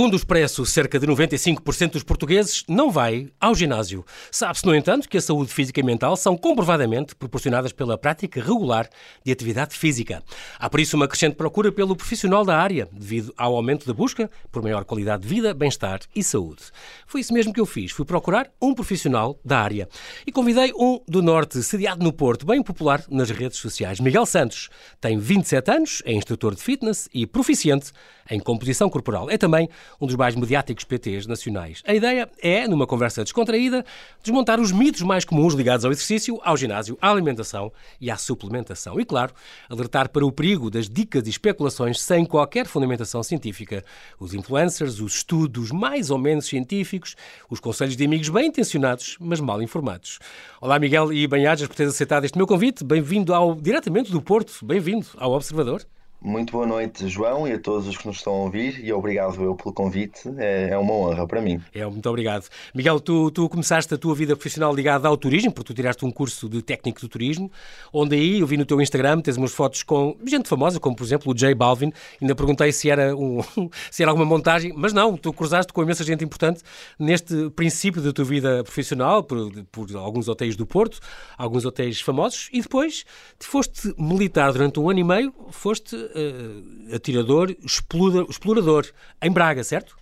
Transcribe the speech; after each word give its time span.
Segundo 0.00 0.14
o 0.14 0.16
Expresso, 0.16 0.64
cerca 0.64 0.98
de 0.98 1.06
95% 1.06 1.90
dos 1.90 2.02
portugueses 2.02 2.64
não 2.66 2.90
vai 2.90 3.28
ao 3.38 3.54
ginásio. 3.54 4.02
Sabe-se, 4.30 4.64
no 4.64 4.74
entanto, 4.74 5.06
que 5.06 5.18
a 5.18 5.20
saúde 5.20 5.52
física 5.52 5.78
e 5.78 5.82
mental 5.82 6.16
são 6.16 6.38
comprovadamente 6.38 7.14
proporcionadas 7.14 7.70
pela 7.70 7.98
prática 7.98 8.42
regular 8.42 8.88
de 9.22 9.30
atividade 9.30 9.76
física. 9.76 10.22
Há 10.58 10.70
por 10.70 10.80
isso 10.80 10.96
uma 10.96 11.06
crescente 11.06 11.36
procura 11.36 11.70
pelo 11.70 11.94
profissional 11.94 12.46
da 12.46 12.56
área, 12.56 12.88
devido 12.90 13.34
ao 13.36 13.54
aumento 13.54 13.86
da 13.86 13.92
busca 13.92 14.30
por 14.50 14.62
maior 14.62 14.86
qualidade 14.86 15.24
de 15.24 15.28
vida, 15.28 15.52
bem-estar 15.52 16.00
e 16.16 16.24
saúde. 16.24 16.62
Foi 17.06 17.20
isso 17.20 17.34
mesmo 17.34 17.52
que 17.52 17.60
eu 17.60 17.66
fiz. 17.66 17.92
Fui 17.92 18.06
procurar 18.06 18.50
um 18.58 18.72
profissional 18.72 19.38
da 19.44 19.60
área. 19.60 19.86
E 20.26 20.32
convidei 20.32 20.72
um 20.78 20.98
do 21.06 21.20
Norte, 21.20 21.62
sediado 21.62 22.02
no 22.02 22.10
Porto, 22.10 22.46
bem 22.46 22.62
popular 22.62 23.04
nas 23.10 23.28
redes 23.28 23.58
sociais. 23.58 24.00
Miguel 24.00 24.24
Santos 24.24 24.70
tem 24.98 25.18
27 25.18 25.70
anos, 25.70 26.02
é 26.06 26.12
instrutor 26.14 26.54
de 26.54 26.62
fitness 26.62 27.06
e 27.12 27.26
proficiente 27.26 27.92
em 28.30 28.38
composição 28.38 28.88
corporal. 28.88 29.28
É 29.28 29.36
também 29.36 29.68
um 30.00 30.06
dos 30.06 30.16
mais 30.16 30.34
mediáticos 30.34 30.84
PTs 30.84 31.26
nacionais. 31.26 31.82
A 31.86 31.94
ideia 31.94 32.28
é, 32.42 32.66
numa 32.68 32.86
conversa 32.86 33.22
descontraída, 33.22 33.84
desmontar 34.22 34.60
os 34.60 34.72
mitos 34.72 35.02
mais 35.02 35.24
comuns 35.24 35.54
ligados 35.54 35.84
ao 35.84 35.92
exercício, 35.92 36.40
ao 36.42 36.56
ginásio, 36.56 36.98
à 37.00 37.10
alimentação 37.10 37.72
e 38.00 38.10
à 38.10 38.16
suplementação. 38.16 39.00
E, 39.00 39.04
claro, 39.04 39.32
alertar 39.68 40.08
para 40.08 40.24
o 40.24 40.32
perigo 40.32 40.70
das 40.70 40.88
dicas 40.88 41.26
e 41.26 41.30
especulações 41.30 42.00
sem 42.00 42.24
qualquer 42.24 42.66
fundamentação 42.66 43.22
científica. 43.22 43.84
Os 44.18 44.34
influencers, 44.34 45.00
os 45.00 45.16
estudos 45.16 45.70
mais 45.70 46.10
ou 46.10 46.18
menos 46.18 46.46
científicos, 46.46 47.16
os 47.48 47.60
conselhos 47.60 47.96
de 47.96 48.04
amigos 48.04 48.28
bem 48.28 48.48
intencionados, 48.48 49.16
mas 49.20 49.40
mal 49.40 49.62
informados. 49.62 50.18
Olá, 50.60 50.78
Miguel 50.78 51.12
e 51.12 51.26
bem-ajas 51.26 51.68
por 51.68 51.74
teres 51.74 51.94
aceitado 51.94 52.24
este 52.24 52.36
meu 52.36 52.46
convite. 52.46 52.84
Bem-vindo 52.84 53.34
ao 53.34 53.54
diretamente 53.54 54.10
do 54.10 54.20
Porto. 54.20 54.64
Bem-vindo 54.64 55.06
ao 55.16 55.32
Observador. 55.32 55.84
Muito 56.22 56.52
boa 56.52 56.66
noite, 56.66 57.08
João, 57.08 57.48
e 57.48 57.52
a 57.52 57.58
todos 57.58 57.88
os 57.88 57.96
que 57.96 58.06
nos 58.06 58.16
estão 58.16 58.34
a 58.34 58.36
ouvir, 58.42 58.84
e 58.84 58.92
obrigado 58.92 59.42
eu 59.42 59.54
pelo 59.54 59.72
convite, 59.72 60.28
é, 60.36 60.68
é 60.68 60.76
uma 60.76 60.92
honra 60.92 61.26
para 61.26 61.40
mim. 61.40 61.58
É, 61.72 61.86
muito 61.86 62.06
obrigado. 62.10 62.46
Miguel, 62.74 63.00
tu, 63.00 63.30
tu 63.30 63.48
começaste 63.48 63.94
a 63.94 63.96
tua 63.96 64.14
vida 64.14 64.36
profissional 64.36 64.74
ligada 64.74 65.08
ao 65.08 65.16
turismo, 65.16 65.50
porque 65.50 65.68
tu 65.68 65.74
tiraste 65.74 66.04
um 66.04 66.10
curso 66.10 66.46
de 66.46 66.60
técnico 66.60 67.00
de 67.00 67.08
turismo, 67.08 67.50
onde 67.90 68.16
aí 68.16 68.40
eu 68.40 68.46
vi 68.46 68.58
no 68.58 68.66
teu 68.66 68.82
Instagram, 68.82 69.22
tens 69.22 69.38
umas 69.38 69.52
fotos 69.52 69.82
com 69.82 70.14
gente 70.26 70.46
famosa, 70.46 70.78
como 70.78 70.94
por 70.94 71.04
exemplo 71.04 71.32
o 71.32 71.34
J 71.34 71.54
Balvin, 71.54 71.90
ainda 72.20 72.34
perguntei 72.34 72.70
se 72.70 72.90
era, 72.90 73.16
um, 73.16 73.40
se 73.90 74.02
era 74.02 74.10
alguma 74.10 74.26
montagem, 74.26 74.74
mas 74.76 74.92
não, 74.92 75.16
tu 75.16 75.32
cruzaste 75.32 75.72
com 75.72 75.82
imensa 75.82 76.04
gente 76.04 76.22
importante 76.22 76.60
neste 76.98 77.48
princípio 77.56 78.02
da 78.02 78.12
tua 78.12 78.26
vida 78.26 78.62
profissional, 78.62 79.24
por, 79.24 79.50
por 79.72 79.96
alguns 79.96 80.28
hotéis 80.28 80.54
do 80.54 80.66
Porto, 80.66 81.00
alguns 81.38 81.64
hotéis 81.64 81.98
famosos, 82.02 82.50
e 82.52 82.60
depois 82.60 83.06
te 83.38 83.46
foste 83.46 83.94
militar 83.98 84.52
durante 84.52 84.78
um 84.78 84.90
ano 84.90 84.98
e 84.98 85.04
meio, 85.04 85.32
foste 85.50 86.09
uh, 86.14 86.94
atirador, 86.94 87.54
explorador, 87.64 88.86
em 89.22 89.30
Braga, 89.30 89.64
certo? 89.64 89.96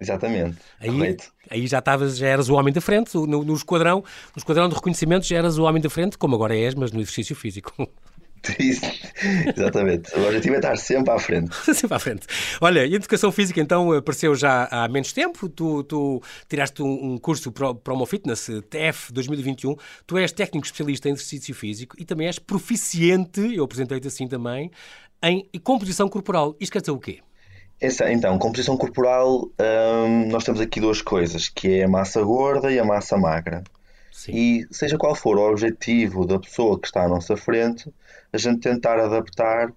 Exatamente. 0.00 0.58
Aí, 0.80 1.16
aí 1.50 1.66
já, 1.66 1.78
estavas, 1.78 2.16
já 2.16 2.28
eras 2.28 2.48
o 2.48 2.54
homem 2.54 2.72
da 2.72 2.80
frente, 2.80 3.14
no, 3.14 3.26
no, 3.26 3.54
esquadrão, 3.54 3.98
no 3.98 4.38
esquadrão 4.38 4.68
de 4.68 4.74
reconhecimento 4.74 5.26
já 5.26 5.36
eras 5.36 5.58
o 5.58 5.64
homem 5.64 5.82
da 5.82 5.90
frente, 5.90 6.16
como 6.16 6.34
agora 6.34 6.56
és, 6.56 6.74
mas 6.74 6.92
no 6.92 7.00
exercício 7.00 7.34
físico. 7.34 7.72
Isso, 8.58 8.82
exatamente. 9.56 10.12
O 10.18 10.26
objetivo 10.26 10.56
é 10.56 10.58
estar 10.58 10.76
sempre 10.76 11.12
à 11.12 11.18
frente. 11.18 11.54
sempre 11.74 11.94
à 11.94 11.98
frente. 11.98 12.26
Olha, 12.60 12.82
a 12.82 12.86
educação 12.86 13.30
física 13.30 13.60
então 13.60 13.92
apareceu 13.92 14.34
já 14.34 14.68
há 14.70 14.88
menos 14.88 15.12
tempo. 15.12 15.48
Tu, 15.48 15.84
tu 15.84 16.20
tiraste 16.48 16.82
um, 16.82 17.12
um 17.12 17.18
curso 17.18 17.52
Promo 17.52 18.04
Fitness, 18.04 18.48
TF 18.68 19.12
2021. 19.12 19.76
Tu 20.06 20.18
és 20.18 20.32
técnico 20.32 20.66
especialista 20.66 21.08
em 21.08 21.12
exercício 21.12 21.54
físico 21.54 21.94
e 21.98 22.04
também 22.04 22.26
és 22.26 22.38
proficiente, 22.38 23.54
eu 23.54 23.64
apresentei-te 23.64 24.08
assim 24.08 24.26
também, 24.26 24.70
em 25.22 25.46
composição 25.62 26.08
corporal. 26.08 26.56
Isto 26.58 26.72
quer 26.72 26.80
dizer 26.80 26.92
o 26.92 26.98
quê? 26.98 27.20
Essa, 27.80 28.12
então, 28.12 28.38
composição 28.38 28.76
corporal, 28.76 29.48
hum, 29.58 30.28
nós 30.28 30.44
temos 30.44 30.60
aqui 30.60 30.80
duas 30.80 31.02
coisas, 31.02 31.48
que 31.48 31.80
é 31.80 31.84
a 31.84 31.88
massa 31.88 32.22
gorda 32.22 32.70
e 32.70 32.78
a 32.78 32.84
massa 32.84 33.16
magra. 33.16 33.64
Sim. 34.12 34.32
E 34.32 34.66
seja 34.70 34.96
qual 34.96 35.14
for 35.14 35.36
o 35.36 35.50
objetivo 35.50 36.24
da 36.24 36.38
pessoa 36.38 36.78
que 36.78 36.86
está 36.86 37.02
à 37.02 37.08
nossa 37.08 37.36
frente, 37.36 37.92
a 38.32 38.38
gente 38.38 38.60
tentar 38.60 39.00
adaptar 39.00 39.72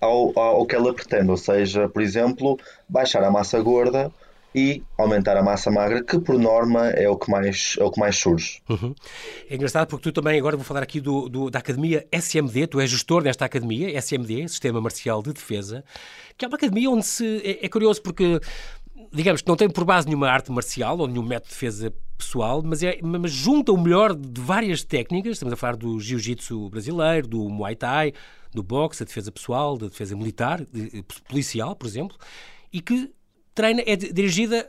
ao, 0.00 0.36
ao 0.38 0.66
que 0.66 0.74
ela 0.74 0.92
pretende, 0.92 1.30
ou 1.30 1.36
seja, 1.36 1.88
por 1.88 2.02
exemplo, 2.02 2.58
baixar 2.88 3.22
a 3.22 3.30
massa 3.30 3.60
gorda 3.60 4.12
e 4.54 4.82
aumentar 4.96 5.36
a 5.36 5.42
massa 5.42 5.70
magra, 5.70 6.02
que 6.02 6.18
por 6.18 6.38
norma 6.38 6.88
é 6.90 7.08
o 7.08 7.16
que 7.16 7.30
mais, 7.30 7.76
é 7.78 7.84
o 7.84 7.90
que 7.90 7.98
mais 7.98 8.16
surge. 8.16 8.62
Uhum. 8.68 8.94
É 9.50 9.54
engraçado 9.56 9.88
porque 9.88 10.04
tu 10.04 10.12
também, 10.12 10.38
agora 10.38 10.56
vou 10.56 10.64
falar 10.64 10.82
aqui 10.82 11.00
do, 11.00 11.28
do, 11.28 11.50
da 11.50 11.58
Academia 11.58 12.06
SMD, 12.12 12.68
tu 12.68 12.80
és 12.80 12.88
gestor 12.88 13.22
desta 13.22 13.44
Academia, 13.44 13.98
SMD, 14.00 14.48
Sistema 14.48 14.80
Marcial 14.80 15.22
de 15.22 15.32
Defesa, 15.32 15.84
que 16.38 16.44
é 16.44 16.48
uma 16.48 16.56
academia 16.56 16.90
onde 16.90 17.04
se. 17.04 17.42
É, 17.44 17.66
é 17.66 17.68
curioso 17.68 18.00
porque 18.00 18.40
digamos 19.12 19.42
que 19.42 19.48
não 19.48 19.56
tem 19.56 19.68
por 19.68 19.84
base 19.84 20.06
nenhuma 20.06 20.28
arte 20.28 20.50
marcial 20.50 20.98
ou 20.98 21.06
nenhum 21.06 21.22
método 21.22 21.48
de 21.48 21.54
defesa 21.54 21.92
pessoal, 22.16 22.62
mas, 22.64 22.82
é, 22.82 22.98
mas 23.02 23.30
junta 23.30 23.72
o 23.72 23.80
melhor 23.80 24.14
de 24.14 24.40
várias 24.40 24.82
técnicas. 24.82 25.32
Estamos 25.32 25.52
a 25.52 25.56
falar 25.56 25.76
do 25.76 25.98
jiu-jitsu 25.98 26.68
brasileiro, 26.68 27.26
do 27.26 27.48
muay 27.48 27.74
thai, 27.74 28.12
do 28.52 28.62
boxe, 28.62 29.00
da 29.00 29.06
defesa 29.06 29.32
pessoal, 29.32 29.76
da 29.76 29.88
defesa 29.88 30.16
militar, 30.16 30.64
de, 30.64 31.04
policial, 31.28 31.74
por 31.74 31.86
exemplo, 31.86 32.16
e 32.72 32.80
que 32.80 33.10
treina, 33.54 33.82
é 33.86 33.94
dirigida 33.96 34.68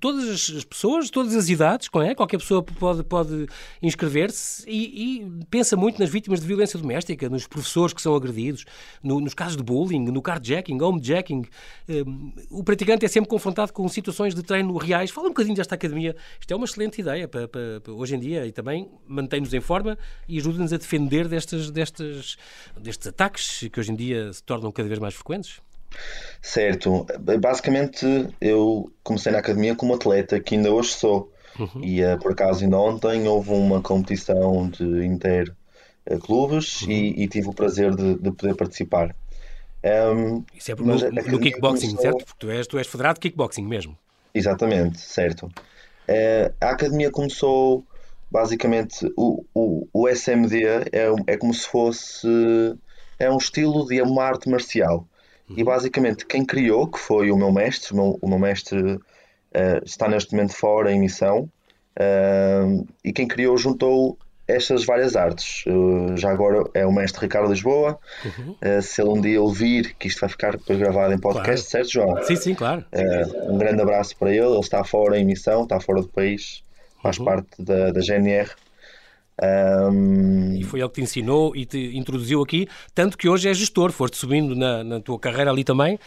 todas 0.00 0.28
as 0.28 0.64
pessoas, 0.64 1.08
todas 1.08 1.34
as 1.34 1.48
idades, 1.48 1.88
é? 2.06 2.14
qualquer 2.14 2.38
pessoa 2.38 2.62
pode, 2.62 3.02
pode 3.04 3.46
inscrever-se 3.82 4.68
e, 4.68 5.22
e, 5.22 5.44
pensa 5.50 5.76
muito 5.76 5.98
nas 5.98 6.10
vítimas 6.10 6.40
de 6.40 6.46
violência 6.46 6.78
doméstica, 6.78 7.28
nos 7.28 7.46
professores 7.46 7.94
que 7.94 8.02
são 8.02 8.14
agredidos, 8.14 8.64
no, 9.02 9.20
nos 9.20 9.34
casos 9.34 9.56
de 9.56 9.62
bullying, 9.62 10.04
no 10.04 10.20
carjacking, 10.20 10.80
homejacking. 10.80 11.44
Um, 11.88 12.32
o 12.50 12.62
praticante 12.62 13.04
é 13.04 13.08
sempre 13.08 13.30
confrontado 13.30 13.72
com 13.72 13.88
situações 13.88 14.34
de 14.34 14.42
treino 14.42 14.76
reais. 14.76 15.10
Fala 15.10 15.28
um 15.28 15.30
bocadinho 15.30 15.56
desta 15.56 15.74
academia. 15.74 16.14
Isto 16.40 16.52
é 16.52 16.56
uma 16.56 16.66
excelente 16.66 17.00
ideia 17.00 17.26
para, 17.26 17.48
para, 17.48 17.80
para 17.80 17.92
hoje 17.92 18.16
em 18.16 18.18
dia 18.18 18.46
e 18.46 18.52
também 18.52 18.90
mantém-nos 19.06 19.54
em 19.54 19.60
forma 19.60 19.96
e 20.28 20.38
ajuda-nos 20.38 20.72
a 20.72 20.76
defender 20.76 21.28
destes, 21.28 21.70
destes, 21.70 22.36
destes 22.78 23.06
ataques 23.06 23.68
que 23.72 23.80
hoje 23.80 23.92
em 23.92 23.96
dia 23.96 24.32
se 24.32 24.42
tornam 24.42 24.70
cada 24.70 24.88
vez 24.88 24.98
mais 24.98 25.14
frequentes. 25.14 25.60
Certo. 26.44 27.06
Basicamente, 27.40 28.06
eu 28.40 28.92
comecei 29.02 29.32
na 29.32 29.38
academia 29.38 29.74
como 29.74 29.94
atleta, 29.94 30.38
que 30.38 30.54
ainda 30.54 30.72
hoje 30.72 30.90
sou. 30.90 31.32
Uhum. 31.58 31.82
E 31.82 32.04
uh, 32.04 32.18
por 32.18 32.32
acaso, 32.32 32.64
ainda 32.64 32.78
ontem 32.78 33.26
houve 33.26 33.50
uma 33.50 33.80
competição 33.80 34.68
de 34.68 35.06
inter-clubes 35.06 36.82
uhum. 36.82 36.90
e, 36.90 37.24
e, 37.24 37.28
tive 37.28 37.48
o 37.48 37.54
prazer 37.54 37.94
de, 37.94 38.16
de 38.16 38.30
poder 38.32 38.54
participar. 38.56 39.16
Um, 39.84 40.44
Isso 40.54 40.72
é 40.72 40.74
no, 40.74 40.94
no 40.96 41.40
kickboxing, 41.40 41.88
começou... 41.88 42.02
certo? 42.02 42.24
Porque 42.24 42.38
tu 42.38 42.50
és, 42.50 42.66
tu 42.66 42.78
és 42.78 42.86
federado 42.86 43.14
de 43.14 43.20
kickboxing 43.20 43.66
mesmo. 43.66 43.96
Exatamente, 44.34 45.00
certo. 45.00 45.46
Uh, 45.46 46.52
a 46.60 46.70
academia 46.70 47.10
começou 47.10 47.86
basicamente 48.30 49.10
o, 49.16 49.44
o, 49.54 49.88
o 49.92 50.08
SMD 50.08 50.62
é, 50.92 51.08
é 51.26 51.36
como 51.36 51.54
se 51.54 51.66
fosse 51.68 52.28
é 53.18 53.30
um 53.30 53.38
estilo 53.38 53.86
de 53.86 54.02
uma 54.02 54.24
arte 54.24 54.48
marcial 54.50 55.06
e 55.48 55.62
basicamente 55.62 56.26
quem 56.26 56.44
criou, 56.44 56.88
que 56.88 56.98
foi 56.98 57.30
o 57.30 57.36
meu 57.36 57.52
mestre, 57.52 57.92
o 57.92 57.96
meu, 57.96 58.18
o 58.20 58.28
meu 58.28 58.38
mestre 58.38 58.80
uh, 58.80 59.00
está 59.84 60.08
neste 60.08 60.32
momento 60.32 60.54
fora 60.54 60.90
em 60.90 60.98
missão, 60.98 61.48
uh, 61.98 62.86
e 63.04 63.12
quem 63.12 63.28
criou 63.28 63.56
juntou 63.56 64.18
estas 64.46 64.84
várias 64.84 65.16
artes. 65.16 65.64
Uh, 65.66 66.16
já 66.16 66.30
agora 66.30 66.64
é 66.74 66.86
o 66.86 66.92
mestre 66.92 67.22
Ricardo 67.22 67.50
Lisboa. 67.50 67.98
Uhum. 68.24 68.56
se 68.82 69.00
ele 69.00 69.10
um 69.10 69.20
dia 69.20 69.40
ouvir, 69.40 69.94
que 69.98 70.08
isto 70.08 70.20
vai 70.20 70.28
ficar 70.28 70.52
depois 70.52 70.78
gravado 70.78 71.12
em 71.14 71.18
podcast, 71.18 71.70
claro. 71.70 71.86
certo, 71.86 71.92
João? 71.92 72.24
Sim, 72.24 72.36
sim, 72.36 72.54
claro. 72.54 72.84
um 73.48 73.58
grande 73.58 73.80
abraço 73.80 74.16
para 74.16 74.30
ele. 74.30 74.46
Ele 74.46 74.60
está 74.60 74.84
fora 74.84 75.18
em 75.18 75.24
missão, 75.24 75.62
está 75.62 75.80
fora 75.80 76.02
do 76.02 76.08
país, 76.08 76.62
faz 77.02 77.18
uhum. 77.18 77.24
parte 77.24 77.48
da, 77.58 77.90
da 77.90 78.00
GNR. 78.00 78.50
Um... 79.42 80.54
E 80.54 80.62
foi 80.62 80.80
ele 80.80 80.88
que 80.88 80.94
te 80.96 81.02
ensinou 81.02 81.56
e 81.56 81.66
te 81.66 81.96
introduziu 81.96 82.40
aqui, 82.40 82.68
tanto 82.94 83.18
que 83.18 83.28
hoje 83.28 83.48
é 83.48 83.54
gestor, 83.54 83.90
foste 83.90 84.16
subindo 84.16 84.54
na, 84.54 84.84
na 84.84 85.00
tua 85.00 85.18
carreira 85.18 85.50
ali 85.50 85.64
também, 85.64 85.98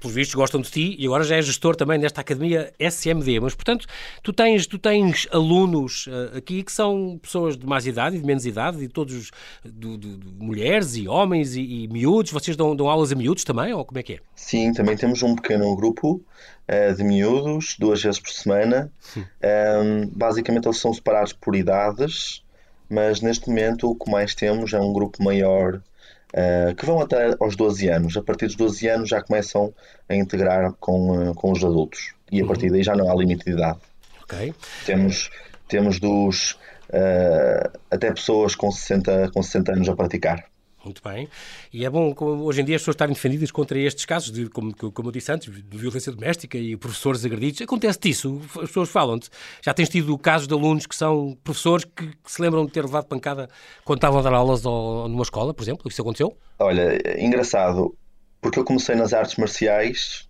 pelos 0.00 0.14
vistos 0.14 0.34
gostam 0.34 0.60
de 0.60 0.70
ti 0.70 0.96
e 0.98 1.06
agora 1.06 1.24
já 1.24 1.36
é 1.36 1.42
gestor 1.42 1.76
também 1.76 1.98
nesta 1.98 2.20
academia 2.20 2.72
SMD. 2.78 3.40
Mas, 3.40 3.54
portanto, 3.54 3.86
tu 4.22 4.32
tens, 4.32 4.66
tu 4.66 4.78
tens 4.78 5.26
alunos 5.30 6.06
uh, 6.06 6.36
aqui 6.36 6.62
que 6.62 6.72
são 6.72 7.18
pessoas 7.20 7.56
de 7.56 7.66
mais 7.66 7.86
idade 7.86 8.16
e 8.16 8.20
de 8.20 8.26
menos 8.26 8.46
idade, 8.46 8.82
e 8.82 8.88
todos, 8.88 9.30
de, 9.64 10.18
mulheres 10.38 10.96
e 10.96 11.08
homens 11.08 11.56
e, 11.56 11.62
e, 11.62 11.88
miúdos. 11.88 12.32
Vocês 12.32 12.56
dão, 12.56 12.74
dão 12.76 12.88
aulas 12.88 13.12
a 13.12 13.14
miúdos 13.14 13.44
também, 13.44 13.72
ou 13.72 13.84
como 13.84 13.98
é 13.98 14.02
que 14.02 14.14
é? 14.14 14.18
Sim, 14.34 14.72
também 14.72 14.96
temos 14.96 15.22
um 15.22 15.34
pequeno 15.34 15.74
grupo 15.76 16.22
uh, 16.68 16.94
de 16.94 17.04
miúdos, 17.04 17.76
duas 17.78 18.02
vezes 18.02 18.20
por 18.20 18.30
semana. 18.30 18.90
Um, 19.16 20.08
basicamente, 20.08 20.66
eles 20.66 20.78
são 20.78 20.92
separados 20.92 21.32
por 21.32 21.54
idades 21.54 22.44
mas 22.88 23.20
neste 23.20 23.48
momento 23.48 23.90
o 23.90 23.94
que 23.94 24.10
mais 24.10 24.34
temos 24.34 24.72
é 24.72 24.80
um 24.80 24.92
grupo 24.92 25.22
maior 25.22 25.76
uh, 25.76 26.74
que 26.76 26.84
vão 26.84 27.00
até 27.00 27.34
aos 27.40 27.56
12 27.56 27.88
anos. 27.88 28.16
A 28.16 28.22
partir 28.22 28.46
dos 28.46 28.56
12 28.56 28.88
anos 28.88 29.08
já 29.08 29.22
começam 29.22 29.72
a 30.08 30.14
integrar 30.14 30.72
com, 30.80 31.30
uh, 31.30 31.34
com 31.34 31.52
os 31.52 31.64
adultos 31.64 32.14
e 32.30 32.40
a 32.40 32.42
uhum. 32.42 32.48
partir 32.48 32.70
daí 32.70 32.82
já 32.82 32.94
não 32.94 33.10
há 33.10 33.14
limite 33.14 33.44
de 33.44 33.52
idade. 33.52 33.78
Okay. 34.24 34.54
Temos, 34.86 35.30
temos 35.68 36.00
dos 36.00 36.52
uh, 36.90 37.78
até 37.90 38.10
pessoas 38.12 38.54
com 38.54 38.70
60, 38.70 39.30
com 39.32 39.42
60 39.42 39.72
anos 39.72 39.88
a 39.88 39.96
praticar. 39.96 40.44
Muito 40.84 41.02
bem. 41.02 41.28
E 41.72 41.84
é 41.84 41.90
bom, 41.90 42.14
hoje 42.20 42.60
em 42.60 42.64
dia, 42.64 42.76
as 42.76 42.82
pessoas 42.82 42.94
estarem 42.94 43.14
defendidas 43.14 43.50
contra 43.50 43.78
estes 43.78 44.04
casos, 44.04 44.30
de, 44.30 44.48
como, 44.50 44.74
como 44.74 45.08
eu 45.08 45.12
disse 45.12 45.32
antes, 45.32 45.52
de 45.52 45.76
violência 45.76 46.12
doméstica 46.12 46.58
e 46.58 46.76
professores 46.76 47.24
agredidos. 47.24 47.62
Acontece 47.62 47.98
isso, 48.04 48.40
as 48.56 48.68
pessoas 48.68 48.90
falam-te. 48.90 49.30
Já 49.62 49.72
tens 49.72 49.88
tido 49.88 50.16
casos 50.18 50.46
de 50.46 50.54
alunos 50.54 50.86
que 50.86 50.94
são 50.94 51.36
professores 51.42 51.84
que, 51.84 52.06
que, 52.06 52.32
se 52.32 52.42
lembram 52.42 52.66
de 52.66 52.72
ter 52.72 52.82
levado 52.84 53.06
pancada 53.06 53.48
quando 53.84 53.98
estavam 53.98 54.18
a 54.18 54.22
dar 54.22 54.34
aulas 54.34 54.66
ou, 54.66 55.08
numa 55.08 55.22
escola, 55.22 55.54
por 55.54 55.62
exemplo? 55.62 55.88
Isso 55.88 56.02
aconteceu? 56.02 56.36
Olha, 56.58 56.98
engraçado, 57.18 57.96
porque 58.40 58.58
eu 58.58 58.64
comecei 58.64 58.94
nas 58.94 59.12
artes 59.12 59.36
marciais 59.36 60.28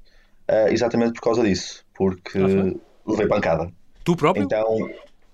uh, 0.48 0.68
exatamente 0.72 1.14
por 1.14 1.22
causa 1.22 1.42
disso, 1.42 1.84
porque 1.94 2.38
ah, 2.38 2.78
levei 3.06 3.26
pancada. 3.26 3.72
Tu 4.04 4.14
próprio? 4.14 4.44
Então, 4.44 4.90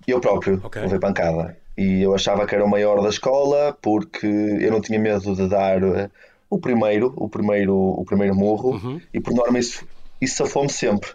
eu 0.07 0.19
próprio 0.19 0.59
okay. 0.63 0.81
levei 0.81 0.99
pancada 0.99 1.60
e 1.77 2.01
eu 2.01 2.13
achava 2.13 2.45
que 2.45 2.53
era 2.53 2.65
o 2.65 2.69
maior 2.69 3.01
da 3.01 3.09
escola 3.09 3.77
porque 3.81 4.27
eu 4.27 4.71
não 4.71 4.81
tinha 4.81 4.99
medo 4.99 5.35
de 5.35 5.47
dar 5.47 5.81
eh, 5.81 6.09
o 6.49 6.59
primeiro, 6.59 7.13
o 7.15 7.29
primeiro, 7.29 7.75
o 7.75 8.03
primeiro 8.05 8.35
morro 8.35 8.71
uhum. 8.71 9.01
e 9.13 9.19
por 9.19 9.33
norma 9.33 9.57
isso, 9.57 9.85
isso 10.19 10.37
safou-me 10.37 10.69
sempre 10.69 11.09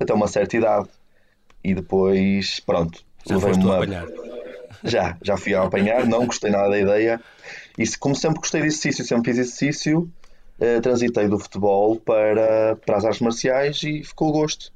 até 0.00 0.12
uma 0.14 0.28
certa 0.28 0.56
idade. 0.56 0.88
E 1.62 1.74
depois 1.74 2.60
pronto 2.60 3.04
já 3.26 3.38
foste 3.38 3.64
uma... 3.64 3.76
apanhar. 3.76 4.06
Já, 4.84 5.16
já 5.20 5.36
fui 5.36 5.56
a 5.56 5.64
apanhar, 5.64 6.06
não 6.06 6.24
gostei 6.24 6.52
nada 6.52 6.70
da 6.70 6.78
ideia. 6.78 7.20
E 7.76 7.84
como 7.96 8.14
sempre 8.14 8.38
gostei 8.38 8.60
de 8.60 8.68
exercício, 8.68 9.04
sempre 9.04 9.32
fiz 9.32 9.40
exercício 9.40 10.08
eh, 10.60 10.80
transitei 10.80 11.28
do 11.28 11.38
futebol 11.38 12.00
para, 12.00 12.76
para 12.84 12.96
as 12.96 13.04
artes 13.04 13.20
marciais 13.20 13.80
e 13.84 14.02
ficou 14.02 14.28
o 14.28 14.32
gosto. 14.32 14.72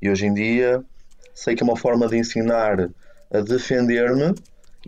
E 0.00 0.08
hoje 0.08 0.26
em 0.26 0.32
dia 0.32 0.82
sei 1.34 1.54
que 1.54 1.62
é 1.62 1.66
uma 1.66 1.76
forma 1.76 2.08
de 2.08 2.16
ensinar 2.16 2.90
a 3.30 3.40
defender-me 3.40 4.34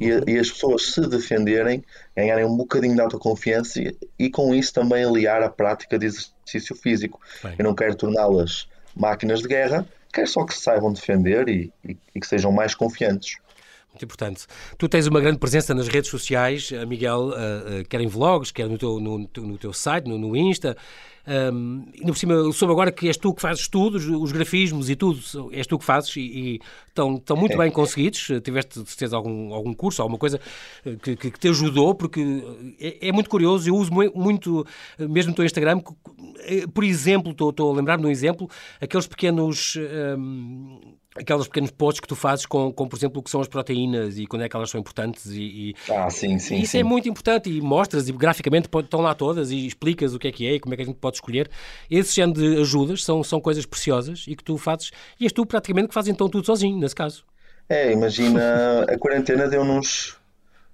e, 0.00 0.08
e, 0.26 0.38
as 0.38 0.50
pessoas 0.50 0.92
se 0.92 1.00
defenderem, 1.02 1.84
ganharem 2.16 2.44
um 2.44 2.56
bocadinho 2.56 2.94
de 2.94 3.00
autoconfiança 3.00 3.80
e, 3.80 3.96
e 4.18 4.30
com 4.30 4.54
isso 4.54 4.72
também 4.72 5.04
aliar 5.04 5.42
a 5.42 5.50
prática 5.50 5.98
de 5.98 6.06
exercício 6.06 6.74
físico. 6.74 7.20
Bem. 7.42 7.54
Eu 7.58 7.64
não 7.64 7.74
quero 7.74 7.94
torná-las 7.94 8.66
máquinas 8.96 9.40
de 9.40 9.48
guerra, 9.48 9.86
quero 10.12 10.26
só 10.26 10.44
que 10.44 10.54
se 10.54 10.62
saibam 10.62 10.92
defender 10.92 11.48
e, 11.48 11.72
e 11.84 12.20
que 12.20 12.26
sejam 12.26 12.50
mais 12.50 12.74
confiantes. 12.74 13.36
Muito 13.90 14.04
importante. 14.04 14.46
Tu 14.78 14.88
tens 14.88 15.06
uma 15.06 15.20
grande 15.20 15.38
presença 15.38 15.74
nas 15.74 15.88
redes 15.88 16.10
sociais, 16.10 16.70
eh, 16.72 16.86
Miguel, 16.86 17.30
uh, 17.30 17.80
uh, 17.80 17.88
quer 17.88 18.00
em 18.00 18.06
vlogs, 18.06 18.52
quer 18.52 18.68
no 18.68 18.78
teu, 18.78 19.00
no, 19.00 19.18
no 19.18 19.58
teu 19.58 19.72
site, 19.72 20.08
no, 20.08 20.16
no 20.16 20.36
Insta. 20.36 20.76
Um, 21.26 21.84
por 22.06 22.16
cima, 22.16 22.52
soube 22.52 22.72
agora 22.72 22.90
que 22.90 23.06
és 23.06 23.16
tu 23.16 23.34
que 23.34 23.42
fazes 23.42 23.68
tudo, 23.68 23.96
os 24.20 24.32
grafismos 24.32 24.88
e 24.88 24.96
tudo, 24.96 25.20
és 25.52 25.66
tu 25.66 25.78
que 25.78 25.84
fazes 25.84 26.16
e, 26.16 26.20
e 26.20 26.60
estão, 26.88 27.16
estão 27.16 27.36
muito 27.36 27.56
bem 27.56 27.70
conseguidos. 27.70 28.30
Tiveste, 28.42 28.82
de 28.82 28.88
certeza, 28.88 29.16
algum, 29.16 29.52
algum 29.52 29.74
curso, 29.74 30.02
alguma 30.02 30.18
coisa 30.18 30.40
que, 31.02 31.16
que, 31.16 31.30
que 31.30 31.38
te 31.38 31.48
ajudou, 31.48 31.94
porque 31.94 32.20
é, 32.80 33.08
é, 33.08 33.12
muito 33.12 33.28
curioso. 33.30 33.68
Eu 33.68 33.76
uso 33.76 33.92
muito, 33.92 34.66
mesmo 34.98 35.30
no 35.30 35.36
teu 35.36 35.44
Instagram, 35.44 35.80
por 36.72 36.84
exemplo, 36.84 37.32
estou, 37.32 37.50
estou 37.50 37.72
a 37.72 37.76
lembrar-me 37.76 38.02
de 38.02 38.08
um 38.08 38.10
exemplo, 38.10 38.48
aqueles 38.80 39.06
pequenos. 39.06 39.76
Um, 40.18 40.99
aqueles 41.16 41.46
pequenos 41.46 41.70
posts 41.70 42.00
que 42.00 42.06
tu 42.06 42.14
fazes 42.14 42.46
com, 42.46 42.72
com, 42.72 42.86
por 42.86 42.96
exemplo, 42.96 43.20
o 43.20 43.22
que 43.22 43.30
são 43.30 43.40
as 43.40 43.48
proteínas 43.48 44.18
e 44.18 44.26
quando 44.26 44.42
é 44.42 44.48
que 44.48 44.54
elas 44.54 44.70
são 44.70 44.80
importantes 44.80 45.26
e, 45.26 45.42
e 45.42 45.74
ah, 45.90 46.08
sim, 46.08 46.38
sim, 46.38 46.60
isso 46.60 46.72
sim. 46.72 46.78
é 46.78 46.82
muito 46.84 47.08
importante 47.08 47.50
e 47.50 47.60
mostras 47.60 48.08
e 48.08 48.12
graficamente 48.12 48.68
estão 48.72 49.00
lá 49.00 49.14
todas 49.14 49.50
e 49.50 49.66
explicas 49.66 50.14
o 50.14 50.18
que 50.18 50.28
é 50.28 50.32
que 50.32 50.46
é 50.46 50.54
e 50.54 50.60
como 50.60 50.74
é 50.74 50.76
que 50.76 50.82
a 50.82 50.86
gente 50.86 50.98
pode 50.98 51.16
escolher. 51.16 51.50
Esse 51.90 52.14
género 52.14 52.40
de 52.40 52.60
ajudas 52.60 53.02
são, 53.02 53.24
são 53.24 53.40
coisas 53.40 53.66
preciosas 53.66 54.24
e 54.28 54.36
que 54.36 54.44
tu 54.44 54.56
fazes 54.56 54.92
e 55.18 55.24
és 55.24 55.32
tu 55.32 55.44
praticamente 55.44 55.88
que 55.88 55.94
fazes 55.94 56.12
então 56.12 56.28
tudo 56.28 56.46
sozinho, 56.46 56.78
nesse 56.78 56.94
caso. 56.94 57.24
É, 57.68 57.92
imagina, 57.92 58.82
a 58.88 58.98
quarentena 58.98 59.48
deu-nos 59.48 60.19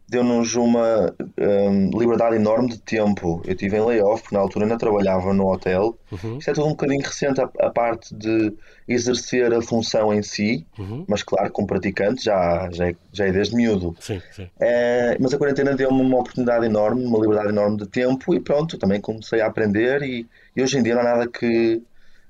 deu-nos 0.09 0.55
uma 0.55 1.15
um, 1.39 1.91
liberdade 1.99 2.37
enorme 2.37 2.69
de 2.69 2.79
tempo. 2.79 3.43
Eu 3.45 3.55
tive 3.55 3.77
em 3.77 3.85
layoff, 3.85 4.23
porque 4.23 4.35
na 4.35 4.41
altura 4.41 4.65
ainda 4.65 4.79
trabalhava 4.79 5.35
no 5.35 5.51
hotel. 5.51 5.99
Uhum. 6.13 6.39
Isto 6.39 6.51
é 6.51 6.55
tudo 6.55 6.67
um 6.67 6.71
bocadinho 6.71 7.03
recente, 7.03 7.41
a, 7.41 7.51
a, 7.61 7.71
parte 7.71 8.15
de 8.15 8.53
exercer 8.87 9.53
a 9.53 9.61
função 9.61 10.15
em 10.15 10.23
si, 10.23 10.65
uhum. 10.79 11.05
mas 11.09 11.23
claro, 11.23 11.51
como 11.51 11.67
praticante 11.67 12.25
já, 12.25 12.69
já, 12.73 12.89
é, 12.89 12.97
já 13.13 13.27
é 13.27 13.33
desde 13.33 13.57
miúdo. 13.57 13.97
Sim, 14.01 14.23
sim. 14.33 14.49
É, 14.61 15.17
mas 15.21 15.35
a 15.35 15.39
quarentena 15.39 15.75
deu-me 15.75 16.01
uma 16.01 16.19
oportunidade 16.19 16.65
enorme, 16.65 17.05
uma 17.05 17.19
liberdade 17.19 17.49
enorme 17.49 17.77
de 17.79 17.87
tempo 17.87 18.33
e 18.35 18.41
pronto, 18.41 18.79
também 18.79 19.01
comecei 19.01 19.41
a 19.41 19.47
aprender 19.47 20.03
e, 20.03 20.27
e 20.55 20.63
hoje 20.63 20.79
em 20.79 20.83
dia 20.83 20.95
não 20.95 21.03
há 21.03 21.05
nada 21.05 21.29
que 21.29 21.83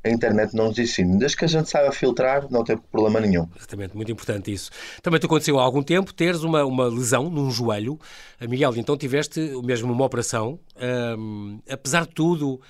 a 0.06 0.10
internet 0.10 0.54
não 0.54 0.68
nos 0.68 0.78
ensina. 0.78 1.16
Desde 1.18 1.36
que 1.36 1.44
a 1.44 1.48
gente 1.48 1.68
saiba 1.68 1.92
filtrar, 1.92 2.46
não 2.50 2.64
tem 2.64 2.76
problema 2.76 3.20
nenhum. 3.20 3.48
Exatamente, 3.56 3.96
muito 3.96 4.10
importante 4.10 4.52
isso. 4.52 4.70
Também 5.02 5.20
te 5.20 5.26
aconteceu 5.26 5.58
há 5.58 5.62
algum 5.62 5.82
tempo 5.82 6.12
teres 6.12 6.42
uma, 6.42 6.64
uma 6.64 6.86
lesão 6.86 7.30
num 7.30 7.50
joelho. 7.50 7.98
Miguel, 8.40 8.74
então 8.76 8.96
tiveste 8.96 9.40
mesmo 9.62 9.92
uma 9.92 10.04
operação. 10.04 10.58
Um, 10.78 11.60
apesar 11.70 12.06
de 12.06 12.12
tudo, 12.12 12.60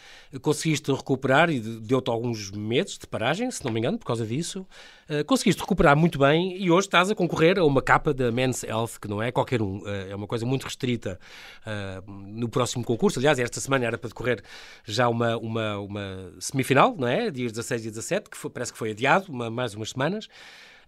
conseguiste 0.40 0.92
recuperar 0.92 1.50
e 1.50 1.58
deu-te 1.58 2.08
alguns 2.08 2.50
meses 2.50 2.98
de 2.98 3.06
paragem, 3.06 3.50
se 3.50 3.64
não 3.64 3.72
me 3.72 3.80
engano, 3.80 3.98
por 3.98 4.06
causa 4.06 4.24
disso. 4.24 4.66
Uh, 5.08 5.24
conseguiste 5.24 5.60
recuperar 5.60 5.96
muito 5.96 6.18
bem 6.18 6.56
e 6.56 6.70
hoje 6.70 6.86
estás 6.86 7.10
a 7.10 7.14
concorrer 7.14 7.58
a 7.58 7.64
uma 7.64 7.82
capa 7.82 8.14
da 8.14 8.30
Men's 8.30 8.62
Health, 8.62 8.98
que 9.00 9.08
não 9.08 9.22
é 9.22 9.32
qualquer 9.32 9.60
um, 9.60 9.78
uh, 9.78 10.10
é 10.10 10.14
uma 10.14 10.26
coisa 10.26 10.46
muito 10.46 10.64
restrita 10.64 11.18
uh, 11.66 12.10
no 12.10 12.48
próximo 12.48 12.84
concurso. 12.84 13.18
Aliás, 13.18 13.38
esta 13.38 13.60
semana 13.60 13.84
era 13.84 13.98
para 13.98 14.08
decorrer 14.08 14.42
já 14.84 15.08
uma, 15.08 15.36
uma, 15.36 15.78
uma 15.78 16.32
semifinal, 16.38 16.94
não 16.96 17.08
é? 17.08 17.30
Dias 17.30 17.52
16 17.52 17.86
e 17.86 17.90
17, 17.90 18.30
que 18.30 18.36
foi, 18.36 18.50
parece 18.50 18.72
que 18.72 18.78
foi 18.78 18.90
adiado, 18.90 19.26
uma, 19.28 19.50
mais 19.50 19.74
umas 19.74 19.90
semanas. 19.90 20.28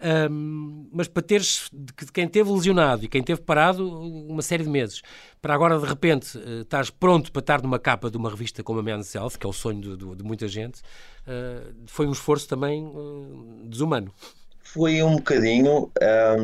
Um, 0.01 0.89
mas 0.93 1.09
para 1.09 1.23
teres 1.23 1.69
de 1.73 2.13
quem 2.13 2.29
teve 2.29 2.49
lesionado 2.53 3.05
e 3.05 3.09
quem 3.09 3.21
teve 3.21 3.41
parado 3.41 3.89
uma 3.89 4.43
série 4.43 4.63
de 4.63 4.71
meses, 4.71 5.03
para 5.43 5.53
agora 5.53 5.77
de 5.77 5.85
repente 5.85 6.39
uh, 6.39 6.61
estás 6.61 6.89
pronto 6.89 7.33
para 7.33 7.41
estar 7.41 7.63
numa 7.63 7.81
capa 7.81 8.09
de 8.09 8.17
uma 8.17 8.31
revista 8.31 8.63
como 8.63 8.79
a 8.79 8.83
Men's 8.83 9.13
Health, 9.13 9.33
que 9.39 9.45
é 9.45 9.49
o 9.49 9.53
sonho 9.53 9.81
de, 9.81 9.97
de, 9.97 10.17
de 10.17 10.23
muita 10.23 10.47
gente, 10.47 10.81
uh, 11.27 11.75
foi 11.87 12.07
um 12.07 12.13
esforço 12.13 12.47
também 12.47 12.85
uh, 12.85 13.63
desumano. 13.65 14.15
Foi 14.61 15.03
um 15.03 15.17
bocadinho, 15.17 15.91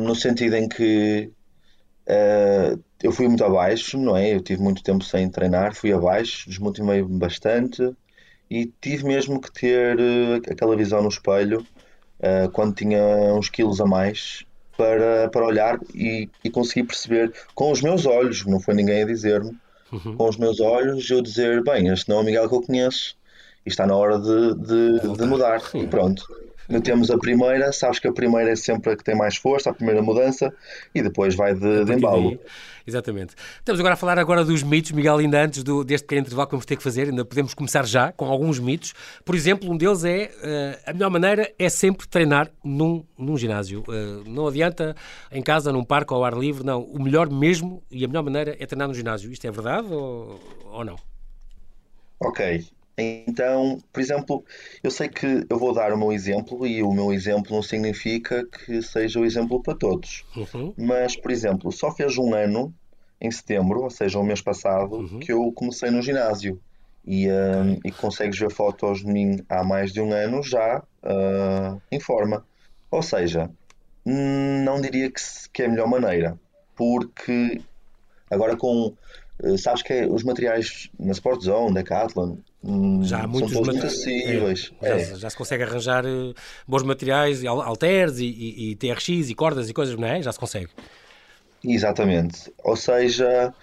no 0.03 0.15
sentido 0.15 0.55
em 0.55 0.67
que 0.67 1.31
eu 3.03 3.11
fui 3.11 3.27
muito 3.27 3.43
abaixo, 3.43 3.99
não 3.99 4.17
é? 4.17 4.33
Eu 4.33 4.41
tive 4.41 4.63
muito 4.63 4.81
tempo 4.81 5.03
sem 5.03 5.29
treinar, 5.29 5.75
fui 5.75 5.93
abaixo, 5.93 6.49
desmotivei-me 6.49 7.19
bastante 7.19 7.95
e 8.49 8.65
tive 8.81 9.05
mesmo 9.05 9.39
que 9.39 9.51
ter 9.51 9.95
aquela 10.51 10.75
visão 10.75 11.03
no 11.03 11.09
espelho 11.09 11.63
uh, 12.19 12.49
quando 12.51 12.75
tinha 12.75 13.01
uns 13.33 13.49
quilos 13.49 13.79
a 13.79 13.85
mais 13.85 14.45
para, 14.77 15.29
para 15.29 15.45
olhar 15.45 15.79
e, 15.93 16.29
e 16.43 16.49
conseguir 16.49 16.83
perceber 16.83 17.33
com 17.53 17.71
os 17.71 17.81
meus 17.81 18.05
olhos, 18.05 18.45
não 18.45 18.59
foi 18.59 18.73
ninguém 18.73 19.03
a 19.03 19.05
dizer-me, 19.05 19.57
uhum. 19.91 20.15
com 20.15 20.29
os 20.29 20.37
meus 20.37 20.59
olhos, 20.59 21.09
eu 21.09 21.21
dizer: 21.21 21.63
bem, 21.63 21.87
este 21.87 22.09
não 22.09 22.17
é 22.17 22.21
o 22.21 22.23
Miguel 22.23 22.49
que 22.49 22.55
eu 22.55 22.61
conheço 22.61 23.15
e 23.65 23.69
está 23.69 23.85
na 23.85 23.95
hora 23.95 24.19
de, 24.19 24.55
de, 24.55 25.17
de 25.17 25.25
mudar. 25.25 25.61
E 25.73 25.87
pronto. 25.87 26.25
Metemos 26.67 27.11
a 27.11 27.17
primeira, 27.17 27.71
sabes 27.71 27.99
que 27.99 28.07
a 28.07 28.11
primeira 28.13 28.51
é 28.51 28.55
sempre 28.55 28.91
a 28.91 28.97
que 28.97 29.03
tem 29.03 29.15
mais 29.15 29.35
força, 29.35 29.69
a 29.69 29.73
primeira 29.73 30.01
mudança, 30.01 30.53
e 30.93 31.01
depois 31.01 31.35
vai 31.35 31.53
de, 31.53 31.85
de 31.85 31.93
embalo. 31.93 32.39
Exatamente. 32.87 33.33
Estamos 33.57 33.79
agora 33.79 33.95
a 33.95 33.97
falar 33.97 34.19
agora 34.19 34.45
dos 34.45 34.61
mitos, 34.61 34.91
Miguel, 34.91 35.17
ainda 35.17 35.43
antes 35.43 35.63
do, 35.63 35.83
deste 35.83 36.05
pequeno 36.05 36.21
intervalo 36.21 36.47
que 36.47 36.51
vamos 36.51 36.65
ter 36.65 36.75
que 36.75 36.83
fazer, 36.83 37.09
ainda 37.09 37.25
podemos 37.25 37.53
começar 37.53 37.85
já 37.85 38.11
com 38.11 38.25
alguns 38.25 38.59
mitos. 38.59 38.93
Por 39.23 39.33
exemplo, 39.33 39.71
um 39.71 39.75
deles 39.75 40.03
é 40.03 40.31
uh, 40.35 40.89
a 40.89 40.93
melhor 40.93 41.09
maneira 41.09 41.51
é 41.57 41.67
sempre 41.67 42.07
treinar 42.07 42.51
num, 42.63 43.03
num 43.17 43.37
ginásio. 43.37 43.83
Uh, 43.87 44.23
não 44.29 44.47
adianta 44.47 44.95
em 45.31 45.41
casa, 45.41 45.71
num 45.71 45.83
parque 45.83 46.13
ou 46.13 46.19
ao 46.19 46.25
ar 46.25 46.33
livre, 46.33 46.63
não. 46.63 46.81
O 46.81 47.01
melhor 47.01 47.29
mesmo 47.29 47.81
e 47.89 48.05
a 48.05 48.07
melhor 48.07 48.23
maneira 48.23 48.55
é 48.59 48.65
treinar 48.67 48.87
no 48.87 48.93
ginásio. 48.93 49.31
Isto 49.31 49.47
é 49.47 49.51
verdade 49.51 49.87
ou, 49.91 50.39
ou 50.71 50.85
não? 50.85 50.95
Ok. 52.19 52.65
Então, 52.97 53.81
por 53.91 53.99
exemplo, 53.99 54.45
eu 54.81 54.89
sei 54.89 55.09
que 55.09 55.45
eu 55.49 55.59
vou 55.59 55.73
dar 55.73 55.91
o 55.91 55.97
meu 55.97 56.13
exemplo 56.13 56.65
e 56.65 56.81
o 56.81 56.93
meu 56.93 57.11
exemplo 57.11 57.53
não 57.53 57.61
significa 57.61 58.45
que 58.45 58.81
seja 58.81 59.19
o 59.19 59.25
exemplo 59.25 59.61
para 59.61 59.75
todos. 59.75 60.23
Uhum. 60.35 60.73
Mas, 60.77 61.15
por 61.15 61.31
exemplo, 61.31 61.71
só 61.71 61.91
fez 61.91 62.17
um 62.17 62.33
ano 62.33 62.73
em 63.19 63.29
setembro, 63.31 63.81
ou 63.81 63.89
seja, 63.89 64.19
o 64.19 64.23
mês 64.23 64.41
passado, 64.41 64.95
uhum. 64.95 65.19
que 65.19 65.31
eu 65.31 65.51
comecei 65.51 65.89
no 65.89 66.01
ginásio. 66.01 66.59
E, 67.07 67.27
uh, 67.27 67.79
e 67.85 67.91
consegues 67.91 68.39
ver 68.39 68.51
fotos 68.51 69.01
de 69.01 69.05
mim 69.05 69.37
há 69.47 69.63
mais 69.63 69.93
de 69.93 70.01
um 70.01 70.11
ano 70.11 70.41
já 70.41 70.81
uh, 71.03 71.79
em 71.91 71.99
forma. 71.99 72.43
Ou 72.89 73.03
seja, 73.03 73.51
não 74.03 74.81
diria 74.81 75.11
que, 75.11 75.21
que 75.53 75.61
é 75.61 75.65
a 75.65 75.69
melhor 75.69 75.87
maneira, 75.87 76.39
porque 76.75 77.61
agora 78.29 78.55
com. 78.57 78.93
Uh, 79.43 79.57
sabes 79.57 79.83
que 79.83 79.93
é, 79.93 80.07
os 80.07 80.23
materiais 80.23 80.89
na 80.97 81.11
Sport 81.11 81.43
Zone, 81.43 81.75
Decathlon, 81.75 82.37
já 83.03 83.23
há 83.23 83.27
muitos 83.27 83.53
materiais. 83.53 84.71
É, 84.81 84.89
é. 84.89 84.99
Já, 84.99 85.15
já, 85.15 85.29
se 85.29 85.37
consegue 85.37 85.63
arranjar 85.63 86.05
uh, 86.05 86.33
bons 86.67 86.83
materiais, 86.83 87.43
halteres 87.45 88.19
e, 88.19 88.25
e, 88.25 88.71
e, 88.71 88.75
TRX 88.75 89.29
e 89.29 89.35
cordas 89.35 89.69
e 89.69 89.73
coisas, 89.73 89.95
não 89.95 90.07
é? 90.07 90.21
Já 90.21 90.31
se 90.31 90.39
consegue. 90.39 90.69
Exatamente. 91.63 92.51
Ou 92.63 92.75
seja, 92.75 93.53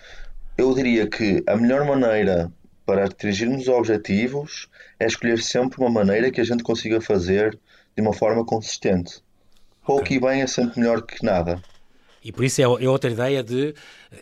eu 0.57 0.75
diria 0.75 1.07
que 1.07 1.43
a 1.47 1.57
melhor 1.57 1.85
maneira 1.85 2.53
para 2.85 3.05
atingirmos 3.05 3.63
os 3.63 3.69
objetivos 3.69 4.69
é 4.99 5.07
escolher 5.07 5.39
sempre 5.39 5.81
uma 5.81 5.91
maneira 5.91 6.31
que 6.31 6.41
a 6.41 6.45
gente 6.45 6.63
consiga 6.63 7.01
fazer 7.01 7.59
de 7.97 8.03
uma 8.03 8.13
forma 8.13 8.45
consistente. 8.45 9.23
Pouco 9.85 10.03
okay. 10.03 10.17
e 10.17 10.21
bem 10.21 10.43
é 10.43 10.47
sempre 10.47 10.81
melhor 10.81 11.03
que 11.03 11.25
nada. 11.25 11.61
E 12.25 12.31
por 12.31 12.45
isso 12.45 12.61
é, 12.61 12.65
é, 12.65 12.89
outra 12.89 13.11
ideia 13.11 13.43
de. 13.43 13.75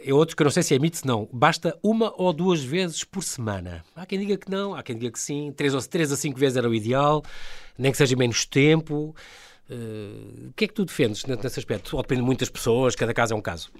É 0.04 0.12
outro 0.12 0.34
que 0.34 0.42
eu 0.42 0.44
não 0.44 0.50
sei 0.50 0.62
se 0.62 0.74
é 0.74 0.78
mito, 0.78 0.96
se 0.96 1.06
não. 1.06 1.28
Basta 1.32 1.78
uma 1.82 2.12
ou 2.16 2.32
duas 2.32 2.62
vezes 2.62 3.04
por 3.04 3.22
semana. 3.22 3.84
Há 3.94 4.06
quem 4.06 4.18
diga 4.18 4.36
que 4.36 4.50
não, 4.50 4.74
há 4.74 4.82
quem 4.82 4.96
diga 4.96 5.12
que 5.12 5.20
sim. 5.20 5.52
Três, 5.54 5.74
ou, 5.74 5.82
três 5.82 6.10
a 6.10 6.16
cinco 6.16 6.38
vezes 6.38 6.56
era 6.56 6.68
o 6.68 6.74
ideal, 6.74 7.22
nem 7.76 7.92
que 7.92 7.98
seja 7.98 8.16
menos 8.16 8.46
tempo. 8.46 9.14
Uh, 9.68 10.48
o 10.48 10.52
que 10.56 10.64
é 10.64 10.68
que 10.68 10.74
tu 10.74 10.84
defendes 10.84 11.24
nesse 11.26 11.58
aspecto? 11.58 11.94
Ou 11.94 12.02
depende 12.02 12.22
de 12.22 12.26
muitas 12.26 12.48
pessoas, 12.48 12.96
cada 12.96 13.12
caso 13.12 13.34
é 13.34 13.36
um 13.36 13.42
caso. 13.42 13.70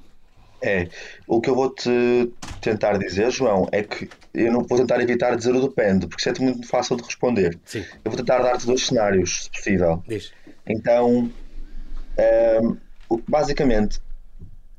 É, 0.62 0.88
o 1.26 1.40
que 1.40 1.48
eu 1.48 1.54
vou 1.54 1.70
te 1.70 2.30
tentar 2.60 2.98
dizer, 2.98 3.30
João, 3.30 3.66
é 3.72 3.82
que 3.82 4.08
eu 4.34 4.52
não 4.52 4.62
vou 4.62 4.78
tentar 4.78 5.00
evitar 5.00 5.34
dizer 5.34 5.54
o 5.54 5.60
depende, 5.66 6.06
porque 6.06 6.20
isso 6.20 6.28
é 6.28 6.44
muito 6.44 6.68
fácil 6.68 6.96
de 6.96 7.02
responder. 7.02 7.58
Sim. 7.64 7.82
Eu 8.04 8.10
vou 8.10 8.16
tentar 8.16 8.42
dar-te 8.42 8.66
dois 8.66 8.86
cenários, 8.86 9.44
se 9.44 9.50
possível. 9.50 10.04
Diz. 10.06 10.32
Então, 10.66 11.08
um, 11.08 11.30
ehm, 12.18 12.76
basicamente, 13.26 14.00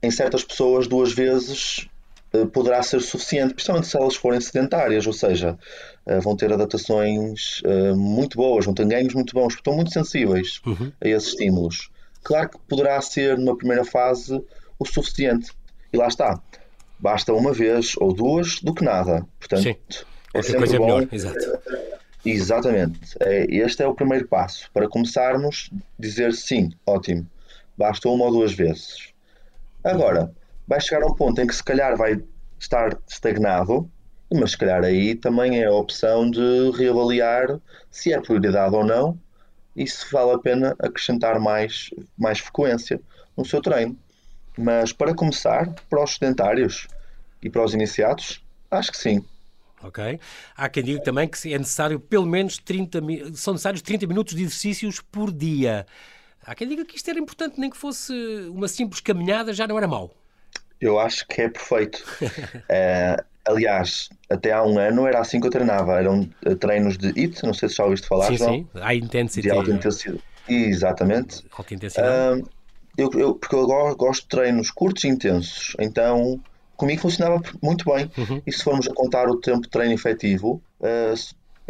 em 0.02 0.12
certas 0.12 0.44
pessoas, 0.44 0.88
duas 0.88 1.14
vezes 1.14 1.88
uh, 2.34 2.48
poderá 2.48 2.82
ser 2.82 3.02
suficiente, 3.02 3.54
principalmente 3.54 3.88
se 3.88 3.98
elas 3.98 4.16
forem 4.16 4.42
sedentárias, 4.42 5.06
ou 5.06 5.14
seja, 5.14 5.58
uh, 6.06 6.22
vão 6.22 6.36
ter 6.36 6.52
adaptações 6.52 7.62
uh, 7.62 7.96
muito 7.96 8.38
boas, 8.38 8.66
vão 8.66 8.74
ter 8.74 8.86
ganhos 8.86 9.14
muito 9.14 9.34
bons, 9.34 9.54
porque 9.54 9.62
estão 9.62 9.76
muito 9.76 9.92
sensíveis 9.92 10.62
uhum. 10.66 10.92
a 11.02 11.08
esses 11.08 11.30
estímulos. 11.30 11.90
Claro 12.24 12.50
que 12.50 12.58
poderá 12.68 13.02
ser, 13.02 13.38
numa 13.38 13.58
primeira 13.58 13.84
fase, 13.84 14.42
o 14.78 14.86
suficiente 14.86 15.52
e 15.92 15.98
lá 15.98 16.08
está. 16.08 16.40
Basta 17.00 17.34
uma 17.34 17.52
vez 17.52 17.94
ou 17.98 18.14
duas 18.14 18.60
do 18.62 18.74
que 18.74 18.84
nada. 18.84 19.26
Portanto, 19.40 19.64
Sim. 19.64 19.76
é 20.34 20.42
sempre 20.42 20.78
bom. 20.78 20.86
Melhor. 20.86 21.08
Exato. 21.12 21.40
Exatamente. 22.24 23.00
É, 23.20 23.46
este 23.50 23.82
é 23.82 23.88
o 23.88 23.96
primeiro 23.96 24.28
passo. 24.28 24.70
Para 24.72 24.88
começarmos, 24.88 25.72
dizer 25.98 26.34
sim, 26.34 26.72
ótimo. 26.86 27.28
Basta 27.76 28.08
uma 28.08 28.26
ou 28.26 28.32
duas 28.32 28.54
vezes. 28.54 29.11
Agora, 29.84 30.32
vai 30.68 30.80
chegar 30.80 31.04
a 31.04 31.08
um 31.08 31.16
ponto 31.16 31.42
em 31.42 31.48
que 31.48 31.56
se 31.56 31.64
calhar 31.64 31.98
vai 31.98 32.22
estar 32.60 32.98
estagnado, 33.08 33.90
mas 34.34 34.52
se 34.52 34.58
calhar 34.58 34.84
aí 34.84 35.16
também 35.16 35.60
é 35.60 35.66
a 35.66 35.74
opção 35.74 36.30
de 36.30 36.72
reavaliar 36.78 37.60
se 37.90 38.14
é 38.14 38.22
prioridade 38.22 38.76
ou 38.76 38.86
não 38.86 39.20
e 39.76 39.88
se 39.88 40.10
vale 40.12 40.32
a 40.32 40.40
pena 40.40 40.76
acrescentar 40.80 41.40
mais, 41.40 41.90
mais 42.18 42.40
frequência 42.40 43.02
no 43.36 43.44
seu 43.44 43.62
treino. 43.62 43.98
Mas 44.58 44.94
para 44.94 45.16
começar, 45.16 45.74
para 45.90 46.04
os 46.04 46.14
sedentários 46.14 46.88
e 47.42 47.50
para 47.50 47.64
os 47.64 47.74
iniciados, 47.74 48.44
acho 48.70 48.92
que 48.92 48.98
sim. 48.98 49.26
Ok. 49.84 50.20
Há 50.56 50.70
quem 50.70 50.84
diga 50.84 51.02
também 51.02 51.28
que 51.28 51.54
é 51.54 51.58
necessário 51.58 52.00
pelo 52.00 52.26
menos 52.26 52.58
30 52.58 53.00
são 53.34 53.54
necessários 53.54 53.82
30 53.82 54.06
minutos 54.06 54.36
de 54.36 54.44
exercícios 54.44 55.02
por 55.02 55.32
dia. 55.32 55.88
Há 56.46 56.56
quem 56.56 56.68
diga 56.68 56.84
que 56.86 56.96
isto 56.96 57.10
era 57.10 57.20
importante, 57.20 57.60
nem 57.60 57.70
que 57.70 57.78
fosse 57.78 58.14
uma 58.50 58.68
simples 58.68 59.00
caminhada, 59.00 59.54
já 59.54 59.68
não 59.68 59.78
era 59.78 59.88
mau. 59.88 60.16
Eu 60.80 61.00
acho 61.00 61.28
que 61.28 61.44
é 61.44 61.50
perfeito. 61.50 62.04
é, 62.68 63.24
aliás, 63.46 64.10
até 64.30 64.52
há 64.52 64.64
um 64.64 64.80
ano 64.80 65.06
era 65.06 65.20
assim 65.20 65.40
que 65.40 65.48
eu 65.48 65.52
treinava. 65.52 66.00
Eram 66.00 66.28
eh, 66.44 66.56
treinos 66.56 66.98
de 66.98 67.10
IT, 67.10 67.44
não 67.44 67.54
sei 67.54 67.70
se 67.70 67.76
já 67.76 67.84
ouviste 67.84 68.08
falar, 68.08 68.28
sim, 68.28 68.38
João. 68.38 68.54
Sim, 68.54 68.68
high 68.74 68.98
intensity. 68.98 69.42
De 69.44 69.52
alta 69.52 69.72
intensidade. 69.72 70.22
Exatamente. 70.48 71.46
Alta 71.56 71.74
intensidade. 71.74 72.42
Uh, 72.42 72.50
eu, 72.98 73.10
eu, 73.14 73.36
porque 73.36 73.56
eu 73.56 73.68
gosto 73.96 74.24
de 74.24 74.30
treinos 74.30 74.72
curtos 74.72 75.04
e 75.04 75.08
intensos, 75.08 75.76
então 75.80 76.42
comigo 76.76 77.02
funcionava 77.02 77.40
muito 77.62 77.86
bem. 77.86 78.10
Uhum. 78.18 78.42
E 78.46 78.52
se 78.52 78.64
formos 78.64 78.88
a 78.88 78.94
contar 78.94 79.30
o 79.30 79.40
tempo 79.40 79.62
de 79.62 79.70
treino 79.70 79.94
efetivo, 79.94 80.62
uh, 80.80 81.14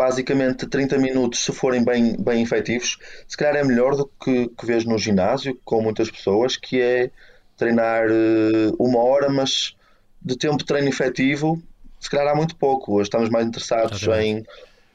basicamente 0.02 0.66
30 0.66 0.98
minutos, 0.98 1.42
se 1.42 1.52
forem 1.52 1.86
bem, 1.86 2.16
bem 2.18 2.42
efetivos, 2.42 2.98
se 3.28 3.38
calhar 3.38 3.56
é 3.56 3.64
melhor 3.64 3.96
do 3.96 4.10
que, 4.20 4.48
que 4.48 4.66
vês 4.66 4.84
no 4.84 4.98
ginásio, 4.98 5.56
com 5.64 5.80
muitas 5.80 6.10
pessoas, 6.10 6.58
que 6.58 6.82
é 6.82 7.12
treinar 7.56 8.08
uh, 8.10 8.76
uma 8.80 8.98
hora, 8.98 9.30
mas 9.30 9.76
de 10.20 10.36
tempo 10.36 10.58
de 10.58 10.66
treino 10.66 10.90
efetivo, 10.90 11.62
se 12.00 12.10
calhar 12.10 12.30
há 12.30 12.36
muito 12.36 12.56
pouco. 12.56 12.96
Hoje 12.96 13.04
estamos 13.04 13.30
mais 13.30 13.46
interessados 13.46 14.02
em 14.20 14.44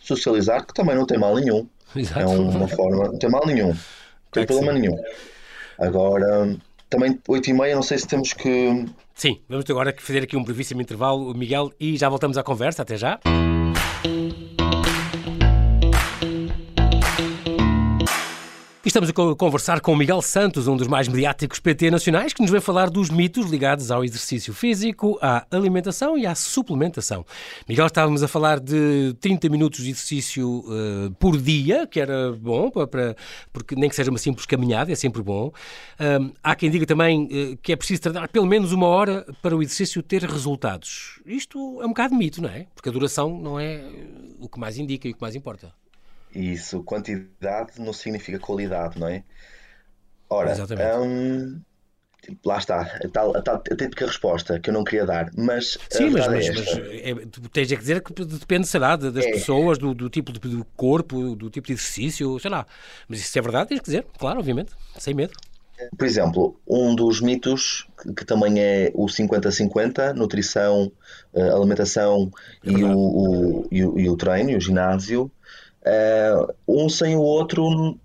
socializar, 0.00 0.66
que 0.66 0.74
também 0.74 0.96
não 0.96 1.06
tem 1.06 1.18
mal 1.18 1.36
nenhum. 1.36 1.68
Exato. 1.94 2.20
É 2.20 2.26
uma 2.26 2.66
forma, 2.66 3.04
não 3.04 3.18
tem 3.18 3.30
mal 3.30 3.46
nenhum, 3.46 3.68
não 3.68 3.76
tem 4.32 4.42
é 4.42 4.46
problema 4.46 4.72
nenhum. 4.72 4.96
Agora, 5.78 6.56
também 6.90 7.16
8 7.28 7.48
e 7.48 7.52
meia, 7.52 7.76
não 7.76 7.82
sei 7.82 7.98
se 7.98 8.08
temos 8.08 8.32
que. 8.32 8.86
Sim, 9.14 9.40
vamos 9.48 9.70
agora 9.70 9.94
fazer 9.96 10.24
aqui 10.24 10.36
um 10.36 10.42
brevíssimo 10.42 10.82
intervalo, 10.82 11.32
Miguel, 11.32 11.70
e 11.78 11.96
já 11.96 12.08
voltamos 12.08 12.36
à 12.36 12.42
conversa. 12.42 12.82
Até 12.82 12.96
já. 12.96 13.20
Estamos 18.98 19.10
a 19.10 19.36
conversar 19.36 19.82
com 19.82 19.94
Miguel 19.94 20.22
Santos, 20.22 20.66
um 20.66 20.74
dos 20.74 20.88
mais 20.88 21.06
mediáticos 21.06 21.60
PT 21.60 21.90
nacionais, 21.90 22.32
que 22.32 22.40
nos 22.40 22.50
vem 22.50 22.62
falar 22.62 22.88
dos 22.88 23.10
mitos 23.10 23.50
ligados 23.50 23.90
ao 23.90 24.02
exercício 24.02 24.54
físico, 24.54 25.18
à 25.20 25.46
alimentação 25.50 26.16
e 26.16 26.24
à 26.24 26.34
suplementação. 26.34 27.22
Miguel, 27.68 27.88
estávamos 27.88 28.22
a 28.22 28.28
falar 28.28 28.58
de 28.58 29.14
30 29.20 29.50
minutos 29.50 29.84
de 29.84 29.90
exercício 29.90 30.60
uh, 30.60 31.10
por 31.18 31.36
dia, 31.36 31.86
que 31.86 32.00
era 32.00 32.32
bom, 32.32 32.70
para, 32.70 32.86
para, 32.86 33.16
porque 33.52 33.74
nem 33.74 33.90
que 33.90 33.94
seja 33.94 34.10
uma 34.10 34.16
simples 34.16 34.46
caminhada, 34.46 34.90
é 34.90 34.94
sempre 34.94 35.22
bom. 35.22 35.52
Um, 36.00 36.32
há 36.42 36.54
quem 36.54 36.70
diga 36.70 36.86
também 36.86 37.24
uh, 37.24 37.56
que 37.58 37.72
é 37.72 37.76
preciso 37.76 38.00
treinar 38.00 38.30
pelo 38.30 38.46
menos 38.46 38.72
uma 38.72 38.86
hora 38.86 39.26
para 39.42 39.54
o 39.54 39.62
exercício 39.62 40.02
ter 40.02 40.22
resultados. 40.22 41.20
Isto 41.26 41.82
é 41.82 41.84
um 41.84 41.90
bocado 41.90 42.14
mito, 42.14 42.40
não 42.40 42.48
é? 42.48 42.66
Porque 42.74 42.88
a 42.88 42.92
duração 42.92 43.38
não 43.38 43.60
é 43.60 43.84
o 44.40 44.48
que 44.48 44.58
mais 44.58 44.78
indica 44.78 45.06
e 45.06 45.10
o 45.10 45.14
que 45.14 45.20
mais 45.20 45.36
importa. 45.36 45.70
Isso, 46.36 46.82
quantidade 46.82 47.80
não 47.80 47.94
significa 47.94 48.38
qualidade, 48.38 49.00
não 49.00 49.08
é? 49.08 49.24
Ora, 50.28 50.54
hum, 51.00 51.60
lá 52.44 52.58
está, 52.58 52.82
a 52.82 53.08
tal, 53.08 53.34
a 53.34 53.40
tal 53.40 53.62
típica 53.62 54.06
resposta 54.06 54.60
que 54.60 54.68
eu 54.68 54.74
não 54.74 54.84
queria 54.84 55.06
dar, 55.06 55.30
mas. 55.34 55.78
Sim, 55.88 56.10
mas, 56.10 56.26
mas, 56.28 56.46
é 56.46 56.52
mas 56.52 56.68
é, 56.68 57.14
tens 57.50 57.72
a 57.72 57.76
dizer 57.76 58.02
que 58.02 58.12
depende, 58.24 58.66
sei 58.66 58.80
lá, 58.80 58.96
das 58.96 59.24
é. 59.24 59.30
pessoas, 59.30 59.78
do, 59.78 59.94
do, 59.94 60.10
tipo 60.10 60.30
de 60.30 60.62
corpo, 60.76 61.34
do 61.34 61.48
tipo 61.48 61.68
de 61.68 61.72
exercício, 61.72 62.38
sei 62.38 62.50
lá. 62.50 62.66
Mas 63.08 63.20
isso 63.20 63.38
é 63.38 63.40
verdade, 63.40 63.70
tens 63.70 63.80
que 63.80 63.86
dizer, 63.86 64.06
claro, 64.18 64.38
obviamente, 64.38 64.72
sem 64.98 65.14
medo. 65.14 65.32
Por 65.96 66.06
exemplo, 66.06 66.60
um 66.66 66.94
dos 66.94 67.20
mitos 67.20 67.86
que 68.16 68.24
também 68.24 68.60
é 68.60 68.90
o 68.94 69.06
50-50, 69.06 70.14
nutrição, 70.14 70.90
eh, 71.34 71.50
alimentação 71.50 72.30
é 72.64 72.70
e, 72.70 72.84
o, 72.84 72.96
o, 72.96 73.68
e, 73.70 73.84
o, 73.84 73.98
e 73.98 74.08
o 74.08 74.16
treino, 74.16 74.56
o 74.56 74.60
ginásio, 74.60 75.30
Uh, 75.86 76.52
um 76.66 76.88
sem 76.88 77.16
o 77.16 77.20
outro, 77.20 77.96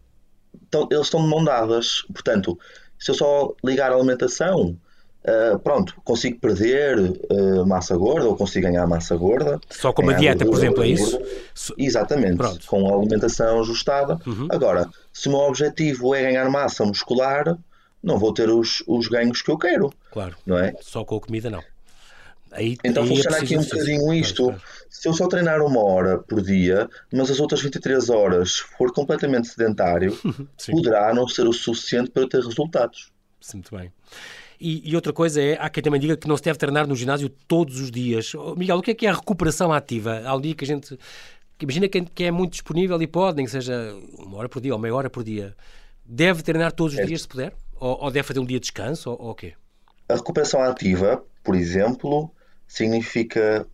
tão, 0.70 0.88
eles 0.92 1.06
estão 1.06 1.22
de 1.22 1.28
mão 1.28 1.44
dadas. 1.44 2.04
Portanto, 2.14 2.58
se 3.00 3.12
eu 3.12 3.16
só 3.16 3.54
ligar 3.64 3.92
a 3.92 3.96
alimentação, 3.96 4.78
uh, 5.26 5.60
pronto, 5.60 5.96
consigo 6.04 6.40
perder 6.40 7.00
uh, 7.00 7.66
massa 7.66 7.98
gorda 7.98 8.28
ou 8.28 8.36
consigo 8.36 8.68
ganhar 8.68 8.86
massa 8.86 9.16
gorda. 9.16 9.60
Só 9.70 9.92
com 9.92 10.04
uma 10.04 10.14
dieta, 10.14 10.46
gordura, 10.46 10.72
por 10.74 10.84
exemplo, 10.84 10.84
é 10.84 10.88
isso? 10.88 11.74
Exatamente, 11.78 12.38
pronto. 12.38 12.68
com 12.68 12.88
a 12.88 12.98
alimentação 12.98 13.60
ajustada. 13.62 14.20
Uhum. 14.28 14.48
Agora, 14.52 14.88
se 15.12 15.28
o 15.28 15.32
meu 15.32 15.42
objetivo 15.42 16.14
é 16.14 16.22
ganhar 16.22 16.50
massa 16.50 16.86
muscular, 16.86 17.58
não 18.04 18.18
vou 18.18 18.34
ter 18.34 18.50
os, 18.50 18.84
os 18.88 19.08
ganhos 19.08 19.42
que 19.42 19.50
eu 19.50 19.58
quero. 19.58 19.92
Claro. 20.12 20.36
Não 20.46 20.58
é? 20.58 20.74
Só 20.82 21.04
com 21.04 21.16
a 21.16 21.22
comida, 21.22 21.50
não. 21.50 21.64
Aí, 22.51 22.77
então 22.84 23.03
aí 23.03 23.12
é 23.12 23.15
funciona 23.15 23.38
é 23.38 23.41
aqui 23.41 23.58
um 23.58 23.63
bocadinho 23.63 24.13
isto. 24.13 24.43
Claro, 24.43 24.60
claro. 24.60 24.86
Se 24.89 25.08
eu 25.08 25.13
só 25.13 25.27
treinar 25.27 25.62
uma 25.62 25.81
hora 25.81 26.17
por 26.20 26.41
dia, 26.41 26.89
mas 27.12 27.31
as 27.31 27.39
outras 27.39 27.62
23 27.62 28.10
horas 28.10 28.58
for 28.77 28.93
completamente 28.93 29.48
sedentário, 29.48 30.17
poderá 30.70 31.13
não 31.13 31.27
ser 31.27 31.48
o 31.48 31.53
suficiente 31.53 32.12
para 32.12 32.27
ter 32.27 32.41
resultados. 32.41 33.12
Sim, 33.39 33.58
muito 33.58 33.75
bem. 33.75 33.91
E, 34.60 34.91
e, 34.91 34.96
outra 34.96 35.12
coisa 35.12 35.41
é, 35.41 35.58
há 35.60 35.67
quem 35.72 35.81
também 35.81 36.00
diga 36.00 36.15
que 36.15 36.27
não 36.27 36.38
se 36.38 36.43
deve 36.43 36.60
treinar 36.60 36.86
no 36.86 36.96
ginásio 36.96 37.29
todos 37.48 37.79
os 37.79 37.89
dias. 37.89 38.36
Oh, 38.36 38.53
Miguel, 38.55 38.77
o 38.77 38.81
que 38.84 38.91
é 38.91 38.93
que 38.93 39.08
é 39.08 39.10
a 39.10 39.13
recuperação 39.15 39.74
ativa? 39.74 40.22
Há 40.24 40.36
um 40.36 40.41
dia 40.41 40.53
que 40.53 40.63
a 40.63 40.67
gente. 40.67 41.00
Imagina 41.60 41.88
quem, 41.88 42.03
que 42.05 42.25
é 42.25 42.31
muito 42.31 42.53
disponível 42.53 43.01
e 43.01 43.08
pode, 43.08 43.38
nem 43.38 43.46
que 43.46 43.51
seja 43.51 43.96
uma 44.20 44.38
hora 44.38 44.50
por 44.50 44.62
dia 44.62 44.74
ou 44.74 44.79
meia 44.79 44.93
hora 44.93 45.10
por 45.10 45.24
dia. 45.24 45.55
Deve 46.05 46.43
treinar 46.43 46.72
todos 46.74 46.93
os 46.93 47.00
é. 47.00 47.05
dias 47.05 47.24
se 47.24 47.27
puder? 47.27 47.53
Ou, 47.79 48.03
ou, 48.03 48.12
deve 48.12 48.27
fazer 48.27 48.39
um 48.39 48.46
dia 48.46 48.60
de 48.60 48.63
descanso? 48.63 49.10
Ou 49.10 49.31
o 49.31 49.36
quê? 49.36 49.53
A 50.08 50.15
recuperação 50.15 50.62
ativa, 50.62 51.24
por 51.43 51.55
exemplo, 51.55 52.31
significa 52.72 53.68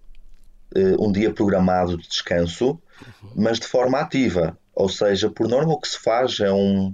uh, 0.75 1.05
um 1.07 1.11
dia 1.11 1.31
programado 1.31 1.97
de 1.97 2.07
descanso, 2.07 2.69
uhum. 2.69 3.29
mas 3.35 3.59
de 3.59 3.67
forma 3.67 3.99
ativa. 3.99 4.57
Ou 4.73 4.89
seja, 4.89 5.29
por 5.29 5.47
norma 5.47 5.73
o 5.73 5.79
que 5.79 5.87
se 5.87 5.99
faz 5.99 6.39
é 6.39 6.51
um, 6.51 6.93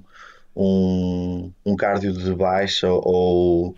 um, 0.54 1.52
um 1.66 1.76
cardio 1.78 2.12
de 2.12 2.34
baixa 2.36 2.90
ou 2.90 3.70
uh, 3.70 3.76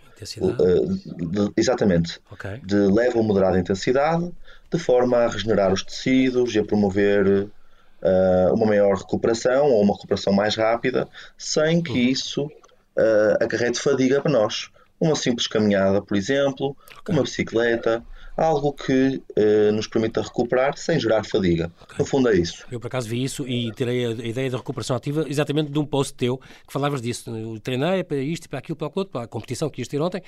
de, 1.30 1.52
exatamente 1.56 2.20
okay. 2.30 2.60
de 2.64 2.76
leve 2.76 3.16
ou 3.16 3.22
moderada 3.22 3.60
intensidade, 3.60 4.32
de 4.72 4.78
forma 4.78 5.18
a 5.18 5.28
regenerar 5.28 5.72
os 5.72 5.84
tecidos 5.84 6.52
e 6.54 6.58
a 6.58 6.64
promover 6.64 7.26
uh, 7.26 8.54
uma 8.54 8.66
maior 8.66 8.96
recuperação 8.96 9.70
ou 9.70 9.82
uma 9.82 9.94
recuperação 9.94 10.32
mais 10.32 10.56
rápida, 10.56 11.08
sem 11.38 11.80
que 11.80 11.92
uhum. 11.92 11.98
isso 11.98 12.44
uh, 12.46 13.44
acarrete 13.44 13.80
fadiga 13.80 14.20
para 14.20 14.32
nós. 14.32 14.68
uma 15.00 15.14
simples 15.14 15.46
caminhada, 15.46 16.02
por 16.02 16.16
exemplo, 16.16 16.76
okay. 17.00 17.14
uma 17.14 17.22
bicicleta, 17.22 18.04
algo 18.36 18.72
que 18.72 19.22
uh, 19.38 19.72
nos 19.72 19.86
permita 19.86 20.20
recuperar 20.20 20.76
sem 20.76 21.00
gerar 21.00 21.24
fadiga. 21.24 21.70
Okay. 21.82 21.96
No 21.98 22.04
fundo 22.04 22.28
é 22.28 22.36
isso. 22.36 22.66
Eu 22.70 22.78
por 22.78 22.88
acaso 22.88 23.08
vi 23.08 23.22
isso 23.22 23.48
e 23.48 23.72
tirei 23.72 24.06
a, 24.06 24.10
ideia 24.10 24.50
da 24.50 24.58
recuperação 24.58 24.94
ativa 24.94 25.24
exatamente 25.28 25.70
de 25.70 25.78
um 25.78 25.86
post 25.86 26.14
teu 26.14 26.38
que 26.38 26.72
falavas 26.72 27.00
disso. 27.00 27.34
Eu 27.34 27.58
treinei 27.60 28.04
para 28.04 28.18
isto, 28.18 28.48
para 28.48 28.58
aquilo, 28.58 28.76
para 28.76 28.88
aquilo, 28.88 29.06
para 29.06 29.22
a 29.22 29.26
competição 29.26 29.70
que 29.70 29.80
ias 29.80 29.88
ter 29.88 30.00
ontem 30.00 30.22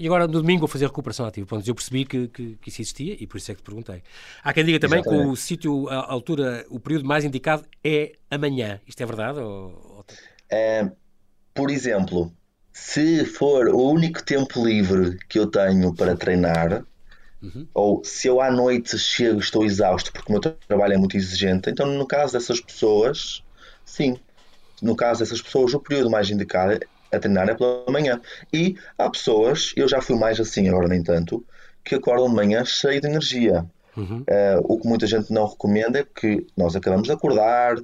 e 0.00 0.06
agora 0.06 0.26
no 0.26 0.40
domingo 0.40 0.60
vou 0.60 0.68
fazer 0.68 0.86
recuperação 0.86 1.24
ativa. 1.24 1.46
Pronto, 1.46 1.66
eu 1.66 1.74
percebi 1.74 2.04
que, 2.04 2.28
que, 2.28 2.56
que, 2.60 2.68
isso 2.68 2.82
existia 2.82 3.16
e 3.18 3.26
por 3.26 3.38
isso 3.38 3.50
é 3.50 3.54
que 3.54 3.62
te 3.62 3.64
perguntei. 3.64 4.02
Há 4.42 4.52
quem 4.52 4.64
diga 4.64 4.78
também 4.78 5.00
exatamente. 5.00 5.26
que 5.26 5.30
o 5.30 5.36
sítio, 5.36 5.88
a 5.88 6.10
altura, 6.10 6.66
o 6.68 6.78
período 6.78 7.06
mais 7.06 7.24
indicado 7.24 7.64
é 7.82 8.12
amanhã. 8.30 8.80
Isto 8.86 9.02
é 9.02 9.06
verdade? 9.06 9.40
Ou... 9.40 10.04
É, 10.50 10.90
por 11.54 11.70
exemplo, 11.70 12.32
se 12.72 13.24
for 13.24 13.68
o 13.68 13.90
único 13.90 14.22
tempo 14.22 14.64
livre 14.64 15.18
que 15.28 15.38
eu 15.38 15.46
tenho 15.46 15.94
para 15.94 16.16
treinar, 16.16 16.84
Uhum. 17.42 17.66
Ou 17.72 18.04
se 18.04 18.28
eu 18.28 18.40
à 18.40 18.50
noite 18.50 18.98
chego 18.98 19.38
e 19.38 19.42
estou 19.42 19.64
exausto 19.64 20.12
porque 20.12 20.30
o 20.30 20.32
meu 20.32 20.40
trabalho 20.40 20.94
é 20.94 20.96
muito 20.96 21.16
exigente, 21.16 21.70
então 21.70 21.86
no 21.86 22.06
caso 22.06 22.34
dessas 22.34 22.60
pessoas, 22.60 23.42
sim. 23.84 24.18
No 24.82 24.96
caso 24.96 25.20
dessas 25.20 25.42
pessoas, 25.42 25.74
o 25.74 25.80
período 25.80 26.10
mais 26.10 26.30
indicado 26.30 26.80
a 27.12 27.18
treinar 27.18 27.48
é 27.48 27.54
pela 27.54 27.84
manhã. 27.88 28.20
E 28.52 28.76
há 28.96 29.10
pessoas, 29.10 29.72
eu 29.76 29.88
já 29.88 30.00
fui 30.00 30.16
mais 30.16 30.40
assim, 30.40 30.68
agora 30.68 30.88
nem 30.88 31.02
tanto, 31.02 31.44
que 31.84 31.94
acordam 31.94 32.28
de 32.28 32.34
manhã 32.34 32.64
cheio 32.64 33.00
de 33.00 33.08
energia. 33.08 33.64
Uhum. 33.96 34.20
Uh, 34.20 34.60
o 34.64 34.78
que 34.78 34.88
muita 34.88 35.06
gente 35.06 35.32
não 35.32 35.46
recomenda 35.46 35.98
é 35.98 36.04
que 36.04 36.46
nós 36.56 36.76
acabamos 36.76 37.08
de 37.08 37.12
acordar, 37.12 37.76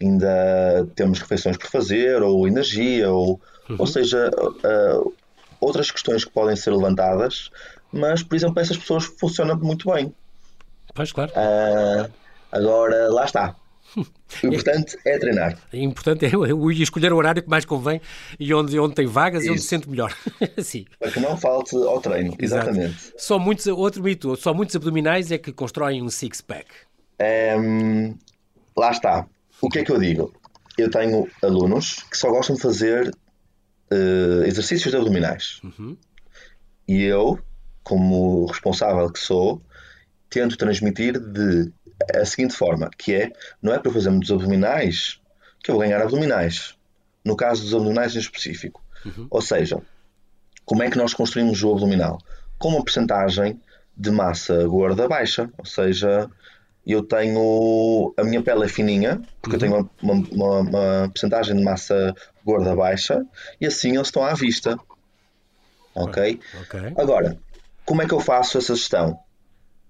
ainda 0.00 0.86
temos 0.94 1.18
refeições 1.18 1.56
por 1.56 1.68
fazer, 1.68 2.22
ou 2.22 2.46
energia, 2.46 3.10
ou, 3.10 3.40
uhum. 3.68 3.76
ou 3.78 3.86
seja, 3.86 4.30
uh, 4.30 5.12
outras 5.60 5.90
questões 5.90 6.24
que 6.24 6.30
podem 6.30 6.54
ser 6.54 6.70
levantadas 6.70 7.50
mas, 7.94 8.22
por 8.22 8.34
exemplo, 8.34 8.60
essas 8.60 8.76
pessoas 8.76 9.04
funcionam 9.04 9.56
muito 9.56 9.90
bem. 9.92 10.14
Pois, 10.94 11.12
claro. 11.12 11.32
Uh, 11.32 12.10
agora, 12.52 13.08
lá 13.12 13.24
está. 13.24 13.56
O 14.42 14.46
importante 14.48 14.98
é 15.04 15.18
treinar. 15.18 15.56
O 15.72 15.76
importante 15.76 16.26
é 16.26 16.30
escolher 16.82 17.12
o 17.12 17.16
horário 17.16 17.40
que 17.42 17.48
mais 17.48 17.64
convém 17.64 18.00
e 18.38 18.52
onde, 18.52 18.76
onde 18.78 18.94
tem 18.94 19.06
vagas 19.06 19.42
Isso. 19.42 19.48
e 19.48 19.52
onde 19.52 19.60
se 19.60 19.68
sente 19.68 19.88
melhor. 19.88 20.12
Sim. 20.58 20.86
Para 20.98 21.12
que 21.12 21.20
não 21.20 21.36
falte 21.36 21.76
ao 21.76 22.00
treino, 22.00 22.34
exatamente. 22.38 22.96
Exato. 22.96 23.14
Só 23.16 23.38
muitos, 23.38 23.66
outro 23.68 24.02
mito, 24.02 24.34
só 24.36 24.52
muitos 24.52 24.74
abdominais 24.74 25.30
é 25.30 25.38
que 25.38 25.52
constroem 25.52 26.02
um 26.02 26.08
six-pack. 26.08 26.66
Um, 27.60 28.16
lá 28.76 28.90
está. 28.90 29.26
O 29.60 29.68
que 29.68 29.78
é 29.78 29.84
que 29.84 29.92
eu 29.92 30.00
digo? 30.00 30.34
Eu 30.76 30.90
tenho 30.90 31.28
alunos 31.42 32.02
que 32.10 32.18
só 32.18 32.28
gostam 32.30 32.56
de 32.56 32.62
fazer 32.62 33.08
uh, 33.08 34.42
exercícios 34.44 34.90
de 34.90 34.96
abdominais. 34.96 35.60
Uhum. 35.62 35.96
E 36.88 37.02
eu 37.02 37.38
como 37.84 38.46
responsável 38.46 39.08
que 39.12 39.20
sou, 39.20 39.62
tento 40.28 40.56
transmitir 40.56 41.18
de 41.20 41.72
a 42.12 42.24
seguinte 42.24 42.54
forma, 42.54 42.90
que 42.98 43.14
é, 43.14 43.32
não 43.62 43.72
é 43.72 43.78
para 43.78 43.92
fazer 43.92 44.10
muitos 44.10 44.30
abdominais 44.30 45.20
que 45.62 45.70
eu 45.70 45.76
vou 45.76 45.82
ganhar 45.82 46.00
abdominais. 46.00 46.74
No 47.24 47.36
caso 47.36 47.62
dos 47.62 47.74
abdominais 47.74 48.16
em 48.16 48.18
específico. 48.18 48.82
Uhum. 49.04 49.26
Ou 49.30 49.40
seja, 49.40 49.80
como 50.64 50.82
é 50.82 50.90
que 50.90 50.98
nós 50.98 51.14
construímos 51.14 51.62
o 51.62 51.72
abdominal? 51.72 52.18
Com 52.58 52.70
uma 52.70 52.84
percentagem 52.84 53.60
de 53.96 54.10
massa 54.10 54.66
gorda 54.66 55.08
baixa. 55.08 55.50
Ou 55.56 55.64
seja, 55.64 56.28
eu 56.86 57.02
tenho. 57.02 58.12
A 58.16 58.24
minha 58.24 58.42
pele 58.42 58.64
é 58.64 58.68
fininha, 58.68 59.22
porque 59.40 59.56
uhum. 59.56 59.74
eu 59.74 59.80
tenho 59.80 59.90
uma, 60.02 60.28
uma, 60.30 60.60
uma 60.60 61.10
percentagem 61.10 61.56
de 61.56 61.62
massa 61.62 62.14
gorda 62.44 62.74
baixa, 62.76 63.24
e 63.60 63.66
assim 63.66 63.94
eles 63.94 64.08
estão 64.08 64.22
à 64.22 64.34
vista. 64.34 64.78
Ok? 65.94 66.40
okay. 66.62 66.92
Agora, 66.96 67.38
como 67.84 68.02
é 68.02 68.06
que 68.06 68.14
eu 68.14 68.20
faço 68.20 68.58
essa 68.58 68.74
gestão? 68.74 69.18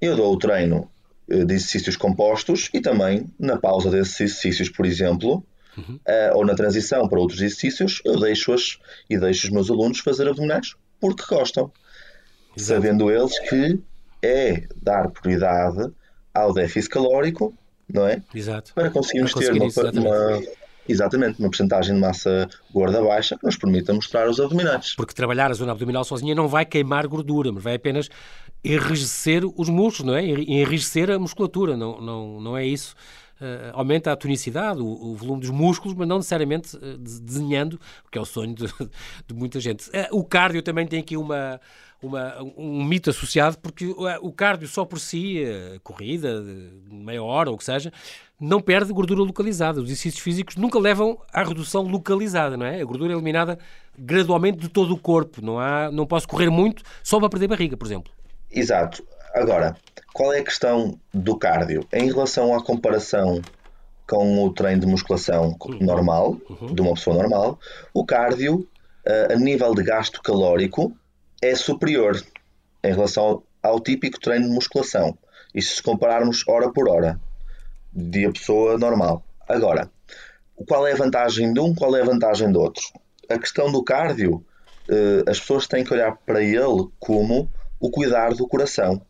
Eu 0.00 0.16
dou 0.16 0.32
o 0.32 0.38
treino 0.38 0.90
eh, 1.28 1.44
de 1.44 1.54
exercícios 1.54 1.96
compostos 1.96 2.68
e 2.74 2.80
também 2.80 3.26
na 3.38 3.56
pausa 3.56 3.90
desses 3.90 4.20
exercícios, 4.20 4.68
por 4.68 4.84
exemplo, 4.84 5.44
uhum. 5.76 5.94
uh, 5.96 6.36
ou 6.36 6.44
na 6.44 6.54
transição 6.54 7.08
para 7.08 7.18
outros 7.18 7.40
exercícios, 7.40 8.02
eu 8.04 8.18
deixo-as 8.18 8.78
e 9.08 9.18
deixo 9.18 9.46
os 9.46 9.52
meus 9.52 9.70
alunos 9.70 10.00
fazer 10.00 10.28
abdominais 10.28 10.74
porque 11.00 11.24
gostam, 11.28 11.70
Exato. 12.56 12.82
sabendo 12.82 13.10
eles 13.10 13.38
que 13.40 13.80
é 14.22 14.66
dar 14.80 15.10
prioridade 15.10 15.92
ao 16.32 16.52
déficit 16.52 16.90
calórico, 16.90 17.54
não 17.88 18.06
é? 18.06 18.22
Exato. 18.34 18.72
Para 18.74 18.90
conseguirmos 18.90 19.32
para 19.32 19.42
ter 19.92 19.98
uma, 19.98 20.08
uma 20.08 20.42
Exatamente, 20.88 21.38
uma 21.38 21.48
porcentagem 21.48 21.94
de 21.94 22.00
massa 22.00 22.48
gorda 22.72 23.02
baixa 23.02 23.36
que 23.38 23.44
nos 23.44 23.56
permita 23.56 23.92
mostrar 23.92 24.28
os 24.28 24.38
abdominais. 24.38 24.94
Porque 24.94 25.14
trabalhar 25.14 25.50
a 25.50 25.54
zona 25.54 25.72
abdominal 25.72 26.04
sozinha 26.04 26.34
não 26.34 26.46
vai 26.46 26.64
queimar 26.64 27.06
gordura, 27.06 27.50
mas 27.50 27.62
vai 27.62 27.74
apenas 27.74 28.08
enrijecer 28.62 29.44
os 29.44 29.68
músculos, 29.68 30.12
não 30.12 30.16
é? 30.16 30.24
Enrijecer 30.24 31.10
a 31.10 31.18
musculatura, 31.18 31.76
não, 31.76 32.00
não, 32.00 32.40
não 32.40 32.56
é 32.56 32.66
isso. 32.66 32.94
Uh, 33.40 33.74
aumenta 33.74 34.12
a 34.12 34.16
tonicidade, 34.16 34.80
o, 34.80 34.86
o, 34.86 35.16
volume 35.16 35.40
dos 35.40 35.50
músculos, 35.50 35.96
mas 35.96 36.06
não 36.06 36.18
necessariamente 36.18 36.76
uh, 36.76 36.96
desenhando, 36.96 37.80
que 38.10 38.16
é 38.16 38.20
o 38.20 38.24
sonho 38.24 38.54
de, 38.54 38.66
de 39.26 39.34
muita 39.34 39.58
gente. 39.58 39.88
Uh, 39.88 40.16
o 40.18 40.24
cardio 40.24 40.62
também 40.62 40.86
tem 40.86 41.00
aqui 41.00 41.16
uma, 41.16 41.60
uma, 42.00 42.40
um 42.56 42.84
mito 42.84 43.10
associado, 43.10 43.58
porque 43.58 43.86
o 43.86 44.32
cardio 44.32 44.68
só 44.68 44.84
por 44.84 45.00
si, 45.00 45.42
corrida, 45.82 46.44
meia 46.88 47.24
hora 47.24 47.50
ou 47.50 47.56
o 47.56 47.58
que 47.58 47.64
seja, 47.64 47.92
não 48.40 48.60
perde 48.60 48.92
gordura 48.92 49.20
localizada. 49.20 49.80
Os 49.80 49.86
exercícios 49.86 50.22
físicos 50.22 50.56
nunca 50.56 50.78
levam 50.78 51.18
à 51.32 51.42
redução 51.42 51.82
localizada, 51.82 52.56
não 52.56 52.66
é? 52.66 52.80
A 52.80 52.84
gordura 52.84 53.12
é 53.12 53.16
eliminada 53.16 53.58
gradualmente 53.98 54.58
de 54.58 54.68
todo 54.68 54.92
o 54.92 54.98
corpo. 54.98 55.40
Não, 55.42 55.58
há, 55.58 55.90
não 55.90 56.06
posso 56.06 56.28
correr 56.28 56.50
muito 56.50 56.82
só 57.02 57.18
para 57.18 57.28
perder 57.28 57.48
barriga, 57.48 57.76
por 57.76 57.86
exemplo. 57.86 58.12
Exato. 58.50 59.04
Agora, 59.34 59.76
qual 60.12 60.32
é 60.32 60.38
a 60.38 60.44
questão 60.44 60.98
do 61.12 61.36
cardio? 61.36 61.86
Em 61.92 62.06
relação 62.06 62.54
à 62.54 62.62
comparação 62.62 63.42
com 64.08 64.44
o 64.44 64.52
treino 64.52 64.82
de 64.82 64.86
musculação 64.86 65.56
uhum. 65.64 65.78
normal, 65.80 66.36
uhum. 66.48 66.74
de 66.74 66.80
uma 66.80 66.94
pessoa 66.94 67.16
normal, 67.16 67.58
o 67.92 68.04
cardio, 68.04 68.68
eh, 69.04 69.28
a 69.32 69.36
nível 69.36 69.74
de 69.74 69.82
gasto 69.82 70.22
calórico, 70.22 70.94
é 71.42 71.54
superior 71.54 72.22
em 72.84 72.92
relação 72.92 73.42
ao 73.62 73.80
típico 73.80 74.20
treino 74.20 74.46
de 74.46 74.54
musculação. 74.54 75.16
E 75.54 75.62
se 75.62 75.82
compararmos 75.82 76.46
hora 76.46 76.70
por 76.70 76.88
hora 76.88 77.18
de 77.94 78.26
a 78.26 78.32
pessoa 78.32 78.78
normal. 78.78 79.24
Agora, 79.48 79.90
qual 80.66 80.86
é 80.86 80.92
a 80.92 80.96
vantagem 80.96 81.52
de 81.52 81.60
um, 81.60 81.74
qual 81.74 81.94
é 81.96 82.02
a 82.02 82.04
vantagem 82.04 82.50
do 82.50 82.60
outro? 82.60 82.82
A 83.28 83.38
questão 83.38 83.70
do 83.70 83.82
cardio, 83.82 84.44
eh, 84.88 85.22
as 85.28 85.40
pessoas 85.40 85.66
têm 85.66 85.84
que 85.84 85.92
olhar 85.92 86.16
para 86.24 86.42
ele 86.42 86.88
como 86.98 87.48
o 87.80 87.90
cuidar 87.90 88.34
do 88.34 88.46
coração, 88.46 89.00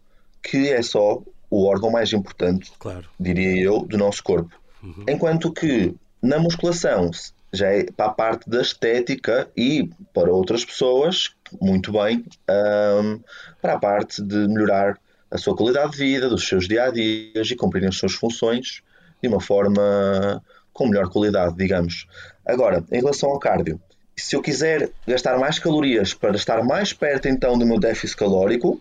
que 0.42 0.68
é 0.68 0.82
só 0.82 1.22
o 1.50 1.66
órgão 1.66 1.90
mais 1.90 2.12
importante, 2.12 2.72
claro. 2.78 3.04
diria 3.18 3.62
eu, 3.62 3.80
do 3.80 3.96
nosso 3.96 4.22
corpo. 4.22 4.50
Uhum. 4.82 5.04
Enquanto 5.08 5.52
que 5.52 5.94
na 6.20 6.38
musculação 6.38 7.10
já 7.52 7.68
é 7.68 7.84
para 7.84 8.06
a 8.06 8.10
parte 8.10 8.50
da 8.50 8.60
estética 8.60 9.48
e 9.56 9.88
para 10.12 10.32
outras 10.32 10.64
pessoas, 10.64 11.34
muito 11.60 11.92
bem, 11.92 12.24
um, 12.50 13.20
para 13.62 13.74
a 13.74 13.78
parte 13.78 14.20
de 14.22 14.48
melhorar 14.48 14.98
a 15.30 15.38
sua 15.38 15.56
qualidade 15.56 15.92
de 15.92 15.98
vida, 15.98 16.28
dos 16.28 16.46
seus 16.46 16.68
dia 16.68 16.84
a 16.84 16.90
dias 16.90 17.50
e 17.50 17.56
cumprirem 17.56 17.88
as 17.88 17.96
suas 17.96 18.14
funções 18.14 18.82
de 19.22 19.28
uma 19.28 19.40
forma 19.40 20.42
com 20.72 20.86
melhor 20.86 21.08
qualidade, 21.08 21.56
digamos. 21.56 22.06
Agora, 22.44 22.84
em 22.92 22.96
relação 22.96 23.30
ao 23.30 23.38
cardio, 23.38 23.80
se 24.16 24.36
eu 24.36 24.42
quiser 24.42 24.90
gastar 25.06 25.38
mais 25.38 25.58
calorias 25.58 26.14
para 26.14 26.36
estar 26.36 26.62
mais 26.62 26.92
perto 26.92 27.28
então 27.28 27.58
do 27.58 27.66
meu 27.66 27.78
déficit 27.78 28.16
calórico, 28.16 28.80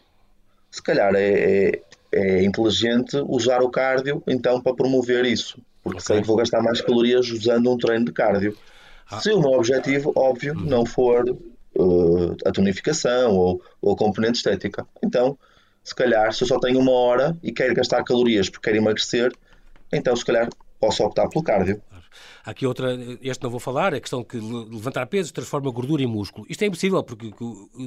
se 0.69 0.82
calhar 0.82 1.13
é, 1.15 1.32
é, 1.32 1.82
é 2.12 2.43
inteligente 2.43 3.17
usar 3.27 3.62
o 3.62 3.69
cardio 3.69 4.21
então 4.27 4.62
para 4.62 4.75
promover 4.75 5.25
isso, 5.25 5.60
porque 5.84 5.99
okay. 5.99 6.15
sei 6.15 6.21
que 6.21 6.27
vou 6.27 6.38
gastar 6.38 6.62
mais 6.62 6.82
calorias 6.82 7.29
usando 7.29 7.71
um 7.71 7.77
treino 7.77 8.06
de 8.06 8.12
cardio. 8.12 8.58
Ah. 9.10 9.19
Se 9.19 9.32
o 9.32 9.39
meu 9.39 9.51
objetivo, 9.51 10.12
óbvio, 10.15 10.53
hum. 10.53 10.65
não 10.65 10.86
for 10.86 11.29
uh, 11.29 12.36
a 12.45 12.51
tonificação 12.51 13.36
ou, 13.36 13.62
ou 13.82 13.93
a 13.93 13.97
componente 13.97 14.38
estética, 14.38 14.86
então 15.03 15.38
se 15.83 15.93
calhar, 15.93 16.31
se 16.33 16.43
eu 16.43 16.47
só 16.47 16.59
tenho 16.59 16.79
uma 16.79 16.91
hora 16.91 17.37
e 17.43 17.51
quero 17.51 17.73
gastar 17.73 18.03
calorias 18.03 18.49
porque 18.49 18.69
quero 18.69 18.77
emagrecer, 18.77 19.31
então 19.91 20.15
se 20.15 20.25
calhar 20.25 20.49
posso 20.79 21.03
optar 21.03 21.27
pelo 21.27 21.43
cardio. 21.43 21.81
Há 22.45 22.51
aqui 22.51 22.65
outra, 22.65 22.93
este 23.21 23.41
não 23.41 23.49
vou 23.49 23.59
falar, 23.59 23.93
a 23.93 23.99
questão 23.99 24.23
que 24.23 24.37
levantar 24.37 25.07
pesos 25.07 25.31
transforma 25.31 25.71
gordura 25.71 26.03
em 26.03 26.05
músculo. 26.05 26.45
Isto 26.49 26.63
é 26.63 26.67
impossível, 26.67 27.01
porque 27.01 27.31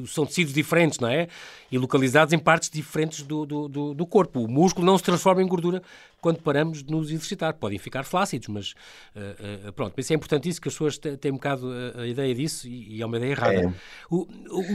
são 0.06 0.24
tecidos 0.24 0.54
diferentes, 0.54 0.98
não 0.98 1.08
é? 1.08 1.28
E 1.70 1.76
localizados 1.76 2.32
em 2.32 2.38
partes 2.38 2.70
diferentes 2.70 3.22
do, 3.22 3.44
do, 3.44 3.94
do, 3.94 4.06
corpo. 4.06 4.40
O 4.40 4.48
músculo 4.48 4.86
não 4.86 4.96
se 4.96 5.04
transforma 5.04 5.42
em 5.42 5.46
gordura 5.46 5.82
quando 6.22 6.38
paramos 6.40 6.82
de 6.82 6.90
nos 6.90 7.10
exercitar. 7.10 7.54
Podem 7.54 7.78
ficar 7.78 8.04
flácidos, 8.04 8.48
mas 8.48 8.72
uh, 9.14 9.68
uh, 9.68 9.72
pronto. 9.74 9.98
Isso 10.00 10.12
é 10.12 10.16
importante 10.16 10.48
isso, 10.48 10.60
que 10.60 10.68
as 10.68 10.74
pessoas 10.74 10.98
têm 10.98 11.32
um 11.32 11.34
bocado 11.34 11.70
a, 11.94 12.00
a 12.00 12.06
ideia 12.06 12.34
disso 12.34 12.66
e, 12.66 12.96
e, 12.96 13.02
é 13.02 13.06
uma 13.06 13.18
ideia 13.18 13.32
errada. 13.32 13.60
É. 13.60 13.72
O, 14.10 14.26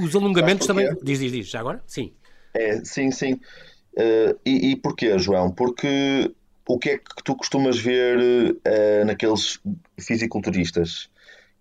os 0.03 0.15
alongamentos 0.15 0.67
também... 0.67 0.87
Diz, 1.01 1.19
diz, 1.19 1.31
diz. 1.31 1.47
Já 1.49 1.59
agora? 1.59 1.81
Sim. 1.87 2.13
É, 2.53 2.83
sim, 2.83 3.11
sim. 3.11 3.33
Uh, 3.93 4.37
e, 4.45 4.71
e 4.71 4.75
porquê, 4.75 5.17
João? 5.19 5.51
Porque 5.51 6.31
o 6.67 6.79
que 6.79 6.89
é 6.91 6.97
que 6.97 7.23
tu 7.23 7.35
costumas 7.35 7.77
ver 7.77 8.17
uh, 8.19 9.05
naqueles 9.05 9.59
fisiculturistas? 9.99 11.09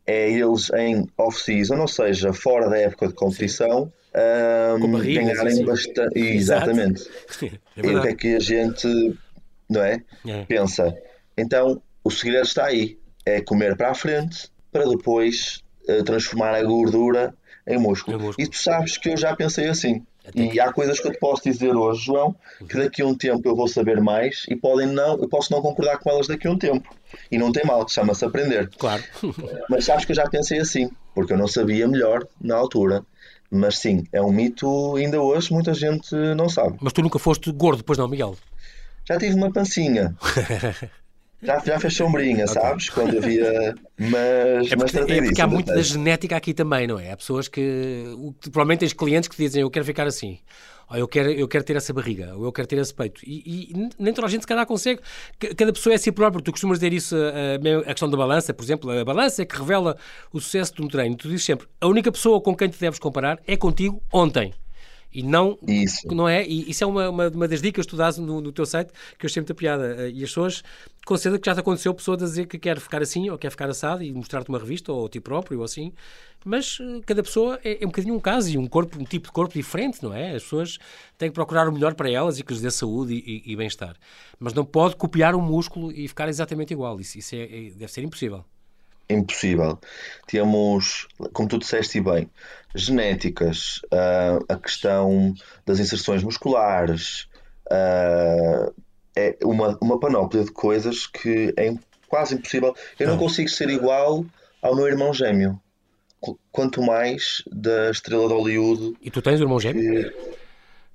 é 0.06 0.28
eles 0.28 0.70
em 0.70 1.06
off-season, 1.16 1.78
ou 1.78 1.86
seja, 1.86 2.32
fora 2.32 2.68
da 2.68 2.78
época 2.78 3.06
de 3.06 3.14
competição, 3.14 3.92
um, 4.82 4.98
ganharem 4.98 5.52
assim. 5.52 5.64
bastante. 5.64 6.18
Exatamente. 6.18 7.08
É 7.76 7.86
e 7.86 7.94
o 7.94 8.02
que 8.02 8.08
é 8.08 8.14
que 8.14 8.34
a 8.34 8.40
gente 8.40 8.88
não 9.68 9.82
é? 9.82 10.02
é? 10.26 10.44
Pensa. 10.46 10.92
Então, 11.36 11.80
o 12.02 12.10
segredo 12.10 12.44
está 12.44 12.66
aí: 12.66 12.98
é 13.24 13.40
comer 13.40 13.76
para 13.76 13.90
a 13.90 13.94
frente 13.94 14.50
para 14.72 14.84
depois 14.84 15.62
uh, 15.88 16.02
transformar 16.02 16.54
a 16.54 16.62
gordura 16.62 17.32
em 17.66 17.78
músculo. 17.78 18.16
em 18.16 18.20
músculo. 18.20 18.46
E 18.46 18.50
tu 18.50 18.56
sabes 18.56 18.98
que 18.98 19.10
eu 19.10 19.16
já 19.16 19.34
pensei 19.36 19.68
assim. 19.68 20.04
E 20.34 20.60
há 20.60 20.72
coisas 20.72 21.00
que 21.00 21.08
eu 21.08 21.12
te 21.12 21.18
posso 21.18 21.42
dizer 21.42 21.74
hoje, 21.74 22.04
João, 22.04 22.34
que 22.68 22.76
daqui 22.76 23.02
a 23.02 23.06
um 23.06 23.14
tempo 23.14 23.48
eu 23.48 23.56
vou 23.56 23.66
saber 23.66 24.00
mais 24.00 24.44
e 24.48 24.54
podem 24.54 24.86
não, 24.86 25.18
eu 25.20 25.28
posso 25.28 25.52
não 25.52 25.62
concordar 25.62 25.98
com 25.98 26.10
elas 26.10 26.26
daqui 26.26 26.46
a 26.46 26.50
um 26.50 26.58
tempo. 26.58 26.88
E 27.30 27.38
não 27.38 27.50
tem 27.50 27.64
mal, 27.64 27.88
chama-se 27.88 28.24
aprender. 28.24 28.68
Claro. 28.78 29.02
Mas 29.68 29.84
sabes 29.84 30.04
que 30.04 30.12
eu 30.12 30.16
já 30.16 30.28
pensei 30.28 30.58
assim, 30.58 30.90
porque 31.14 31.32
eu 31.32 31.38
não 31.38 31.48
sabia 31.48 31.88
melhor 31.88 32.26
na 32.40 32.56
altura. 32.56 33.04
Mas 33.50 33.78
sim, 33.78 34.06
é 34.12 34.22
um 34.22 34.30
mito 34.30 34.94
ainda 34.96 35.20
hoje, 35.20 35.52
muita 35.52 35.74
gente 35.74 36.14
não 36.36 36.48
sabe. 36.48 36.78
Mas 36.80 36.92
tu 36.92 37.02
nunca 37.02 37.18
foste 37.18 37.50
gordo, 37.50 37.82
pois 37.82 37.98
não, 37.98 38.06
Miguel? 38.06 38.36
Já 39.08 39.18
tive 39.18 39.34
uma 39.34 39.50
pancinha. 39.52 40.14
Já, 41.42 41.58
já 41.58 41.80
fez 41.80 41.94
sombrinha, 41.94 42.44
okay. 42.44 42.48
sabes? 42.48 42.90
Quando 42.90 43.16
havia. 43.16 43.74
Mas, 43.98 44.72
é 44.72 44.76
porque, 44.76 45.00
mas 45.00 45.10
é 45.10 45.22
porque 45.22 45.40
há 45.40 45.46
muito 45.46 45.66
da 45.66 45.82
genética 45.82 46.36
aqui 46.36 46.52
também, 46.52 46.86
não 46.86 46.98
é? 46.98 47.12
Há 47.12 47.16
pessoas 47.16 47.48
que. 47.48 48.04
Provavelmente 48.42 48.80
tens 48.80 48.92
clientes 48.92 49.28
que 49.28 49.36
dizem 49.36 49.62
eu 49.62 49.70
quero 49.70 49.84
ficar 49.84 50.06
assim. 50.06 50.38
Ou 50.90 50.96
eu 50.96 51.08
quero, 51.08 51.30
eu 51.30 51.46
quero 51.46 51.62
ter 51.64 51.76
essa 51.76 51.92
barriga, 51.92 52.34
ou 52.36 52.44
eu 52.44 52.52
quero 52.52 52.66
ter 52.66 52.76
esse 52.78 52.92
peito. 52.92 53.22
E, 53.24 53.70
e 53.70 53.88
nem 53.98 54.12
toda 54.12 54.26
a 54.26 54.30
gente, 54.30 54.42
se 54.42 54.46
calhar, 54.46 54.66
consegue. 54.66 55.00
Cada 55.56 55.72
pessoa 55.72 55.94
é 55.94 55.98
si 55.98 56.10
própria. 56.10 56.42
Tu 56.42 56.50
costumas 56.50 56.78
dizer 56.78 56.92
isso, 56.92 57.16
a, 57.16 57.80
a, 57.82 57.94
questão 57.94 58.10
da 58.10 58.16
balança, 58.16 58.52
por 58.52 58.64
exemplo. 58.64 58.90
A 58.90 59.04
balança 59.04 59.42
é 59.42 59.44
que 59.44 59.56
revela 59.56 59.96
o 60.32 60.40
sucesso 60.40 60.74
de 60.74 60.82
um 60.82 60.88
treino. 60.88 61.16
Tu 61.16 61.28
dizes 61.28 61.44
sempre: 61.44 61.66
a 61.80 61.86
única 61.86 62.10
pessoa 62.10 62.40
com 62.40 62.54
quem 62.56 62.68
te 62.68 62.78
deves 62.78 62.98
comparar 62.98 63.38
é 63.46 63.56
contigo 63.56 64.02
ontem. 64.12 64.52
E 65.12 65.22
não, 65.22 65.58
isso. 65.66 66.06
não 66.14 66.28
é? 66.28 66.46
E 66.46 66.70
isso 66.70 66.84
é 66.84 66.86
uma, 66.86 67.08
uma, 67.08 67.28
uma 67.28 67.48
das 67.48 67.60
dicas 67.60 67.84
que 67.84 67.90
tu 67.90 67.96
dás 67.96 68.16
no, 68.16 68.40
no, 68.40 68.52
teu 68.52 68.64
site 68.64 68.92
que 69.18 69.26
eu 69.26 69.28
achei 69.28 69.40
muita 69.40 69.54
piada. 69.54 70.08
E 70.08 70.22
as 70.22 70.30
pessoas, 70.30 70.62
com 71.04 71.16
certeza 71.16 71.40
que 71.40 71.46
já 71.46 71.54
te 71.54 71.60
aconteceu 71.60 71.92
pessoa 71.92 72.16
a 72.16 72.18
dizer 72.18 72.46
que 72.46 72.58
quer 72.58 72.78
ficar 72.78 73.02
assim 73.02 73.28
ou 73.28 73.36
quer 73.36 73.50
ficar 73.50 73.68
assado 73.68 74.02
e 74.02 74.12
mostrar-te 74.12 74.48
uma 74.48 74.58
revista 74.58 74.92
ou 74.92 75.06
a 75.06 75.08
ti 75.08 75.20
próprio 75.20 75.58
ou 75.58 75.64
assim. 75.64 75.92
Mas 76.44 76.78
eh, 76.80 77.00
cada 77.04 77.22
pessoa 77.22 77.58
é, 77.64 77.82
é, 77.82 77.84
um 77.84 77.88
bocadinho 77.88 78.14
um 78.14 78.20
caso 78.20 78.50
e 78.50 78.56
um 78.56 78.66
corpo, 78.66 78.98
um 79.00 79.04
tipo 79.04 79.26
de 79.26 79.32
corpo 79.32 79.52
diferente, 79.52 80.02
não 80.02 80.14
é? 80.14 80.34
As 80.34 80.44
pessoas 80.44 80.78
têm 81.18 81.28
que 81.28 81.34
procurar 81.34 81.68
o 81.68 81.72
melhor 81.72 81.94
para 81.94 82.10
elas 82.10 82.38
e 82.38 82.44
que 82.44 82.52
lhes 82.52 82.62
dê 82.62 82.70
saúde 82.70 83.14
e, 83.14 83.42
e, 83.46 83.52
e 83.52 83.56
bem-estar. 83.56 83.96
Mas 84.38 84.54
não 84.54 84.64
pode 84.64 84.96
copiar 84.96 85.34
um 85.34 85.42
músculo 85.42 85.92
e 85.92 86.06
ficar 86.08 86.28
exatamente 86.28 86.72
igual. 86.72 87.00
Isso, 87.00 87.18
isso 87.18 87.34
é, 87.34 87.42
é, 87.42 87.70
deve 87.70 87.88
ser 87.88 88.02
impossível 88.02 88.44
impossível. 89.14 89.78
Temos, 90.26 91.08
como 91.32 91.48
tu 91.48 91.58
disseste 91.58 92.00
bem, 92.00 92.30
genéticas, 92.74 93.80
uh, 93.92 94.44
a 94.48 94.56
questão 94.56 95.34
das 95.66 95.80
inserções 95.80 96.22
musculares, 96.22 97.28
uh, 97.66 98.72
é 99.16 99.36
uma, 99.42 99.76
uma 99.80 99.98
panóplia 99.98 100.44
de 100.44 100.52
coisas 100.52 101.06
que 101.06 101.52
é 101.56 101.74
quase 102.08 102.34
impossível. 102.34 102.74
Eu 102.98 103.06
não, 103.06 103.14
não 103.14 103.22
consigo 103.22 103.48
ser 103.48 103.70
igual 103.70 104.24
ao 104.62 104.76
meu 104.76 104.86
irmão 104.86 105.12
gêmeo. 105.12 105.60
Quanto 106.52 106.82
mais 106.82 107.42
da 107.50 107.90
estrela 107.90 108.28
de 108.28 108.34
Hollywood. 108.34 108.94
E 109.00 109.10
tu 109.10 109.22
tens 109.22 109.40
um 109.40 109.44
irmão 109.44 109.58
gêmeo? 109.58 110.12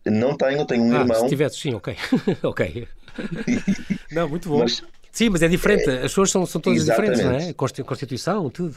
Não 0.05 0.37
tenho, 0.37 0.63
tenho 0.65 0.83
um 0.83 0.95
ah, 0.95 0.99
irmão. 0.99 1.21
Se 1.21 1.29
tivesse, 1.29 1.57
sim, 1.57 1.73
ok. 1.73 1.95
ok. 2.43 2.87
não, 4.11 4.29
muito 4.29 4.49
bom. 4.49 4.59
Mas, 4.59 4.83
Sim, 5.15 5.29
mas 5.29 5.41
é 5.41 5.47
diferente. 5.47 5.89
As 5.89 6.01
pessoas 6.01 6.29
são, 6.29 6.45
são 6.45 6.59
todas 6.59 6.81
Exatamente. 6.81 7.15
diferentes, 7.15 7.45
não 7.45 7.49
é? 7.49 7.83
Constituição, 7.83 8.49
tudo. 8.49 8.75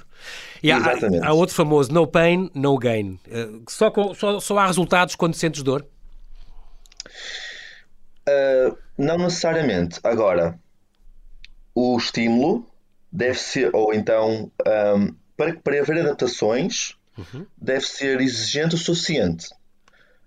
E 0.62 0.70
há, 0.70 0.78
há, 1.24 1.32
outro 1.32 1.52
famoso, 1.52 1.92
no 1.92 2.06
pain, 2.06 2.48
no 2.54 2.78
gain. 2.78 3.18
Eh, 3.28 3.48
só, 3.68 3.92
só, 4.14 4.38
só 4.38 4.58
há 4.58 4.68
resultados 4.68 5.16
quando 5.16 5.34
sentes 5.34 5.64
dor? 5.64 5.84
Uh, 8.28 8.78
não 8.96 9.18
necessariamente. 9.18 9.98
Agora, 10.04 10.56
o 11.74 11.98
estímulo 11.98 12.64
deve 13.10 13.36
ser, 13.36 13.74
ou 13.74 13.92
então, 13.92 14.48
um, 14.96 15.14
para, 15.36 15.54
para 15.54 15.80
haver 15.80 15.98
adaptações, 15.98 16.94
uhum. 17.18 17.44
deve 17.60 17.84
ser 17.84 18.20
exigente 18.20 18.76
o 18.76 18.78
suficiente. 18.78 19.48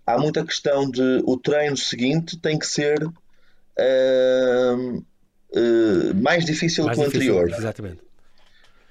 Há 0.06 0.17
muita 0.17 0.43
questão 0.43 0.91
de 0.91 1.21
o 1.24 1.38
treino 1.38 1.78
seguinte 1.78 2.38
tem 2.38 2.60
que 2.60 2.67
ser. 2.67 3.02
Uh, 3.80 5.06
uh, 5.54 6.16
mais 6.16 6.46
difícil 6.46 6.86
mais 6.86 6.98
que 6.98 7.04
o 7.04 7.08
difícil, 7.08 7.34
anterior. 7.38 7.60
Exatamente. 7.60 8.02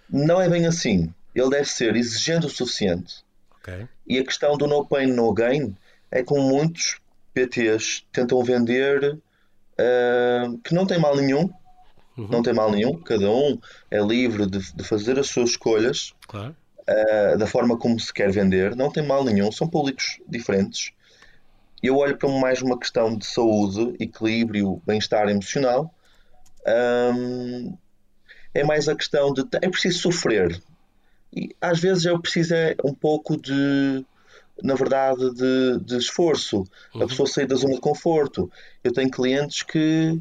Não 0.09 0.40
é 0.40 0.49
bem 0.49 0.66
assim. 0.66 1.12
Ele 1.35 1.51
deve 1.51 1.66
ser 1.66 1.94
exigente 1.96 2.46
o 2.46 2.51
suficiente. 2.51 3.25
Okay. 3.61 3.87
E 4.07 4.18
a 4.18 4.25
questão 4.25 4.57
do 4.57 4.66
no 4.66 4.85
pain, 4.85 5.07
no 5.07 5.33
gain 5.33 5.77
é 6.11 6.23
como 6.23 6.42
muitos 6.42 6.99
PTs 7.33 8.05
tentam 8.12 8.42
vender 8.42 9.14
uh, 9.14 10.59
que 10.64 10.75
não 10.75 10.87
tem 10.87 10.99
mal 10.99 11.14
nenhum. 11.14 11.51
Uhum. 12.16 12.29
Não 12.29 12.42
tem 12.42 12.53
mal 12.53 12.70
nenhum. 12.70 13.01
Cada 13.03 13.31
um 13.31 13.59
é 13.90 14.01
livre 14.01 14.46
de, 14.46 14.73
de 14.75 14.85
fazer 14.85 15.18
as 15.18 15.29
suas 15.29 15.51
escolhas 15.51 16.12
claro. 16.27 16.57
uh, 16.81 17.38
da 17.38 17.46
forma 17.46 17.77
como 17.79 17.99
se 18.01 18.12
quer 18.12 18.31
vender. 18.33 18.75
Não 18.75 18.90
tem 18.90 19.07
mal 19.07 19.25
nenhum. 19.25 19.53
São 19.53 19.68
públicos 19.68 20.18
diferentes. 20.29 20.92
Eu 21.83 21.96
olho 21.96 22.16
para 22.16 22.29
mais 22.29 22.61
uma 22.61 22.79
questão 22.79 23.16
de 23.16 23.25
saúde, 23.25 23.94
equilíbrio, 24.01 24.83
bem-estar 24.85 25.29
emocional 25.29 25.94
um, 26.66 27.77
é 28.55 28.64
mais 28.64 28.88
a 28.88 28.94
questão 28.94 29.33
de 29.33 29.44
é 29.62 29.68
preciso 29.68 29.99
sofrer. 29.99 30.61
E 31.35 31.55
às 31.61 31.79
vezes 31.79 32.05
eu 32.05 32.20
preciso 32.20 32.55
é 32.55 32.75
um 32.85 32.92
pouco 32.92 33.37
de, 33.37 34.05
na 34.62 34.75
verdade, 34.75 35.33
de, 35.35 35.79
de 35.85 35.96
esforço. 35.96 36.64
Uhum. 36.94 37.03
A 37.03 37.07
pessoa 37.07 37.29
sair 37.29 37.46
da 37.46 37.55
zona 37.55 37.75
de 37.75 37.81
conforto. 37.81 38.51
Eu 38.83 38.92
tenho 38.92 39.11
clientes 39.11 39.62
que 39.62 40.20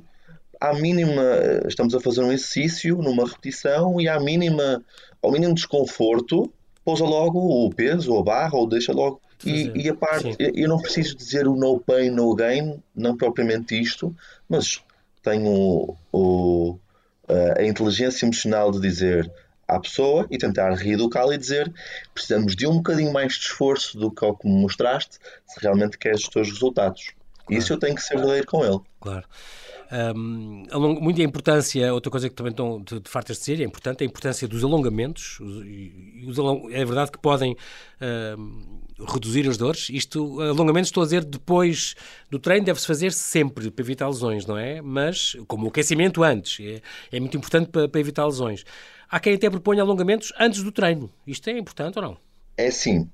à 0.60 0.74
mínima 0.74 1.24
estamos 1.68 1.96
a 1.96 2.00
fazer 2.00 2.22
um 2.22 2.32
exercício 2.32 2.98
numa 2.98 3.26
repetição 3.26 4.00
e 4.00 4.08
à 4.08 4.20
mínima 4.20 4.84
ao 5.22 5.32
mínimo 5.32 5.54
desconforto 5.54 6.52
pousa 6.84 7.06
logo 7.06 7.40
o 7.40 7.70
peso 7.74 8.12
ou 8.12 8.20
a 8.20 8.24
barra 8.24 8.58
ou 8.58 8.68
deixa 8.68 8.92
logo 8.92 9.22
e, 9.46 9.72
e, 9.74 9.90
a 9.90 9.96
parte 9.96 10.34
Sim. 10.34 10.52
eu 10.54 10.68
não 10.68 10.82
preciso 10.82 11.16
dizer 11.16 11.48
o 11.48 11.56
no 11.56 11.80
pain 11.80 12.10
no 12.10 12.36
gain 12.36 12.84
não 12.94 13.16
propriamente 13.16 13.80
isto 13.80 14.14
mas 14.50 14.84
tenho 15.22 15.96
o, 16.12 16.80
a 17.58 17.64
inteligência 17.64 18.26
emocional 18.26 18.72
de 18.72 18.80
dizer 18.80 19.32
à 19.68 19.80
pessoa 19.80 20.26
e 20.32 20.38
tentar 20.38 20.74
reeducá-la 20.74 21.36
e 21.36 21.38
dizer 21.38 21.72
precisamos 22.14 22.56
de 22.56 22.66
um 22.66 22.78
bocadinho 22.78 23.14
mais 23.14 23.34
de 23.34 23.42
esforço 23.42 23.98
do 23.98 24.12
que 24.12 24.26
ao 24.26 24.36
que 24.36 24.48
me 24.48 24.62
mostraste 24.62 25.20
se 25.46 25.60
realmente 25.62 25.98
queres 25.98 26.24
os 26.24 26.30
teus 26.30 26.50
resultados. 26.50 27.14
Claro. 27.46 27.62
Isso 27.62 27.74
eu 27.74 27.78
tenho 27.78 27.96
que 27.96 28.02
ser 28.02 28.16
verdadeiro 28.16 28.48
com 28.48 28.66
ele. 28.66 28.80
Claro. 29.00 29.26
Um, 29.92 30.66
muita 31.02 31.24
importância, 31.24 31.92
outra 31.92 32.12
coisa 32.12 32.30
que 32.30 32.36
também 32.36 32.52
estão 32.52 32.82
de, 32.82 33.00
de 33.00 33.10
fartas 33.10 33.38
de 33.38 33.46
dizer, 33.46 33.64
é 33.64 33.66
importante, 33.66 34.04
a 34.04 34.06
importância 34.06 34.48
dos 34.48 34.64
alongamentos. 34.64 35.40
Os, 35.40 36.30
os 36.30 36.40
along, 36.40 36.72
é 36.72 36.86
verdade 36.86 37.12
que 37.12 37.18
podem 37.18 37.56
um, 38.38 38.82
reduzir 39.08 39.48
as 39.50 39.58
dores. 39.58 39.90
Isto, 39.90 40.42
alongamentos, 40.42 40.90
estou 40.90 41.02
a 41.02 41.06
dizer, 41.06 41.26
depois 41.26 41.96
do 42.30 42.38
treino 42.38 42.66
deve-se 42.66 42.86
fazer 42.86 43.12
sempre 43.12 43.72
para 43.72 43.84
evitar 43.84 44.08
lesões, 44.08 44.46
não 44.46 44.58
é? 44.58 44.82
Mas, 44.82 45.36
como 45.48 45.66
o 45.66 45.70
aquecimento 45.70 46.24
antes, 46.24 46.60
é, 46.60 46.82
é 47.12 47.20
muito 47.20 47.36
importante 47.36 47.70
para, 47.70 47.88
para, 47.90 48.00
evitar 48.00 48.26
lesões. 48.26 48.64
Há 49.10 49.20
quem 49.20 49.34
até 49.34 49.50
proponha 49.50 49.82
alongamentos 49.82 50.32
antes 50.40 50.62
do 50.62 50.72
treino. 50.72 51.10
Isto 51.26 51.50
é 51.50 51.58
importante 51.58 51.98
ou 51.98 52.04
não? 52.04 52.18
É 52.58 52.70
sim. 52.70 53.10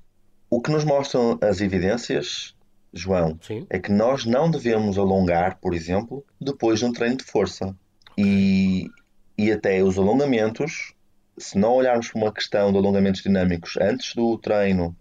O 0.50 0.60
que 0.60 0.70
nos 0.70 0.84
mostram 0.84 1.38
as 1.40 1.60
evidências, 1.60 2.54
João, 2.92 3.38
sim. 3.42 3.66
é 3.68 3.78
que 3.78 3.92
nós 3.92 4.24
não 4.24 4.50
devemos 4.50 4.98
alongar, 4.98 5.58
por 5.60 5.74
exemplo, 5.74 6.24
depois 6.40 6.78
de 6.78 6.84
um 6.86 6.92
treino 6.92 7.16
de 7.16 7.24
força. 7.24 7.74
E, 8.16 8.88
e 9.36 9.52
até 9.52 9.82
os 9.82 9.98
alongamentos, 9.98 10.94
se 11.36 11.58
não 11.58 11.74
olharmos 11.74 12.10
para 12.10 12.22
uma 12.22 12.32
questão 12.32 12.72
de 12.72 12.78
alongamentos 12.78 13.22
dinâmicos 13.22 13.76
antes 13.78 14.14
do 14.14 14.38
treino 14.38 14.96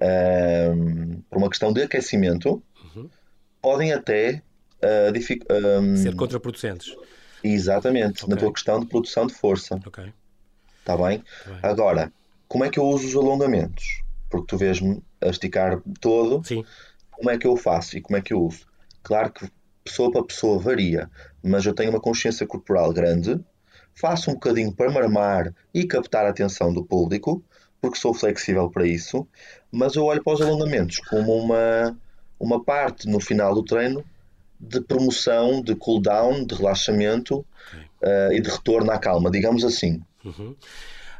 um, 0.00 1.20
por 1.28 1.38
uma 1.38 1.48
questão 1.48 1.72
de 1.72 1.82
aquecimento, 1.82 2.62
uhum. 2.94 3.10
podem 3.60 3.92
até 3.92 4.42
uh, 4.82 5.80
um, 5.80 5.96
ser 5.96 6.14
contraproducentes. 6.14 6.96
Exatamente, 7.42 8.24
okay. 8.24 8.34
na 8.34 8.40
tua 8.40 8.52
questão 8.52 8.80
de 8.80 8.86
produção 8.86 9.26
de 9.26 9.34
força. 9.34 9.80
Ok. 9.84 10.12
Está 10.78 10.96
bem? 10.96 11.18
Tá 11.18 11.50
bem? 11.50 11.58
Agora, 11.62 12.12
como 12.48 12.64
é 12.64 12.70
que 12.70 12.78
eu 12.78 12.84
uso 12.84 13.06
os 13.06 13.16
alongamentos? 13.16 14.02
Porque 14.30 14.46
tu 14.46 14.56
vês-me 14.56 15.02
a 15.20 15.28
esticar 15.28 15.80
todo. 16.00 16.44
Sim. 16.46 16.64
Como 17.12 17.30
é 17.30 17.38
que 17.38 17.46
eu 17.46 17.56
faço 17.56 17.96
e 17.96 18.00
como 18.00 18.16
é 18.16 18.20
que 18.20 18.32
eu 18.32 18.42
uso? 18.42 18.66
Claro 19.02 19.32
que 19.32 19.48
pessoa 19.84 20.10
para 20.10 20.24
pessoa 20.24 20.58
varia, 20.58 21.10
mas 21.42 21.64
eu 21.64 21.74
tenho 21.74 21.90
uma 21.90 22.00
consciência 22.00 22.46
corporal 22.46 22.92
grande, 22.92 23.38
faço 23.94 24.30
um 24.30 24.34
bocadinho 24.34 24.72
para 24.72 24.90
marmar 24.90 25.52
e 25.74 25.84
captar 25.84 26.24
a 26.24 26.30
atenção 26.30 26.72
do 26.72 26.84
público, 26.84 27.42
porque 27.80 27.98
sou 27.98 28.14
flexível 28.14 28.70
para 28.70 28.86
isso, 28.86 29.26
mas 29.70 29.94
eu 29.94 30.04
olho 30.04 30.22
para 30.22 30.34
os 30.34 30.40
alongamentos 30.40 30.98
como 30.98 31.36
uma, 31.36 31.98
uma 32.38 32.62
parte 32.62 33.08
no 33.08 33.20
final 33.20 33.54
do 33.54 33.64
treino 33.64 34.04
de 34.62 34.80
promoção, 34.80 35.60
de 35.60 35.74
cooldown, 35.74 36.46
de 36.46 36.54
relaxamento 36.54 37.44
okay. 37.68 37.80
uh, 38.02 38.32
e 38.32 38.40
de 38.40 38.48
retorno 38.48 38.92
à 38.92 38.98
calma, 38.98 39.28
digamos 39.28 39.64
assim. 39.64 40.00
Uhum. 40.24 40.54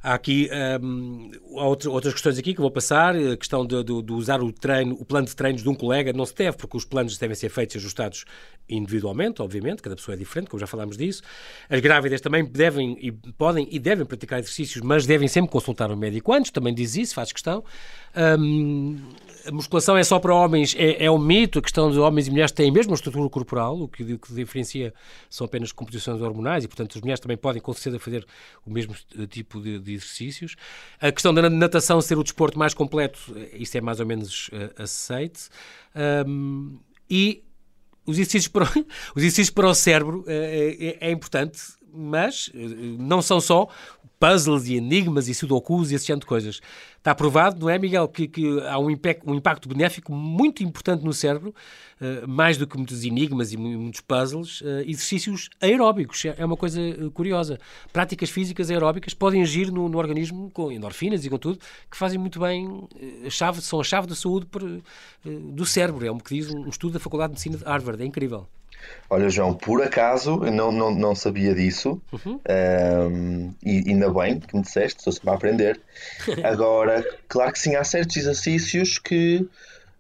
Há 0.02 0.14
aqui 0.14 0.50
um, 0.82 1.30
outras 1.54 2.12
questões 2.12 2.36
aqui 2.36 2.54
que 2.54 2.60
vou 2.60 2.70
passar. 2.70 3.14
A 3.14 3.36
questão 3.36 3.64
de, 3.64 3.84
de, 3.84 4.02
de, 4.02 4.12
usar 4.12 4.42
o 4.42 4.52
treino, 4.52 4.96
o 4.98 5.04
plano 5.04 5.26
de 5.26 5.36
treinos 5.36 5.62
de 5.62 5.68
um 5.68 5.74
colega 5.74 6.12
não 6.12 6.26
se 6.26 6.34
deve, 6.34 6.56
porque 6.56 6.76
os 6.76 6.84
planos 6.84 7.16
devem 7.16 7.36
ser 7.36 7.48
feitos 7.50 7.76
e 7.76 7.78
ajustados 7.78 8.24
individualmente, 8.68 9.42
obviamente, 9.42 9.82
cada 9.82 9.94
pessoa 9.94 10.14
é 10.14 10.18
diferente, 10.18 10.48
como 10.48 10.58
já 10.58 10.66
falámos 10.66 10.96
disso. 10.96 11.22
As 11.68 11.80
grávidas 11.80 12.20
também 12.20 12.44
devem 12.44 12.96
e 13.00 13.12
podem 13.12 13.68
e 13.70 13.78
devem 13.78 14.04
praticar 14.04 14.40
exercícios, 14.40 14.82
mas 14.82 15.06
devem 15.06 15.28
sempre 15.28 15.50
consultar 15.50 15.90
o 15.90 15.96
médico 15.96 16.32
antes, 16.32 16.50
também 16.50 16.74
diz 16.74 16.96
isso, 16.96 17.14
faz 17.14 17.32
questão. 17.32 17.62
Um, 18.16 18.96
a 19.46 19.50
musculação 19.50 19.96
é 19.96 20.04
só 20.04 20.18
para 20.18 20.34
homens, 20.34 20.74
é, 20.78 21.04
é 21.04 21.10
um 21.10 21.18
mito, 21.18 21.58
a 21.58 21.62
questão 21.62 21.90
de 21.90 21.98
homens 21.98 22.26
e 22.26 22.30
mulheres 22.30 22.52
têm 22.52 22.70
a 22.70 22.72
mesma 22.72 22.94
estrutura 22.94 23.28
corporal, 23.28 23.80
o 23.80 23.88
que, 23.88 24.02
o 24.02 24.18
que 24.18 24.32
diferencia 24.32 24.94
são 25.28 25.44
apenas 25.44 25.72
composições 25.72 26.20
hormonais 26.22 26.64
e, 26.64 26.68
portanto, 26.68 26.96
as 26.96 27.00
mulheres 27.00 27.20
também 27.20 27.36
podem 27.36 27.60
com 27.60 27.72
certeza 27.72 27.98
fazer 27.98 28.26
o 28.64 28.70
mesmo 28.70 28.94
tipo 29.28 29.60
de, 29.60 29.78
de 29.78 29.94
exercícios. 29.94 30.54
A 31.00 31.10
questão 31.10 31.34
da 31.34 31.48
natação 31.48 32.00
ser 32.00 32.18
o 32.18 32.22
desporto 32.22 32.58
mais 32.58 32.74
completo, 32.74 33.18
isso 33.52 33.76
é 33.76 33.80
mais 33.80 34.00
ou 34.00 34.06
menos 34.06 34.48
uh, 34.48 34.82
aceite. 34.82 35.48
Um, 36.26 36.78
e 37.10 37.42
os 38.06 38.16
exercícios 38.18 38.48
para, 38.48 38.64
os 39.14 39.22
exercícios 39.22 39.50
para 39.50 39.68
o 39.68 39.74
cérebro 39.74 40.24
é, 40.26 40.98
é, 41.00 41.08
é 41.08 41.10
importante, 41.10 41.60
mas 41.92 42.50
não 42.98 43.20
são 43.20 43.40
só 43.40 43.68
puzzles 44.22 44.68
e 44.68 44.76
enigmas 44.76 45.26
e 45.26 45.34
sudokus 45.34 45.90
e 45.90 45.96
esse 45.96 46.06
tipo 46.06 46.20
de 46.20 46.26
coisas. 46.26 46.60
Está 46.96 47.12
provado, 47.12 47.58
não 47.58 47.68
é, 47.68 47.76
Miguel, 47.76 48.06
que, 48.06 48.28
que 48.28 48.60
há 48.60 48.78
um 48.78 48.88
impacto, 48.88 49.28
um 49.28 49.34
impacto, 49.34 49.68
benéfico 49.68 50.12
muito 50.12 50.62
importante 50.62 51.04
no 51.04 51.12
cérebro, 51.12 51.52
uh, 52.00 52.28
mais 52.28 52.56
do 52.56 52.64
que 52.64 52.76
muitos 52.76 53.04
enigmas 53.04 53.52
e 53.52 53.56
muitos 53.56 54.00
puzzles, 54.00 54.60
uh, 54.60 54.82
exercícios 54.86 55.50
aeróbicos. 55.60 56.24
É, 56.24 56.36
é 56.38 56.44
uma 56.44 56.56
coisa 56.56 56.80
uh, 56.80 57.10
curiosa. 57.10 57.58
Práticas 57.92 58.30
físicas 58.30 58.70
aeróbicas 58.70 59.12
podem 59.12 59.42
agir 59.42 59.72
no, 59.72 59.88
no, 59.88 59.98
organismo 59.98 60.48
com 60.52 60.70
endorfinas 60.70 61.24
e 61.24 61.28
com 61.28 61.36
tudo, 61.36 61.58
que 61.90 61.96
fazem 61.96 62.16
muito 62.16 62.38
bem, 62.38 62.86
a 63.26 63.30
chave, 63.30 63.60
são 63.60 63.80
a 63.80 63.84
chave 63.84 64.06
da 64.06 64.14
saúde 64.14 64.46
por, 64.46 64.62
do 65.24 65.66
cérebro. 65.66 66.06
É 66.06 66.12
o 66.12 66.18
que 66.18 66.36
diz 66.36 66.48
um, 66.48 66.60
um 66.60 66.68
estudo 66.68 66.92
da 66.92 67.00
Faculdade 67.00 67.30
de 67.30 67.34
Medicina 67.34 67.56
de 67.56 67.64
Harvard. 67.64 68.00
É 68.00 68.06
incrível. 68.06 68.46
Olha, 69.12 69.28
João, 69.28 69.52
por 69.52 69.82
acaso 69.82 70.38
não, 70.38 70.72
não, 70.72 70.90
não 70.90 71.14
sabia 71.14 71.54
disso 71.54 72.00
uhum. 72.10 72.40
um, 72.48 73.54
e 73.62 73.90
ainda 73.90 74.10
bem 74.10 74.40
que 74.40 74.56
me 74.56 74.62
disseste, 74.62 75.00
estou 75.00 75.12
sempre 75.12 75.28
a 75.28 75.34
aprender. 75.34 75.80
Agora, 76.42 77.04
claro 77.28 77.52
que 77.52 77.58
sim, 77.58 77.76
há 77.76 77.84
certos 77.84 78.16
exercícios 78.16 78.98
que 78.98 79.46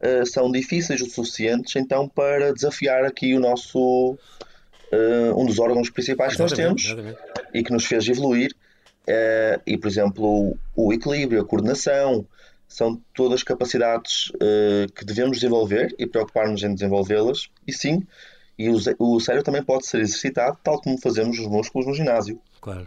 uh, 0.00 0.24
são 0.24 0.50
difíceis 0.50 1.02
o 1.02 1.10
suficientes 1.10 1.76
então 1.76 2.08
para 2.08 2.54
desafiar 2.54 3.04
aqui 3.04 3.34
o 3.34 3.40
nosso 3.40 4.12
uh, 4.12 5.38
um 5.38 5.44
dos 5.44 5.58
órgãos 5.58 5.90
principais 5.90 6.34
que 6.34 6.40
nós 6.40 6.52
temos 6.52 6.86
exatamente. 6.86 7.18
e 7.52 7.62
que 7.62 7.70
nos 7.70 7.84
fez 7.84 8.08
evoluir. 8.08 8.54
Uh, 9.02 9.60
e, 9.66 9.76
por 9.76 9.88
exemplo, 9.88 10.24
o, 10.24 10.56
o, 10.74 10.90
equilíbrio, 10.90 11.42
a 11.42 11.44
coordenação, 11.44 12.24
são 12.66 12.98
todas 13.12 13.42
capacidades 13.42 14.32
que 14.94 15.04
devemos 15.04 15.36
desenvolver 15.36 15.94
e 15.98 16.06
preocupar-nos 16.06 16.62
em 16.62 16.72
desenvolvê-las. 16.72 17.50
E 17.68 17.72
sim, 17.72 18.02
e 18.58 18.68
o, 18.68 18.76
o 18.98 19.20
cérebro 19.20 19.44
também 19.44 19.62
pode 19.62 19.86
ser 19.86 20.00
exercitado, 20.00 20.58
tal 20.62 20.80
como 20.80 20.98
fazemos 20.98 21.38
os 21.38 21.46
músculos 21.46 21.86
no 21.86 21.94
ginásio. 21.94 22.40
Claro. 22.60 22.86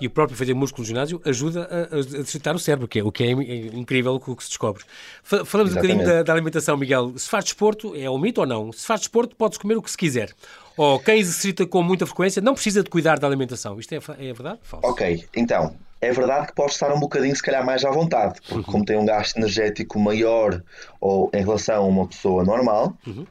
E 0.00 0.06
o 0.06 0.10
próprio 0.10 0.36
fazer 0.36 0.54
músculo 0.54 0.82
no 0.82 0.88
ginásio 0.88 1.22
ajuda 1.24 1.68
a, 1.70 1.94
a 1.94 1.98
exercitar 1.98 2.54
o 2.54 2.58
cérebro, 2.58 2.88
que 2.88 2.98
é, 2.98 3.04
o 3.04 3.12
que 3.12 3.24
é 3.24 3.30
incrível 3.30 4.14
o 4.14 4.36
que 4.36 4.42
se 4.42 4.50
descobre. 4.50 4.82
Falamos 5.22 5.72
Exatamente. 5.72 5.76
um 5.76 5.80
bocadinho 5.82 6.04
da, 6.04 6.22
da, 6.22 6.32
alimentação, 6.32 6.76
Miguel. 6.76 7.12
Se 7.16 7.28
faz 7.28 7.44
desporto, 7.44 7.94
é 7.94 8.10
um 8.10 8.18
mito 8.18 8.40
ou 8.40 8.46
não? 8.46 8.72
Se 8.72 8.86
faz 8.86 9.00
desporto, 9.00 9.36
pode-se 9.36 9.60
comer 9.60 9.76
o 9.76 9.82
que 9.82 9.90
se 9.90 9.96
quiser. 9.96 10.32
Ou 10.76 10.98
quem 10.98 11.20
exercita 11.20 11.64
com 11.64 11.82
muita 11.82 12.06
frequência 12.06 12.42
não 12.42 12.54
precisa 12.54 12.82
de 12.82 12.90
cuidar 12.90 13.20
da 13.20 13.26
alimentação. 13.26 13.78
Isto 13.78 13.94
é, 13.94 13.98
é 14.18 14.32
verdade? 14.32 14.58
Falso. 14.62 14.86
Ok, 14.88 15.24
então, 15.36 15.76
é 16.00 16.10
verdade 16.10 16.48
que 16.48 16.54
pode 16.54 16.72
estar 16.72 16.92
um 16.92 16.98
bocadinho, 16.98 17.34
se 17.34 17.42
calhar, 17.42 17.64
mais 17.64 17.84
à 17.84 17.90
vontade, 17.90 18.40
porque 18.40 18.54
uhum. 18.56 18.72
como 18.72 18.84
tem 18.84 18.98
um 18.98 19.06
gasto 19.06 19.36
energético 19.36 19.98
maior 19.98 20.60
ou 21.00 21.30
em 21.32 21.40
relação 21.40 21.84
a 21.84 21.86
uma 21.86 22.08
pessoa 22.08 22.42
normal, 22.44 22.96
uhum 23.06 23.24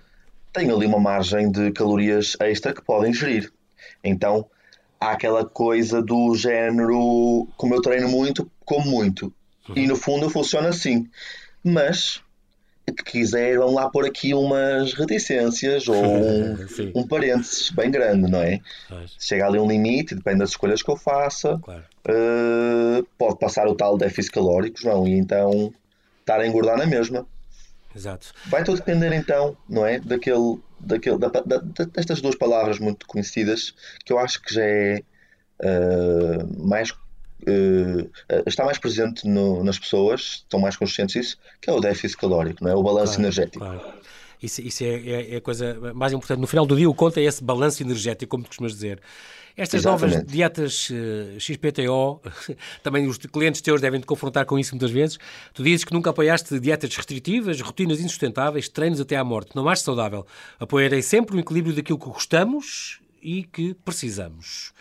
têm 0.54 0.72
ali 0.72 0.86
uma 0.86 1.00
margem 1.00 1.52
de 1.52 1.72
calorias 1.72 2.38
extra 2.40 2.74
que 2.74 2.82
podem 2.82 3.14
gerir. 3.14 3.52
Então 4.04 4.46
há 5.00 5.12
aquela 5.12 5.44
coisa 5.44 6.02
do 6.02 6.36
género, 6.36 7.48
como 7.58 7.76
eu 7.76 7.82
treino 7.82 8.08
muito, 8.08 8.50
como 8.64 8.90
muito. 8.90 9.34
Uhum. 9.68 9.78
E 9.78 9.88
no 9.88 9.96
fundo 9.96 10.30
funciona 10.30 10.70
assim. 10.70 11.10
Mas 11.64 12.22
que 12.86 13.04
quiser, 13.04 13.58
vão 13.58 13.74
lá 13.74 13.90
pôr 13.90 14.06
aqui 14.06 14.34
umas 14.34 14.94
reticências 14.94 15.88
ou 15.88 15.96
um, 16.04 16.58
um 16.96 17.08
parênteses 17.08 17.70
bem 17.70 17.90
grande, 17.90 18.30
não 18.30 18.42
é? 18.42 18.60
Mas... 18.90 19.16
Chega 19.20 19.48
ali 19.48 19.58
um 19.58 19.68
limite, 19.68 20.16
depende 20.16 20.40
das 20.40 20.50
escolhas 20.50 20.82
que 20.82 20.90
eu 20.90 20.98
faça, 20.98 21.58
claro. 21.64 21.84
uh, 22.10 23.08
pode 23.18 23.40
passar 23.40 23.68
o 23.68 23.76
tal 23.76 23.98
déficit 23.98 24.34
calórico, 24.34 24.80
João, 24.80 25.08
e 25.08 25.14
então 25.14 25.74
estar 26.20 26.40
a 26.40 26.48
engordar 26.48 26.78
na 26.78 26.86
mesma. 26.86 27.26
Exato. 27.96 28.34
Vai 28.48 28.64
tudo 28.64 28.78
depender 28.78 29.14
então, 29.14 29.56
não 29.70 29.86
é? 29.86 30.00
Daquele, 30.00 30.60
daquele, 30.80 31.18
da, 31.18 31.30
da, 31.30 31.58
destas 31.58 32.22
duas 32.22 32.36
palavras 32.36 32.80
muito 32.80 33.06
conhecidas 33.06 33.74
que 34.04 34.12
eu 34.12 34.20
acho 34.20 34.42
que 34.42 34.54
já 34.54 34.64
é 34.64 35.04
uh, 35.62 36.68
mais 36.68 36.92
uh, 36.92 38.10
está 38.46 38.66
mais 38.66 38.78
presente 38.78 39.28
no, 39.28 39.64
nas 39.64 39.78
pessoas, 39.78 40.44
estão 40.44 40.60
mais 40.60 40.76
conscientes 40.76 41.14
disso, 41.14 41.38
que 41.62 41.70
é 41.70 41.74
o 41.74 41.80
déficit 41.80 42.18
calórico, 42.18 42.64
não 42.64 42.72
é? 42.72 42.76
O 42.76 42.84
balanço 42.84 43.14
claro, 43.14 43.22
energético. 43.22 43.60
Claro. 43.60 43.82
Isso, 44.42 44.62
isso 44.62 44.84
é, 44.84 44.88
é, 44.88 45.34
é, 45.34 45.38
a 45.38 45.42
coisa 45.42 45.94
mais 45.94 46.12
importante. 46.12 46.40
No 46.40 46.48
final 46.48 46.66
do 46.66 46.76
dia, 46.76 46.90
o 46.90 46.94
conta 46.94 47.20
é 47.22 47.24
esse 47.24 47.42
balanço 47.42 47.82
energético, 47.82 48.30
como 48.30 48.44
tu 48.44 48.48
costumas 48.48 48.74
dizer. 48.74 49.00
Estas 49.56 49.82
Exatamente. 49.82 50.16
novas 50.16 50.32
dietas 50.32 50.90
uh, 50.90 50.94
eh, 51.36 51.40
XPTO, 51.40 52.22
também 52.82 53.06
os 53.08 53.18
clientes 53.18 53.62
teus 53.62 53.80
devem 53.80 54.00
te 54.00 54.06
confrontar 54.06 54.46
com 54.46 54.58
isso 54.58 54.74
muitas 54.74 54.90
vezes. 54.90 55.20
Tu 55.54 55.64
dizes 55.64 55.86
que 55.86 55.94
nunca 55.94 56.10
apoiaste 56.10 56.60
dietas 56.60 56.96
restritivas, 56.96 57.62
rotinas 57.62 58.00
insustentáveis, 58.00 58.68
treinos 58.68 59.00
até 59.00 59.16
à 59.16 59.24
morte. 59.24 59.56
Não 59.56 59.70
acho 59.70 59.84
saudável. 59.84 60.26
Apoiarei 60.60 61.02
sempre 61.04 61.36
o 61.36 61.40
equilíbrio 61.40 61.76
daquilo 61.76 62.00
que 62.00 62.10
gostamos 62.10 63.00
e 63.22 63.44
que 63.44 63.76
precisamos. 63.86 64.74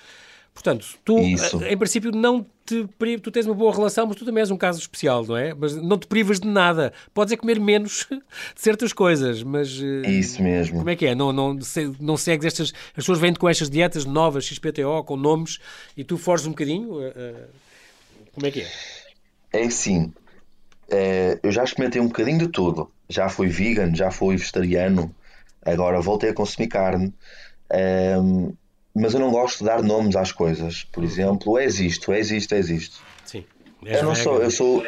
Portanto, 0.55 0.87
tu, 1.05 1.19
Isso. 1.19 1.63
em 1.65 1.77
princípio, 1.77 2.11
não 2.11 2.47
te 2.65 2.87
tu 3.19 3.31
tens 3.31 3.47
uma 3.47 3.55
boa 3.55 3.75
relação, 3.75 4.07
mas 4.07 4.17
tu 4.17 4.25
também 4.25 4.41
és 4.41 4.51
um 4.51 4.57
caso 4.57 4.79
especial, 4.79 5.25
não 5.25 5.37
é? 5.37 5.55
Mas 5.55 5.75
não 5.77 5.99
te 5.99 6.07
privas 6.07 6.41
de 6.41 6.49
nada. 6.49 6.93
Podes 7.13 7.33
é 7.33 7.37
comer 7.37 7.59
menos 7.59 8.07
de 8.11 8.21
certas 8.55 8.93
coisas, 8.93 9.43
mas. 9.43 9.81
Eh, 9.81 10.11
Isso 10.11 10.43
mesmo. 10.43 10.79
Como 10.79 10.91
é 10.91 10.97
que 10.97 11.07
é? 11.07 11.15
Não, 11.15 11.33
não, 11.33 11.59
não 12.01 12.17
segues 12.17 12.47
estas. 12.47 12.73
As 12.89 12.95
pessoas 12.97 13.19
vêm 13.19 13.35
com 13.35 13.49
estas 13.49 13.69
dietas 13.69 14.05
novas, 14.05 14.45
XPTO, 14.45 15.05
com 15.05 15.17
nomes, 15.17 15.59
e 15.97 16.05
tu 16.05 16.17
foges 16.17 16.47
um 16.47 16.51
bocadinho? 16.51 17.03
Eh, 17.03 17.13
eh, 17.17 17.47
como 18.35 18.47
é 18.47 18.51
que 18.51 18.61
é? 18.61 18.69
É 19.53 19.65
assim. 19.65 20.13
É, 20.91 21.39
eu 21.43 21.51
já 21.51 21.65
experimentei 21.65 22.01
um 22.01 22.09
bocadinho 22.09 22.39
de 22.39 22.49
tudo. 22.49 22.91
Já 23.09 23.29
fui 23.29 23.49
vegan, 23.49 23.95
já 23.95 24.11
fui 24.11 24.37
vegetariano, 24.37 25.15
agora 25.65 26.01
voltei 26.01 26.31
a 26.31 26.35
consumir 26.35 26.69
carne. 26.69 27.13
É, 27.71 28.17
mas 28.95 29.15
eu 29.15 29.21
não 29.21 29.31
gosto 29.31 29.59
de 29.59 29.65
dar 29.65 29.83
nomes 29.83 30.17
às 30.17 30.33
coisas. 30.33 30.85
Por 30.85 31.03
exemplo, 31.05 31.59
és 31.59 31.81
isto, 31.81 32.13
és 32.13 32.31
isto, 32.31 32.55
és 32.55 32.69
isto. 32.69 33.01
Sim. 33.25 33.45
És 33.85 33.99
eu 33.99 34.05
não 34.05 34.15
vegan. 34.15 34.25
sou, 34.25 34.43
eu 34.43 34.51
sou, 34.51 34.87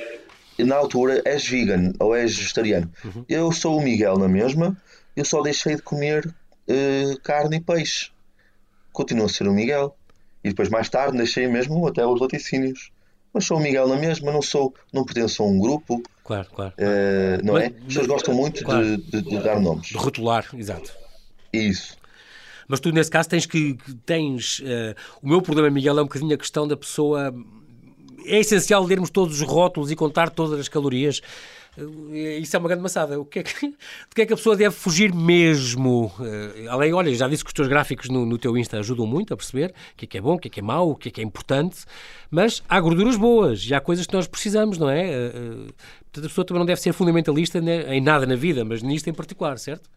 na 0.58 0.76
altura, 0.76 1.22
és 1.24 1.46
vegan 1.46 1.92
ou 1.98 2.14
és 2.14 2.36
vegetariano. 2.36 2.90
Uhum. 3.04 3.24
Eu 3.28 3.52
sou 3.52 3.78
o 3.78 3.82
Miguel 3.82 4.18
na 4.18 4.28
mesma, 4.28 4.76
eu 5.16 5.24
só 5.24 5.40
deixei 5.42 5.76
de 5.76 5.82
comer 5.82 6.26
uh, 6.26 7.20
carne 7.22 7.56
e 7.56 7.60
peixe. 7.60 8.10
Continuo 8.92 9.26
a 9.26 9.28
ser 9.28 9.48
o 9.48 9.52
Miguel. 9.52 9.96
E 10.42 10.50
depois, 10.50 10.68
mais 10.68 10.88
tarde, 10.90 11.16
deixei 11.16 11.48
mesmo 11.48 11.86
até 11.86 12.06
os 12.06 12.20
laticínios. 12.20 12.92
Mas 13.32 13.46
sou 13.46 13.56
o 13.56 13.60
Miguel 13.60 13.88
na 13.88 13.96
mesma, 13.96 14.30
não 14.30 14.42
sou, 14.42 14.74
não 14.92 15.04
pertenço 15.04 15.42
a 15.42 15.46
um 15.46 15.58
grupo. 15.58 16.02
Claro, 16.22 16.48
claro. 16.54 16.74
Uh, 16.78 17.44
não 17.44 17.54
mas, 17.54 17.64
é? 17.64 17.66
As 17.66 17.84
pessoas 17.84 18.06
gostam 18.06 18.34
muito 18.34 18.64
claro. 18.64 18.96
de, 18.96 19.10
de, 19.10 19.22
de, 19.22 19.38
dar 19.40 19.60
nomes. 19.60 19.88
De 19.88 19.96
rotular, 19.96 20.46
exato. 20.54 20.92
Isso. 21.52 21.96
Mas 22.68 22.80
tu, 22.80 22.90
nesse 22.90 23.10
caso, 23.10 23.28
tens 23.28 23.46
que. 23.46 23.76
Tens, 24.04 24.60
uh, 24.60 24.94
o 25.22 25.28
meu 25.28 25.42
problema, 25.42 25.70
Miguel, 25.70 25.98
é 25.98 26.02
um 26.02 26.06
bocadinho 26.06 26.34
a 26.34 26.38
questão 26.38 26.66
da 26.66 26.76
pessoa. 26.76 27.34
É 28.26 28.38
essencial 28.38 28.82
lermos 28.84 29.10
todos 29.10 29.40
os 29.40 29.46
rótulos 29.46 29.90
e 29.90 29.96
contar 29.96 30.30
todas 30.30 30.58
as 30.58 30.68
calorias. 30.68 31.20
Uh, 31.76 32.14
isso 32.14 32.56
é 32.56 32.58
uma 32.58 32.68
grande 32.68 32.82
maçada. 32.82 33.20
O 33.20 33.24
que 33.24 33.40
é 33.40 33.42
que, 33.42 33.66
do 33.68 34.14
que 34.14 34.22
é 34.22 34.26
que 34.26 34.32
a 34.32 34.36
pessoa 34.36 34.56
deve 34.56 34.74
fugir 34.74 35.12
mesmo? 35.12 36.12
Uh, 36.18 36.70
além, 36.70 36.92
olha, 36.92 37.14
já 37.14 37.28
disse 37.28 37.44
que 37.44 37.48
os 37.48 37.54
teus 37.54 37.68
gráficos 37.68 38.08
no, 38.08 38.24
no, 38.24 38.38
teu 38.38 38.56
Insta 38.56 38.78
ajudam 38.78 39.06
muito 39.06 39.34
a 39.34 39.36
perceber 39.36 39.74
o 39.92 39.96
que 39.96 40.04
é 40.04 40.08
que 40.08 40.18
é 40.18 40.20
bom, 40.20 40.34
o 40.34 40.38
que 40.38 40.48
é 40.48 40.50
que 40.50 40.60
é 40.60 40.62
mau, 40.62 40.90
o 40.90 40.96
que 40.96 41.08
é 41.08 41.12
que 41.12 41.20
é 41.20 41.24
importante, 41.24 41.84
mas 42.30 42.62
há 42.68 42.80
gorduras 42.80 43.16
boas 43.16 43.64
e 43.68 43.74
há 43.74 43.80
coisas 43.80 44.06
que 44.06 44.14
nós 44.14 44.26
precisamos, 44.26 44.78
não 44.78 44.88
é? 44.88 45.30
Portanto, 46.14 46.26
a 46.26 46.28
pessoa 46.28 46.44
também 46.44 46.60
não 46.60 46.66
deve 46.66 46.80
ser 46.80 46.92
fundamentalista 46.92 47.60
né, 47.60 47.94
em 47.94 48.00
nada 48.00 48.24
na 48.24 48.36
vida, 48.36 48.64
mas 48.64 48.82
nisto 48.82 49.10
em 49.10 49.12
particular, 49.12 49.58
certo? 49.58 49.90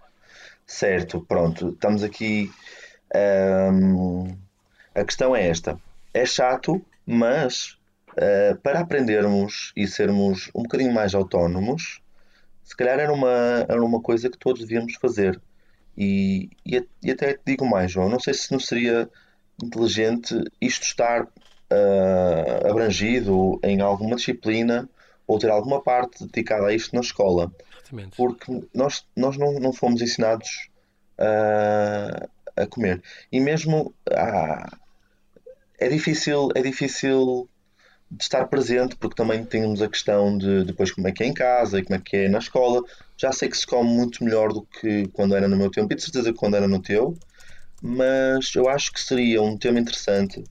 Certo, 0.68 1.22
pronto, 1.22 1.70
estamos 1.70 2.04
aqui. 2.04 2.52
Um, 3.16 4.38
a 4.94 5.04
questão 5.06 5.34
é 5.36 5.48
esta: 5.48 5.80
é 6.14 6.26
chato, 6.26 6.86
mas 7.06 7.78
uh, 8.12 8.56
para 8.62 8.82
aprendermos 8.82 9.72
e 9.78 9.88
sermos 9.88 10.52
um 10.54 10.64
bocadinho 10.64 10.94
mais 10.94 11.16
autónomos, 11.16 12.02
se 12.66 12.76
calhar 12.76 13.00
era 13.00 13.14
uma, 13.14 13.66
era 13.68 13.84
uma 13.84 14.02
coisa 14.02 14.30
que 14.30 14.38
todos 14.38 14.62
devíamos 14.62 14.96
fazer. 14.96 15.42
E, 15.98 16.50
e, 16.66 16.86
e 17.02 17.12
até 17.12 17.34
te 17.34 17.42
digo 17.46 17.66
mais, 17.66 17.92
João, 17.92 18.10
não 18.10 18.20
sei 18.20 18.34
se 18.34 18.52
não 18.52 18.60
seria 18.60 19.10
inteligente 19.64 20.36
isto 20.62 20.84
estar 20.84 21.24
uh, 21.24 22.70
abrangido 22.70 23.58
em 23.64 23.82
alguma 23.82 24.18
disciplina 24.18 24.88
ou 25.26 25.40
ter 25.40 25.50
alguma 25.50 25.82
parte 25.82 26.26
dedicada 26.26 26.68
a 26.68 26.74
isto 26.74 26.94
na 26.94 27.02
escola. 27.02 27.52
Exatamente. 27.88 28.18
Porque 28.18 28.68
nós, 28.74 29.06
nós 29.16 29.38
não, 29.38 29.54
não 29.60 29.72
fomos 29.72 30.02
ensinados 30.02 30.70
uh, 31.20 32.30
a 32.56 32.68
comer. 32.68 33.02
E 33.32 33.40
mesmo 33.40 33.94
ah, 34.12 34.78
é 35.80 35.88
difícil, 35.88 36.50
é 36.56 36.62
difícil 36.62 37.50
de 38.10 38.24
estar 38.24 38.46
presente, 38.48 38.96
porque 38.96 39.16
também 39.16 39.44
temos 39.46 39.82
a 39.82 39.90
questão 39.90 40.38
de 40.38 40.64
depois 40.64 40.92
como 40.92 41.08
é 41.08 41.12
que 41.12 41.24
é 41.24 41.28
em 41.28 41.34
casa 41.34 41.80
e 41.80 41.84
como 41.84 41.96
é 41.96 42.02
que 42.04 42.16
é 42.16 42.30
na 42.30 42.40
escola. 42.40 42.82
Já 43.18 43.32
sei 43.32 43.50
que 43.50 43.58
se 43.58 43.68
come 43.68 43.90
muito 43.90 44.24
melhor 44.24 44.54
do 44.54 44.62
que 44.64 45.08
quando 45.10 45.36
era 45.36 45.48
no 45.48 45.58
meu 45.58 45.70
tempo, 45.70 45.92
e 45.92 45.96
de 45.96 46.04
certeza 46.04 46.32
que 46.32 46.38
quando 46.38 46.56
era 46.56 46.68
no 46.68 46.82
teu, 46.82 47.18
mas 47.82 48.54
eu 48.56 48.70
acho 48.70 48.92
que 48.94 49.00
seria 49.00 49.42
um 49.42 49.58
tema 49.58 49.80
interessante 49.80 50.44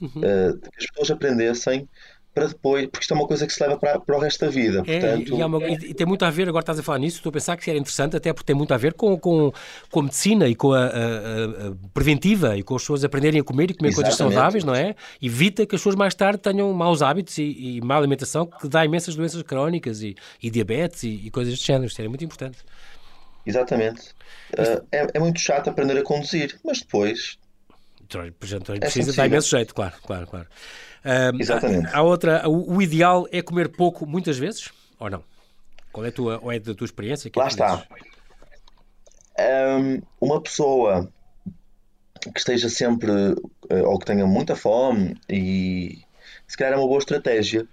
uhum. 0.00 0.08
uh, 0.08 0.58
que 0.58 0.78
as 0.78 0.86
pessoas 0.86 1.10
aprendessem 1.10 1.88
para 2.34 2.48
depois, 2.48 2.86
porque 2.88 3.04
isto 3.04 3.14
é 3.14 3.16
uma 3.16 3.28
coisa 3.28 3.46
que 3.46 3.52
se 3.52 3.62
leva 3.62 3.78
para, 3.78 4.00
para 4.00 4.16
o 4.16 4.18
resto 4.18 4.44
da 4.44 4.50
vida. 4.50 4.82
É, 4.86 5.00
portanto... 5.00 5.38
e, 5.38 5.42
uma, 5.42 5.64
e, 5.68 5.94
tem 5.94 6.04
muito 6.04 6.24
a 6.24 6.30
ver, 6.30 6.48
agora 6.48 6.62
estás 6.62 6.78
a 6.80 6.82
falar 6.82 6.98
nisso, 6.98 7.18
estou 7.18 7.30
a 7.30 7.32
pensar 7.32 7.56
que 7.56 7.70
era 7.70 7.78
interessante, 7.78 8.16
até 8.16 8.32
porque 8.32 8.46
tem 8.46 8.56
muito 8.56 8.74
a 8.74 8.76
ver 8.76 8.94
com, 8.94 9.16
com, 9.16 9.52
com 9.88 10.00
a 10.00 10.02
medicina 10.02 10.48
e 10.48 10.56
com 10.56 10.72
a, 10.72 10.84
a, 10.84 10.88
a 10.88 11.74
preventiva 11.94 12.56
e 12.56 12.64
com 12.64 12.74
as 12.74 12.82
pessoas 12.82 13.04
aprenderem 13.04 13.40
a 13.40 13.44
comer 13.44 13.70
e 13.70 13.74
comer 13.74 13.90
Exatamente. 13.90 14.16
coisas 14.16 14.34
saudáveis, 14.34 14.64
não 14.64 14.74
é? 14.74 14.96
Evita 15.22 15.64
que 15.64 15.76
as 15.76 15.80
pessoas 15.80 15.94
mais 15.94 16.14
tarde 16.14 16.40
tenham 16.40 16.72
maus 16.72 17.02
hábitos 17.02 17.38
e, 17.38 17.76
e 17.76 17.80
má 17.80 17.96
alimentação 17.96 18.46
que 18.46 18.66
dá 18.66 18.84
imensas 18.84 19.14
doenças 19.14 19.40
crónicas 19.42 20.02
e, 20.02 20.16
e 20.42 20.50
diabetes 20.50 21.04
e, 21.04 21.20
e, 21.24 21.30
coisas 21.30 21.52
deste 21.54 21.68
género. 21.68 21.86
Isto 21.86 22.02
é 22.02 22.08
muito 22.08 22.24
importante. 22.24 22.58
Exatamente. 23.46 24.08
Uh, 24.52 24.84
é, 24.90 25.06
é 25.14 25.18
muito 25.20 25.38
chato 25.38 25.70
aprender 25.70 25.96
a 25.98 26.02
conduzir, 26.02 26.58
mas 26.64 26.80
depois. 26.80 27.38
Por 28.08 28.46
exemplo, 28.46 28.78
precisa 28.78 29.12
é 29.12 29.14
dar 29.14 29.26
imenso 29.26 29.48
jeito, 29.48 29.74
claro, 29.74 29.94
claro, 30.04 30.26
claro. 30.26 30.46
Exatamente. 31.38 31.86
A, 31.88 31.98
a 31.98 32.02
outra, 32.02 32.48
o, 32.48 32.76
o, 32.76 32.82
ideal 32.82 33.26
é 33.30 33.42
comer 33.42 33.68
pouco 33.68 34.06
muitas 34.06 34.38
vezes 34.38 34.70
ou 34.98 35.10
não? 35.10 35.22
Qual 35.92 36.04
é 36.04 36.08
a 36.08 36.12
tua, 36.12 36.40
ou 36.42 36.50
é 36.50 36.58
da 36.58 36.74
tua 36.74 36.86
experiência? 36.86 37.30
Lá 37.36 37.46
está. 37.46 37.86
Um, 39.38 40.00
uma 40.20 40.40
pessoa 40.40 41.08
que 42.32 42.38
esteja 42.38 42.68
sempre 42.68 43.10
eh, 43.68 43.82
ou 43.82 43.98
que 43.98 44.06
tenha 44.06 44.26
muita 44.26 44.56
fome 44.56 45.16
e 45.28 46.02
se 46.46 46.56
calhar 46.56 46.74
é 46.74 46.76
uma 46.76 46.86
boa 46.86 46.98
estratégia 46.98 47.66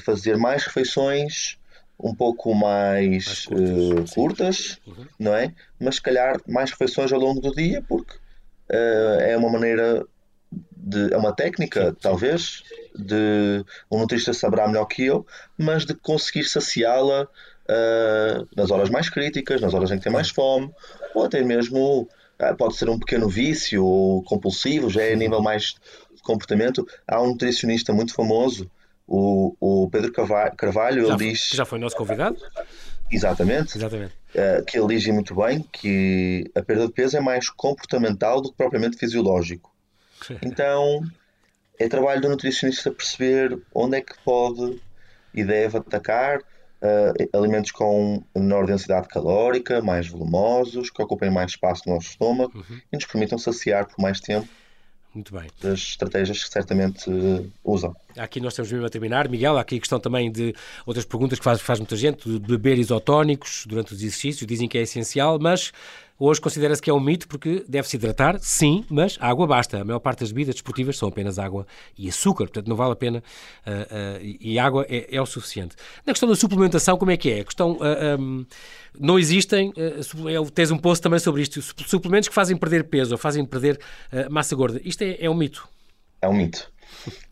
fazer 0.00 0.36
mais 0.36 0.64
refeições 0.64 1.58
um 2.00 2.14
pouco 2.14 2.54
mais, 2.54 3.46
mais 3.46 3.46
curtas, 3.46 4.10
uh, 4.10 4.14
curtas 4.14 4.80
uhum. 4.86 5.06
não 5.18 5.34
é? 5.36 5.54
Mas 5.78 5.96
se 5.96 6.02
calhar 6.02 6.40
mais 6.48 6.70
refeições 6.70 7.12
ao 7.12 7.20
longo 7.20 7.40
do 7.40 7.54
dia 7.54 7.82
porque 7.86 8.16
uh, 8.70 9.20
é 9.20 9.36
uma 9.36 9.50
maneira 9.50 10.04
de, 10.82 11.12
é 11.12 11.16
uma 11.16 11.32
técnica, 11.32 11.96
talvez, 12.00 12.62
de 12.94 13.64
um 13.90 14.00
nutricionista 14.00 14.34
saberá 14.34 14.66
melhor 14.66 14.86
que 14.86 15.04
eu, 15.04 15.24
mas 15.56 15.86
de 15.86 15.94
conseguir 15.94 16.44
saciá-la 16.44 17.22
uh, 17.24 18.48
nas 18.56 18.70
horas 18.70 18.90
mais 18.90 19.08
críticas, 19.08 19.60
nas 19.60 19.72
horas 19.72 19.90
em 19.90 19.98
que 19.98 20.04
tem 20.04 20.12
mais 20.12 20.30
fome, 20.30 20.70
ou 21.14 21.24
até 21.24 21.42
mesmo 21.42 22.02
uh, 22.40 22.56
pode 22.56 22.76
ser 22.76 22.88
um 22.88 22.98
pequeno 22.98 23.28
vício 23.28 23.84
ou 23.84 24.22
compulsivo, 24.24 24.90
já 24.90 25.02
é 25.02 25.12
a 25.12 25.16
nível 25.16 25.40
mais 25.40 25.74
de 26.14 26.22
comportamento. 26.22 26.86
Há 27.06 27.22
um 27.22 27.28
nutricionista 27.28 27.92
muito 27.92 28.12
famoso, 28.12 28.68
o, 29.06 29.54
o 29.60 29.90
Pedro 29.90 30.12
Carvalho, 30.12 31.06
já, 31.06 31.14
ele 31.14 31.30
diz. 31.30 31.50
Já 31.52 31.64
foi 31.64 31.78
nosso 31.78 31.96
convidado? 31.96 32.36
Exatamente. 33.10 33.76
Exatamente. 33.76 34.14
Uh, 34.34 34.64
que 34.64 34.78
ele 34.78 34.96
diz 34.96 35.06
muito 35.08 35.34
bem 35.34 35.64
que 35.70 36.50
a 36.54 36.62
perda 36.62 36.86
de 36.86 36.92
peso 36.92 37.16
é 37.16 37.20
mais 37.20 37.50
comportamental 37.50 38.40
do 38.40 38.50
que 38.50 38.56
propriamente 38.56 38.96
fisiológico. 38.96 39.71
Então 40.42 41.02
é 41.78 41.88
trabalho 41.88 42.20
do 42.20 42.28
nutricionista 42.28 42.90
perceber 42.90 43.58
onde 43.74 43.96
é 43.96 44.00
que 44.00 44.14
pode 44.24 44.80
e 45.34 45.42
deve 45.42 45.78
atacar 45.78 46.38
uh, 46.38 47.38
alimentos 47.38 47.70
com 47.70 48.22
menor 48.34 48.66
densidade 48.66 49.08
calórica, 49.08 49.80
mais 49.80 50.08
volumosos, 50.08 50.90
que 50.90 51.02
ocupem 51.02 51.30
mais 51.30 51.52
espaço 51.52 51.82
no 51.86 51.94
nosso 51.94 52.08
estômago 52.10 52.52
uhum. 52.54 52.80
e 52.92 52.96
nos 52.96 53.06
permitam 53.06 53.38
saciar 53.38 53.86
por 53.86 54.00
mais 54.00 54.20
tempo 54.20 54.48
muito 55.14 55.34
bem. 55.34 55.50
Das 55.60 55.78
estratégias 55.78 56.42
que 56.42 56.50
certamente 56.50 57.10
uh, 57.10 57.52
usam. 57.62 57.94
Aqui 58.16 58.40
nós 58.40 58.54
temos 58.54 58.72
mesmo 58.72 58.86
a 58.86 58.88
terminar. 58.88 59.28
Miguel, 59.28 59.58
há 59.58 59.60
aqui 59.60 59.76
a 59.76 59.78
questão 59.78 60.00
também 60.00 60.32
de 60.32 60.54
outras 60.86 61.04
perguntas 61.04 61.38
que 61.38 61.44
faz, 61.44 61.60
faz 61.60 61.78
muita 61.78 61.96
gente, 61.96 62.26
de 62.26 62.38
beber 62.38 62.78
isotónicos 62.78 63.64
durante 63.66 63.92
os 63.92 64.00
exercícios, 64.00 64.46
dizem 64.46 64.66
que 64.66 64.78
é 64.78 64.82
essencial, 64.82 65.38
mas 65.38 65.70
Hoje 66.24 66.40
considera-se 66.40 66.80
que 66.80 66.88
é 66.88 66.94
um 66.94 67.00
mito 67.00 67.26
porque 67.26 67.64
deve-se 67.68 67.96
hidratar, 67.96 68.38
sim, 68.38 68.84
mas 68.88 69.18
a 69.20 69.28
água 69.28 69.44
basta. 69.44 69.80
A 69.80 69.84
maior 69.84 69.98
parte 69.98 70.20
das 70.20 70.30
bebidas 70.30 70.54
desportivas 70.54 70.96
são 70.96 71.08
apenas 71.08 71.36
água 71.36 71.66
e 71.98 72.08
açúcar, 72.08 72.44
portanto 72.44 72.68
não 72.68 72.76
vale 72.76 72.92
a 72.92 72.94
pena 72.94 73.18
uh, 73.18 73.70
uh, 73.72 74.36
e 74.40 74.56
água 74.56 74.86
é, 74.88 75.16
é, 75.16 75.20
o 75.20 75.26
suficiente. 75.26 75.74
Na 76.06 76.12
questão 76.12 76.28
da 76.28 76.36
suplementação, 76.36 76.96
como 76.96 77.10
é 77.10 77.16
que 77.16 77.28
é? 77.28 77.40
A 77.40 77.44
questão. 77.44 77.72
Uh, 77.72 77.82
ah, 77.82 78.16
um, 78.20 78.46
não 78.96 79.18
existem, 79.18 79.70
uh, 79.70 80.50
tens 80.52 80.70
um 80.70 80.78
post 80.78 81.02
também 81.02 81.18
sobre 81.18 81.42
isto, 81.42 81.60
suplementos 81.60 82.28
que 82.28 82.34
fazem 82.36 82.56
perder 82.56 82.84
peso 82.84 83.10
ou 83.10 83.18
fazem 83.18 83.44
perder 83.44 83.80
massa 84.30 84.54
gorda. 84.54 84.80
Isto 84.84 85.02
é, 85.02 85.16
é 85.24 85.28
um 85.28 85.34
mito. 85.34 85.68
É 86.20 86.28
um 86.28 86.34
mito. 86.34 86.70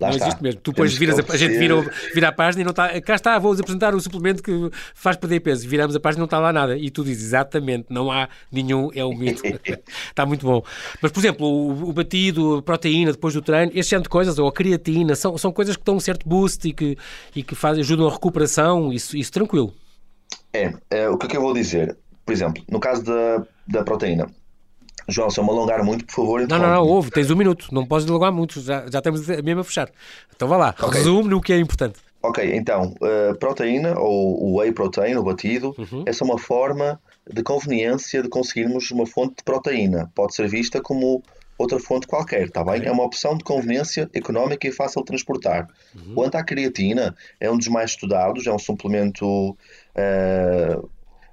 Lá 0.01 0.09
não 0.09 0.11
está. 0.11 0.27
existe 0.27 0.43
mesmo. 0.43 0.61
Tu 0.61 0.71
depois 0.71 0.95
viras 0.97 1.19
a, 1.19 1.33
a, 1.33 1.37
gente 1.37 1.59
vira, 1.59 1.75
vira 2.15 2.29
a 2.29 2.33
página 2.33 2.63
e 2.63 2.65
não 2.65 2.71
está. 2.71 3.01
Cá 3.01 3.15
está, 3.15 3.39
vou-vos 3.39 3.61
apresentar 3.61 3.95
o 3.95 4.01
suplemento 4.01 4.43
que 4.43 4.71
faz 4.95 5.17
perder 5.17 5.41
peso. 5.41 5.69
Viramos 5.69 5.95
a 5.95 6.01
página 6.01 6.19
e 6.19 6.21
não 6.21 6.25
está 6.27 6.39
lá 6.39 6.53
nada. 6.53 6.77
E 6.77 6.91
tu 6.91 7.05
dizes 7.05 7.25
exatamente, 7.25 7.87
não 7.91 8.11
há 8.11 8.29
nenhum, 8.51 8.91
é 8.95 9.05
um 9.05 9.15
mito. 9.15 9.43
está 10.09 10.25
muito 10.27 10.45
bom. 10.45 10.63
Mas, 11.01 11.13
por 11.13 11.21
exemplo, 11.21 11.47
o, 11.47 11.91
o, 11.91 11.93
batido, 11.93 12.57
a 12.57 12.63
proteína 12.63 13.13
depois 13.13 13.35
do 13.35 13.43
treino, 13.43 13.73
este 13.75 13.91
género 13.91 14.05
de 14.05 14.09
coisas, 14.09 14.39
ou 14.39 14.49
a 14.49 14.53
creatina, 14.53 15.15
são, 15.15 15.37
são 15.39 15.53
coisas 15.53 15.77
que 15.77 15.85
dão 15.85 15.97
um 15.97 16.01
certo 16.01 16.29
boost 16.29 16.69
e 16.69 16.73
que, 16.73 16.97
e 17.35 17.43
que 17.43 17.55
fazem, 17.55 17.83
ajudam 17.83 18.09
a 18.09 18.13
recuperação. 18.13 18.93
Isso, 18.93 19.17
isso 19.17 19.33
tranquilo. 19.33 19.73
É, 20.53 20.73
é, 20.91 21.09
o 21.09 21.17
que 21.17 21.27
é 21.27 21.29
que 21.29 21.37
eu 21.37 21.41
vou 21.41 21.55
dizer? 21.55 21.97
Por 22.25 22.33
exemplo, 22.33 22.63
no 22.69 22.81
caso 22.81 23.05
da, 23.05 23.47
da 23.67 23.85
proteína, 23.85 24.27
João, 25.11 25.31
se 25.31 25.39
eu 25.39 25.45
me 25.45 25.51
alongar 25.51 25.85
muito, 25.85 26.05
por 26.07 26.15
favor. 26.15 26.49
Não, 26.49 26.59
não, 26.59 26.71
não, 26.71 26.87
ouve, 26.87 27.11
tens 27.11 27.31
um 27.31 27.37
minuto, 27.37 27.69
não 27.73 27.87
podes 27.87 28.09
alongar 28.09 28.33
muito, 28.33 28.61
já, 28.61 28.87
já 28.91 28.99
estamos 28.99 29.27
mesmo 29.27 29.61
a 29.61 29.65
fechar. 29.65 29.91
Então 30.35 30.49
vá 30.49 30.57
lá, 30.57 30.75
okay. 30.81 30.99
resume 30.99 31.29
no 31.29 31.41
que 31.41 31.53
é 31.53 31.59
importante. 31.59 31.99
Ok, 32.23 32.55
então, 32.55 32.95
uh, 33.01 33.39
proteína 33.39 33.99
ou 33.99 34.43
o 34.43 34.59
whey 34.59 34.73
protein, 34.73 35.17
o 35.17 35.23
batido, 35.23 35.75
uhum. 35.79 36.05
essa 36.07 36.23
é 36.23 36.27
uma 36.27 36.39
forma 36.39 37.01
de 37.27 37.43
conveniência 37.43 38.23
de 38.23 38.29
conseguirmos 38.29 38.91
uma 38.91 39.07
fonte 39.07 39.37
de 39.37 39.45
proteína. 39.45 40.11
Pode 40.15 40.35
ser 40.35 40.47
vista 40.47 40.83
como 40.83 41.23
outra 41.57 41.79
fonte 41.79 42.07
qualquer, 42.07 42.45
está 42.45 42.63
bem? 42.63 42.85
É 42.85 42.93
uma 42.93 43.05
opção 43.05 43.37
de 43.37 43.45
conveniência 43.45 44.09
económica 44.13 44.67
e 44.67 44.73
fácil 44.73 45.01
de 45.01 45.07
transportar. 45.07 45.69
Uhum. 45.95 46.15
Quanto 46.15 46.35
à 46.37 46.45
creatina, 46.45 47.15
é 47.39 47.51
um 47.51 47.57
dos 47.57 47.69
mais 47.69 47.91
estudados, 47.91 48.47
é 48.47 48.53
um 48.53 48.59
suplemento 48.59 49.27
uh, 49.27 50.91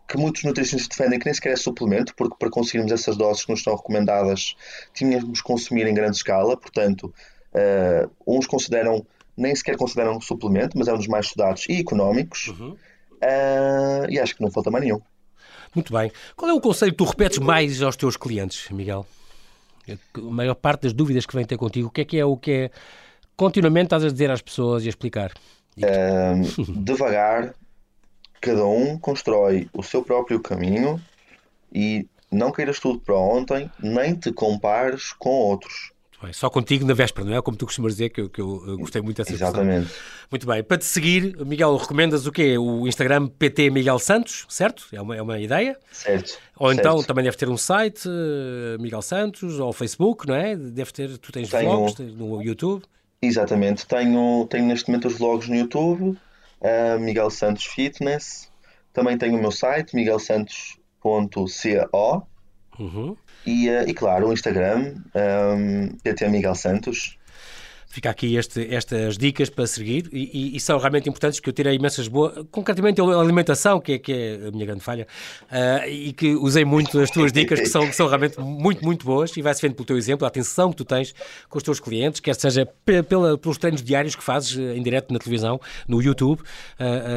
que 0.07 0.17
muitos 0.17 0.43
nutricionistas 0.43 0.97
defendem 0.97 1.19
que 1.19 1.25
nem 1.25 1.33
sequer 1.33 1.53
é 1.53 1.55
suplemento, 1.55 2.15
porque 2.15 2.35
para 2.39 2.49
conseguirmos 2.49 2.91
essas 2.91 3.17
doses 3.17 3.43
que 3.43 3.51
nos 3.51 3.59
estão 3.59 3.75
recomendadas 3.75 4.55
tínhamos 4.93 5.41
que 5.41 5.47
consumir 5.47 5.85
em 5.85 5.93
grande 5.93 6.15
escala, 6.15 6.55
portanto, 6.55 7.13
uh, 7.53 8.09
uns 8.25 8.47
consideram, 8.47 9.05
nem 9.35 9.53
sequer 9.53 9.75
consideram 9.75 10.19
suplemento, 10.21 10.77
mas 10.77 10.87
é 10.87 10.93
um 10.93 10.97
dos 10.97 11.07
mais 11.07 11.25
estudados 11.25 11.65
e 11.67 11.79
económicos, 11.81 12.47
uhum. 12.47 12.71
uh, 12.71 14.09
e 14.09 14.19
acho 14.19 14.35
que 14.35 14.41
não 14.41 14.49
falta 14.49 14.71
mais 14.71 14.85
nenhum. 14.85 15.01
Muito 15.75 15.91
bem. 15.91 16.11
Qual 16.35 16.49
é 16.49 16.53
o 16.53 16.61
conselho 16.61 16.91
que 16.91 16.97
tu 16.97 17.03
repetes 17.03 17.37
mais 17.39 17.81
aos 17.81 17.97
teus 17.97 18.15
clientes, 18.15 18.69
Miguel? 18.71 19.05
A 19.89 20.21
maior 20.21 20.55
parte 20.55 20.83
das 20.83 20.93
dúvidas 20.93 21.25
que 21.25 21.35
vêm 21.35 21.45
ter 21.45 21.57
contigo, 21.57 21.87
o 21.87 21.91
que 21.91 22.01
é 22.01 22.05
que 22.05 22.17
é 22.17 22.25
o 22.25 22.37
que 22.37 22.51
é 22.51 22.71
continuamente 23.35 23.87
estás 23.87 24.03
a 24.03 24.09
dizer 24.09 24.31
às 24.31 24.41
pessoas 24.41 24.83
e 24.83 24.87
a 24.87 24.89
explicar? 24.89 25.31
Uh, 25.77 26.73
devagar, 26.81 27.53
cada 28.41 28.65
um 28.65 28.97
constrói 28.97 29.69
o 29.73 29.83
seu 29.83 30.03
próprio 30.03 30.39
caminho 30.39 31.01
e 31.73 32.07
não 32.31 32.51
queiras 32.51 32.79
tudo 32.79 32.99
para 32.99 33.15
ontem, 33.15 33.69
nem 33.81 34.15
te 34.15 34.31
compares 34.31 35.13
com 35.13 35.29
outros. 35.29 35.91
Bem, 36.21 36.33
só 36.33 36.49
contigo 36.49 36.83
na 36.83 36.95
véspera, 36.95 37.27
não 37.27 37.37
é? 37.37 37.41
Como 37.43 37.55
tu 37.55 37.65
costumas 37.67 37.93
dizer, 37.93 38.09
que 38.09 38.21
eu, 38.21 38.29
que 38.29 38.41
eu 38.41 38.77
gostei 38.79 39.01
muito 39.03 39.17
dessa 39.17 39.31
Exatamente. 39.31 39.85
Expressão. 39.85 40.27
Muito 40.31 40.47
bem. 40.47 40.63
Para 40.63 40.77
te 40.77 40.85
seguir, 40.85 41.37
Miguel, 41.45 41.77
recomendas 41.77 42.25
o 42.25 42.31
quê? 42.31 42.57
O 42.57 42.87
Instagram 42.87 43.27
PT 43.27 43.69
Miguel 43.69 43.99
Santos, 43.99 44.45
certo? 44.49 44.87
É 44.91 44.99
uma, 44.99 45.15
é 45.15 45.21
uma 45.21 45.39
ideia? 45.39 45.77
Certo. 45.91 46.39
Ou 46.57 46.69
certo. 46.69 46.79
então 46.79 47.03
também 47.03 47.23
deve 47.23 47.37
ter 47.37 47.47
um 47.47 47.57
site, 47.57 48.07
uh, 48.07 48.81
Miguel 48.81 49.03
Santos, 49.03 49.59
ou 49.59 49.71
Facebook, 49.71 50.27
não 50.27 50.33
é? 50.33 50.55
Deve 50.55 50.91
ter, 50.91 51.17
tu 51.19 51.31
tens 51.31 51.51
tenho, 51.51 51.69
vlogs 51.69 51.99
no 51.99 52.41
YouTube? 52.41 52.83
Exatamente. 53.21 53.85
Tenho, 53.85 54.47
tenho 54.49 54.65
neste 54.65 54.89
momento 54.89 55.07
os 55.07 55.19
vlogs 55.19 55.47
no 55.47 55.55
YouTube, 55.55 56.17
uh, 56.61 56.99
Miguel 56.99 57.29
Santos 57.29 57.65
Fitness. 57.65 58.51
Também 58.93 59.17
tenho 59.17 59.37
o 59.37 59.41
meu 59.41 59.51
site, 59.51 59.93
miguelsantos.co. 59.95 62.27
Uhum. 62.79 63.17
E, 63.45 63.69
uh, 63.69 63.87
e 63.87 63.93
claro, 63.93 64.27
o 64.27 64.33
Instagram, 64.33 64.95
um, 65.15 65.89
PT 66.03 66.27
Miguel 66.29 66.55
Santos. 66.55 67.16
Fica 67.89 68.09
aqui 68.09 68.35
este, 68.35 68.67
estas 68.73 69.17
dicas 69.17 69.49
para 69.49 69.65
seguir 69.65 70.09
e, 70.11 70.55
e, 70.55 70.59
são 70.59 70.77
realmente 70.77 71.07
importantes 71.07 71.39
porque 71.39 71.49
eu 71.49 71.53
tirei 71.53 71.73
imensas 71.73 72.07
boas, 72.09 72.45
concretamente 72.51 72.99
a 72.99 73.03
alimentação, 73.03 73.79
que 73.79 73.93
é, 73.93 73.97
que 73.97 74.11
é 74.11 74.47
a 74.47 74.51
minha 74.51 74.65
grande 74.65 74.81
falha, 74.81 75.07
uh, 75.43 75.87
e 75.87 76.11
que 76.11 76.35
usei 76.35 76.65
muito 76.65 76.99
as 76.99 77.09
tuas 77.09 77.31
dicas, 77.31 77.61
que 77.61 77.65
são, 77.65 77.87
que 77.87 77.95
são 77.95 78.07
realmente 78.07 78.39
muito, 78.41 78.83
muito 78.83 79.05
boas 79.05 79.35
e 79.37 79.41
vai-se 79.41 79.61
vendo 79.61 79.73
pelo 79.73 79.85
teu 79.85 79.97
exemplo, 79.97 80.25
a 80.25 80.27
atenção 80.27 80.69
que 80.71 80.75
tu 80.75 80.85
tens 80.85 81.15
com 81.47 81.57
os 81.57 81.63
teus 81.63 81.79
clientes, 81.79 82.19
quer 82.19 82.35
seja 82.35 82.65
pela, 83.07 83.37
pelos 83.37 83.57
treinos 83.57 83.81
diários 83.81 84.15
que 84.15 84.23
fazes 84.23 84.57
eh, 84.57 84.75
em 84.75 84.83
direto 84.83 85.13
na 85.13 85.17
televisão, 85.17 85.59
no 85.87 86.01
YouTube, 86.01 86.41
uh, 86.41 86.43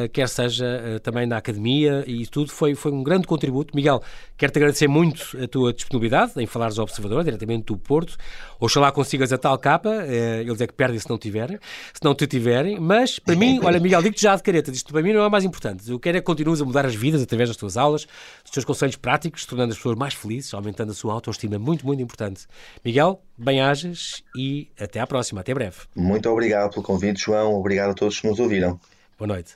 uh, 0.05 0.09
quer 0.09 0.29
seja 0.29 0.99
também 1.03 1.27
na 1.27 1.35
academia 1.35 2.03
e 2.07 2.25
tudo, 2.25 2.49
foi, 2.49 2.75
foi 2.75 2.93
um 2.93 3.03
grande 3.03 3.27
contributo. 3.27 3.75
Miguel, 3.75 4.01
quero-te 4.37 4.57
agradecer 4.57 4.87
muito 4.87 5.37
a 5.41 5.47
tua 5.47 5.73
disponibilidade 5.73 6.31
em 6.37 6.45
falares 6.45 6.79
ao 6.79 6.83
Observador, 6.83 7.25
diretamente 7.25 7.65
do 7.65 7.77
Porto. 7.77 8.15
Oxalá 8.57 8.91
consigas 8.91 9.33
a 9.33 9.37
tal 9.37 9.57
capa, 9.57 10.05
eles 10.39 10.60
é 10.61 10.67
que 10.67 10.73
perdem 10.73 10.99
se 10.99 11.09
não 11.09 11.17
tiverem, 11.17 11.59
se 11.93 12.03
não 12.03 12.15
te 12.15 12.27
tiverem, 12.27 12.79
mas 12.79 13.19
para 13.19 13.35
mim, 13.35 13.59
olha, 13.63 13.79
Miguel, 13.79 14.01
digo-te 14.01 14.21
já 14.21 14.35
de 14.35 14.43
careta, 14.43 14.71
isto 14.71 14.91
para 14.91 15.01
mim 15.01 15.13
não 15.13 15.23
é 15.23 15.29
mais 15.29 15.43
importante. 15.43 15.89
Eu 15.89 15.99
quero 15.99 16.17
é 16.17 16.21
que 16.21 16.25
continues 16.25 16.61
a 16.61 16.65
mudar 16.65 16.85
as 16.85 16.95
vidas 16.95 17.21
através 17.21 17.49
das 17.49 17.57
tuas 17.57 17.77
aulas, 17.77 18.07
dos 18.43 18.51
teus 18.51 18.65
conselhos 18.65 18.95
práticos, 18.95 19.45
tornando 19.45 19.71
as 19.71 19.77
pessoas 19.77 19.97
mais 19.97 20.13
felizes, 20.13 20.53
aumentando 20.53 20.91
a 20.91 20.95
sua 20.95 21.13
autoestima, 21.13 21.57
muito, 21.59 21.85
muito 21.85 22.01
importante. 22.01 22.47
Miguel, 22.83 23.21
bem-ajas 23.37 24.23
e 24.35 24.69
até 24.79 24.99
à 24.99 25.07
próxima, 25.07 25.41
até 25.41 25.53
breve. 25.53 25.77
Muito 25.95 26.29
obrigado 26.29 26.71
pelo 26.71 26.83
convite, 26.83 27.21
João, 27.21 27.53
obrigado 27.55 27.91
a 27.91 27.93
todos 27.93 28.19
que 28.19 28.27
nos 28.27 28.39
ouviram. 28.39 28.79
Boa 29.17 29.27
noite. 29.27 29.55